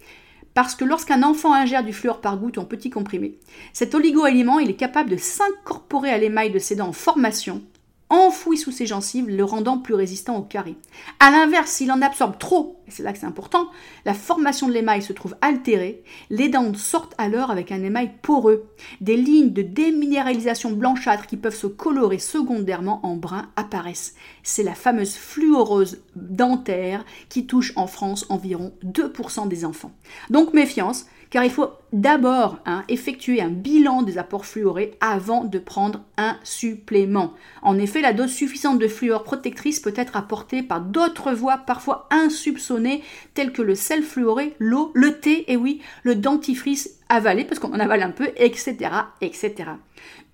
parce 0.55 0.73
que 0.73 0.85
lorsqu'un 0.85 1.21
enfant 1.21 1.53
ingère 1.53 1.83
du 1.83 1.93
fluor 1.93 2.21
par 2.21 2.37
goutte 2.37 2.57
en 2.57 2.65
petit 2.65 2.89
comprimé, 2.89 3.37
cet 3.73 3.93
oligoaliment 3.93 4.57
est 4.57 4.73
capable 4.73 5.11
de 5.11 5.17
s'incorporer 5.17 6.09
à 6.09 6.17
l'émail 6.17 6.49
de 6.49 6.59
ses 6.59 6.77
dents 6.77 6.87
en 6.87 6.93
formation 6.93 7.61
enfoui 8.09 8.57
sous 8.57 8.71
ses 8.71 8.85
gencives, 8.85 9.27
le 9.27 9.43
rendant 9.43 9.77
plus 9.79 9.93
résistant 9.93 10.37
aux 10.37 10.43
caries. 10.43 10.77
A 11.19 11.31
l'inverse, 11.31 11.71
s'il 11.71 11.91
en 11.91 12.01
absorbe 12.01 12.37
trop, 12.37 12.81
et 12.87 12.91
c'est 12.91 13.03
là 13.03 13.13
que 13.13 13.19
c'est 13.19 13.25
important, 13.25 13.69
la 14.05 14.13
formation 14.13 14.67
de 14.67 14.73
l'émail 14.73 15.01
se 15.01 15.13
trouve 15.13 15.35
altérée, 15.41 16.03
les 16.29 16.49
dents 16.49 16.73
sortent 16.75 17.15
alors 17.17 17.49
avec 17.49 17.71
un 17.71 17.83
émail 17.83 18.11
poreux. 18.21 18.69
Des 19.01 19.17
lignes 19.17 19.53
de 19.53 19.63
déminéralisation 19.63 20.71
blanchâtre 20.71 21.25
qui 21.25 21.37
peuvent 21.37 21.55
se 21.55 21.67
colorer 21.67 22.19
secondairement 22.19 22.99
en 23.03 23.15
brun 23.15 23.49
apparaissent. 23.55 24.15
C'est 24.43 24.63
la 24.63 24.75
fameuse 24.75 25.15
fluorose 25.15 25.99
dentaire 26.15 27.05
qui 27.29 27.47
touche 27.47 27.73
en 27.75 27.87
France 27.87 28.25
environ 28.29 28.73
2% 28.83 29.47
des 29.47 29.65
enfants. 29.65 29.91
Donc 30.29 30.53
méfiance, 30.53 31.07
car 31.29 31.43
il 31.43 31.51
faut 31.51 31.69
d'abord 31.93 32.59
hein, 32.65 32.83
effectuer 32.89 33.41
un 33.41 33.49
bilan 33.49 34.01
des 34.01 34.17
apports 34.17 34.45
fluorés 34.45 34.95
avant 35.01 35.43
de 35.43 35.59
prendre 35.59 36.01
un 36.17 36.37
supplément. 36.43 37.33
En 37.61 37.77
effet, 37.77 38.01
la 38.01 38.13
dose 38.13 38.31
suffisante 38.31 38.79
de 38.79 38.87
fluor 38.87 39.23
protectrice 39.23 39.79
peut 39.79 39.93
être 39.95 40.15
apportée 40.15 40.61
par 40.61 40.81
d'autres 40.81 41.31
voies 41.31 41.57
parfois 41.57 42.07
insoupçonnées, 42.11 43.03
telles 43.33 43.53
que 43.53 43.61
le 43.61 43.75
sel 43.75 44.03
fluoré, 44.03 44.55
l'eau, 44.59 44.91
le 44.93 45.19
thé 45.19 45.51
et 45.51 45.57
oui, 45.57 45.81
le 46.03 46.15
dentifrice 46.15 46.99
avalé, 47.09 47.43
parce 47.45 47.59
qu'on 47.59 47.73
en 47.73 47.79
avale 47.79 48.03
un 48.03 48.11
peu, 48.11 48.29
etc., 48.37 48.75
etc. 49.21 49.53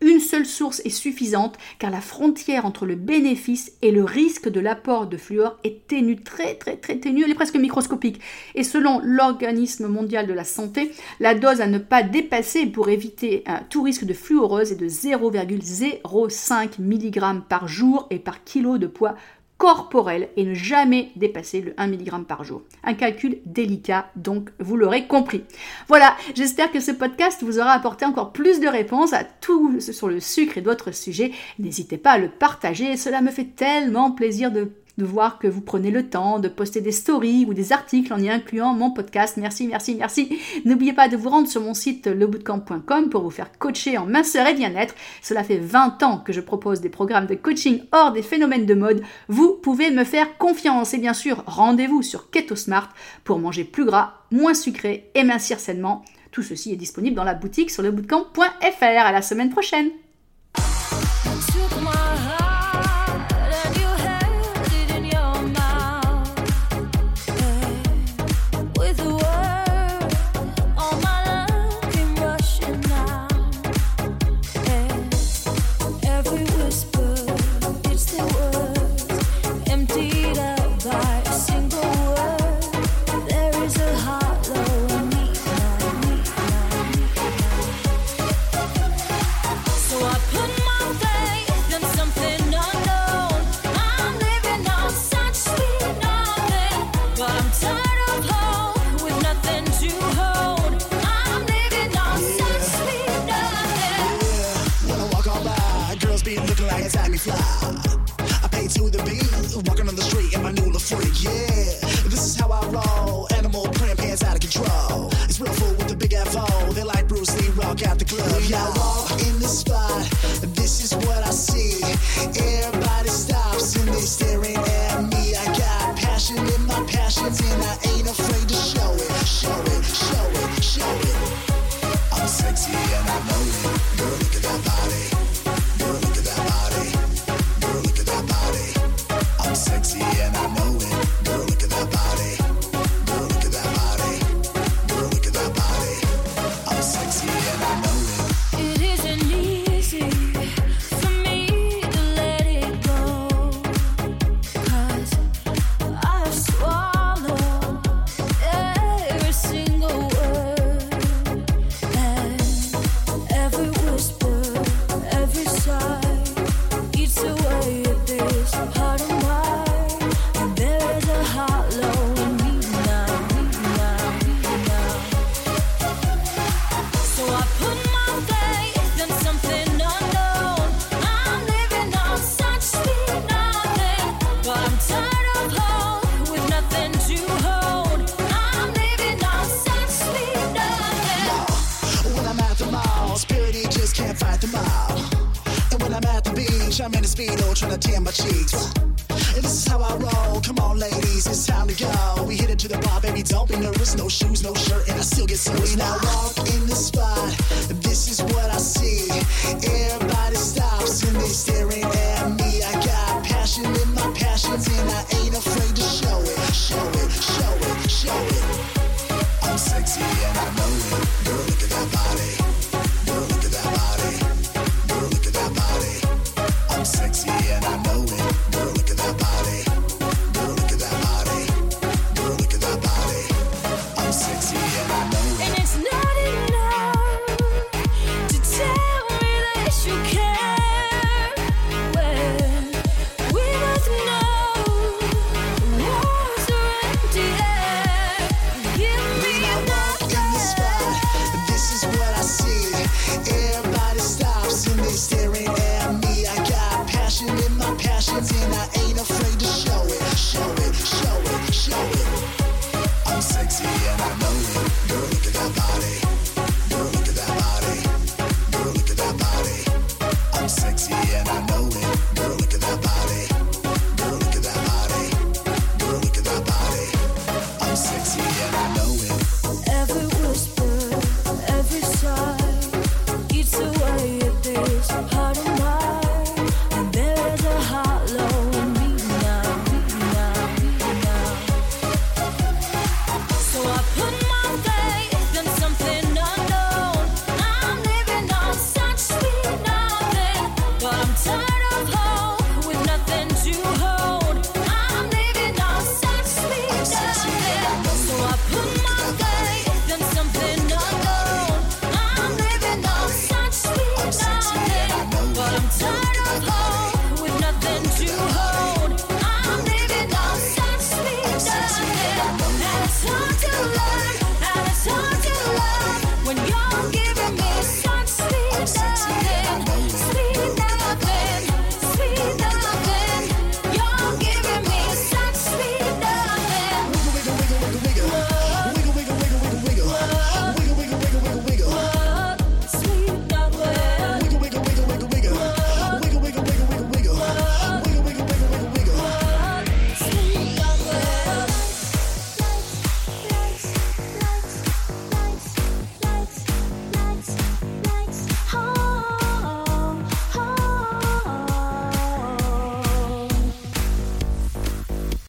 Une 0.01 0.19
seule 0.19 0.47
source 0.47 0.81
est 0.83 0.89
suffisante 0.89 1.57
car 1.77 1.91
la 1.91 2.01
frontière 2.01 2.65
entre 2.65 2.87
le 2.87 2.95
bénéfice 2.95 3.73
et 3.83 3.91
le 3.91 4.03
risque 4.03 4.49
de 4.49 4.59
l'apport 4.59 5.05
de 5.05 5.17
fluor 5.17 5.57
est 5.63 5.87
ténue, 5.87 6.21
très 6.21 6.55
très 6.55 6.77
très 6.77 6.97
ténue, 6.97 7.23
elle 7.23 7.31
est 7.31 7.35
presque 7.35 7.55
microscopique. 7.55 8.19
Et 8.55 8.63
selon 8.63 8.99
l'Organisme 9.03 9.87
mondial 9.87 10.25
de 10.25 10.33
la 10.33 10.43
santé, 10.43 10.91
la 11.19 11.35
dose 11.35 11.61
à 11.61 11.67
ne 11.67 11.77
pas 11.77 12.01
dépasser 12.01 12.65
pour 12.65 12.89
éviter 12.89 13.43
tout 13.69 13.83
risque 13.83 14.05
de 14.05 14.13
fluorose 14.13 14.71
est 14.71 14.75
de 14.75 14.87
0,05 14.87 16.79
mg 16.79 17.41
par 17.47 17.67
jour 17.67 18.07
et 18.09 18.17
par 18.19 18.43
kilo 18.43 18.79
de 18.79 18.87
poids 18.87 19.15
corporel 19.61 20.29
et 20.37 20.43
ne 20.43 20.55
jamais 20.55 21.11
dépasser 21.15 21.61
le 21.61 21.75
1 21.77 21.85
mg 21.89 22.25
par 22.27 22.43
jour. 22.43 22.63
Un 22.83 22.95
calcul 22.95 23.41
délicat, 23.45 24.09
donc 24.15 24.49
vous 24.57 24.75
l'aurez 24.75 25.05
compris. 25.05 25.43
Voilà, 25.87 26.15
j'espère 26.33 26.71
que 26.71 26.79
ce 26.79 26.89
podcast 26.89 27.43
vous 27.43 27.59
aura 27.59 27.73
apporté 27.73 28.03
encore 28.05 28.31
plus 28.31 28.59
de 28.59 28.67
réponses 28.67 29.13
à 29.13 29.23
tout 29.23 29.79
sur 29.79 30.07
le 30.07 30.19
sucre 30.19 30.57
et 30.57 30.61
d'autres 30.61 30.91
sujets. 30.95 31.31
N'hésitez 31.59 31.99
pas 31.99 32.13
à 32.13 32.17
le 32.17 32.29
partager, 32.29 32.97
cela 32.97 33.21
me 33.21 33.29
fait 33.29 33.55
tellement 33.55 34.09
plaisir 34.09 34.51
de 34.51 34.71
de 35.01 35.05
voir 35.05 35.39
que 35.39 35.47
vous 35.47 35.61
prenez 35.61 35.89
le 35.89 36.09
temps 36.09 36.37
de 36.37 36.47
poster 36.47 36.79
des 36.79 36.91
stories 36.91 37.45
ou 37.47 37.55
des 37.55 37.73
articles 37.73 38.13
en 38.13 38.19
y 38.19 38.29
incluant 38.29 38.75
mon 38.75 38.91
podcast. 38.91 39.37
Merci, 39.37 39.67
merci, 39.67 39.95
merci. 39.95 40.37
N'oubliez 40.63 40.93
pas 40.93 41.07
de 41.07 41.17
vous 41.17 41.29
rendre 41.29 41.47
sur 41.47 41.61
mon 41.61 41.73
site 41.73 42.05
lebootcamp.com 42.05 43.09
pour 43.09 43.23
vous 43.23 43.31
faire 43.31 43.57
coacher 43.57 43.97
en 43.97 44.05
minceur 44.05 44.45
et 44.45 44.53
bien-être. 44.53 44.93
Cela 45.23 45.43
fait 45.43 45.57
20 45.57 46.03
ans 46.03 46.19
que 46.19 46.33
je 46.33 46.39
propose 46.39 46.81
des 46.81 46.89
programmes 46.89 47.25
de 47.25 47.33
coaching 47.33 47.81
hors 47.91 48.11
des 48.11 48.21
phénomènes 48.21 48.67
de 48.67 48.75
mode. 48.75 49.01
Vous 49.27 49.53
pouvez 49.53 49.89
me 49.89 50.03
faire 50.03 50.37
confiance 50.37 50.93
et 50.93 50.99
bien 50.99 51.15
sûr, 51.15 51.43
rendez-vous 51.47 52.03
sur 52.03 52.29
Keto 52.29 52.55
Smart 52.55 52.89
pour 53.23 53.39
manger 53.39 53.63
plus 53.63 53.85
gras, 53.85 54.13
moins 54.29 54.53
sucré 54.53 55.09
et 55.15 55.23
mincir 55.23 55.59
sainement. 55.59 56.05
Tout 56.31 56.43
ceci 56.43 56.71
est 56.71 56.77
disponible 56.77 57.15
dans 57.15 57.23
la 57.23 57.33
boutique 57.33 57.71
sur 57.71 57.81
lebootcamp.fr. 57.81 58.83
À 58.83 59.11
la 59.11 59.21
semaine 59.23 59.49
prochaine. 59.49 59.89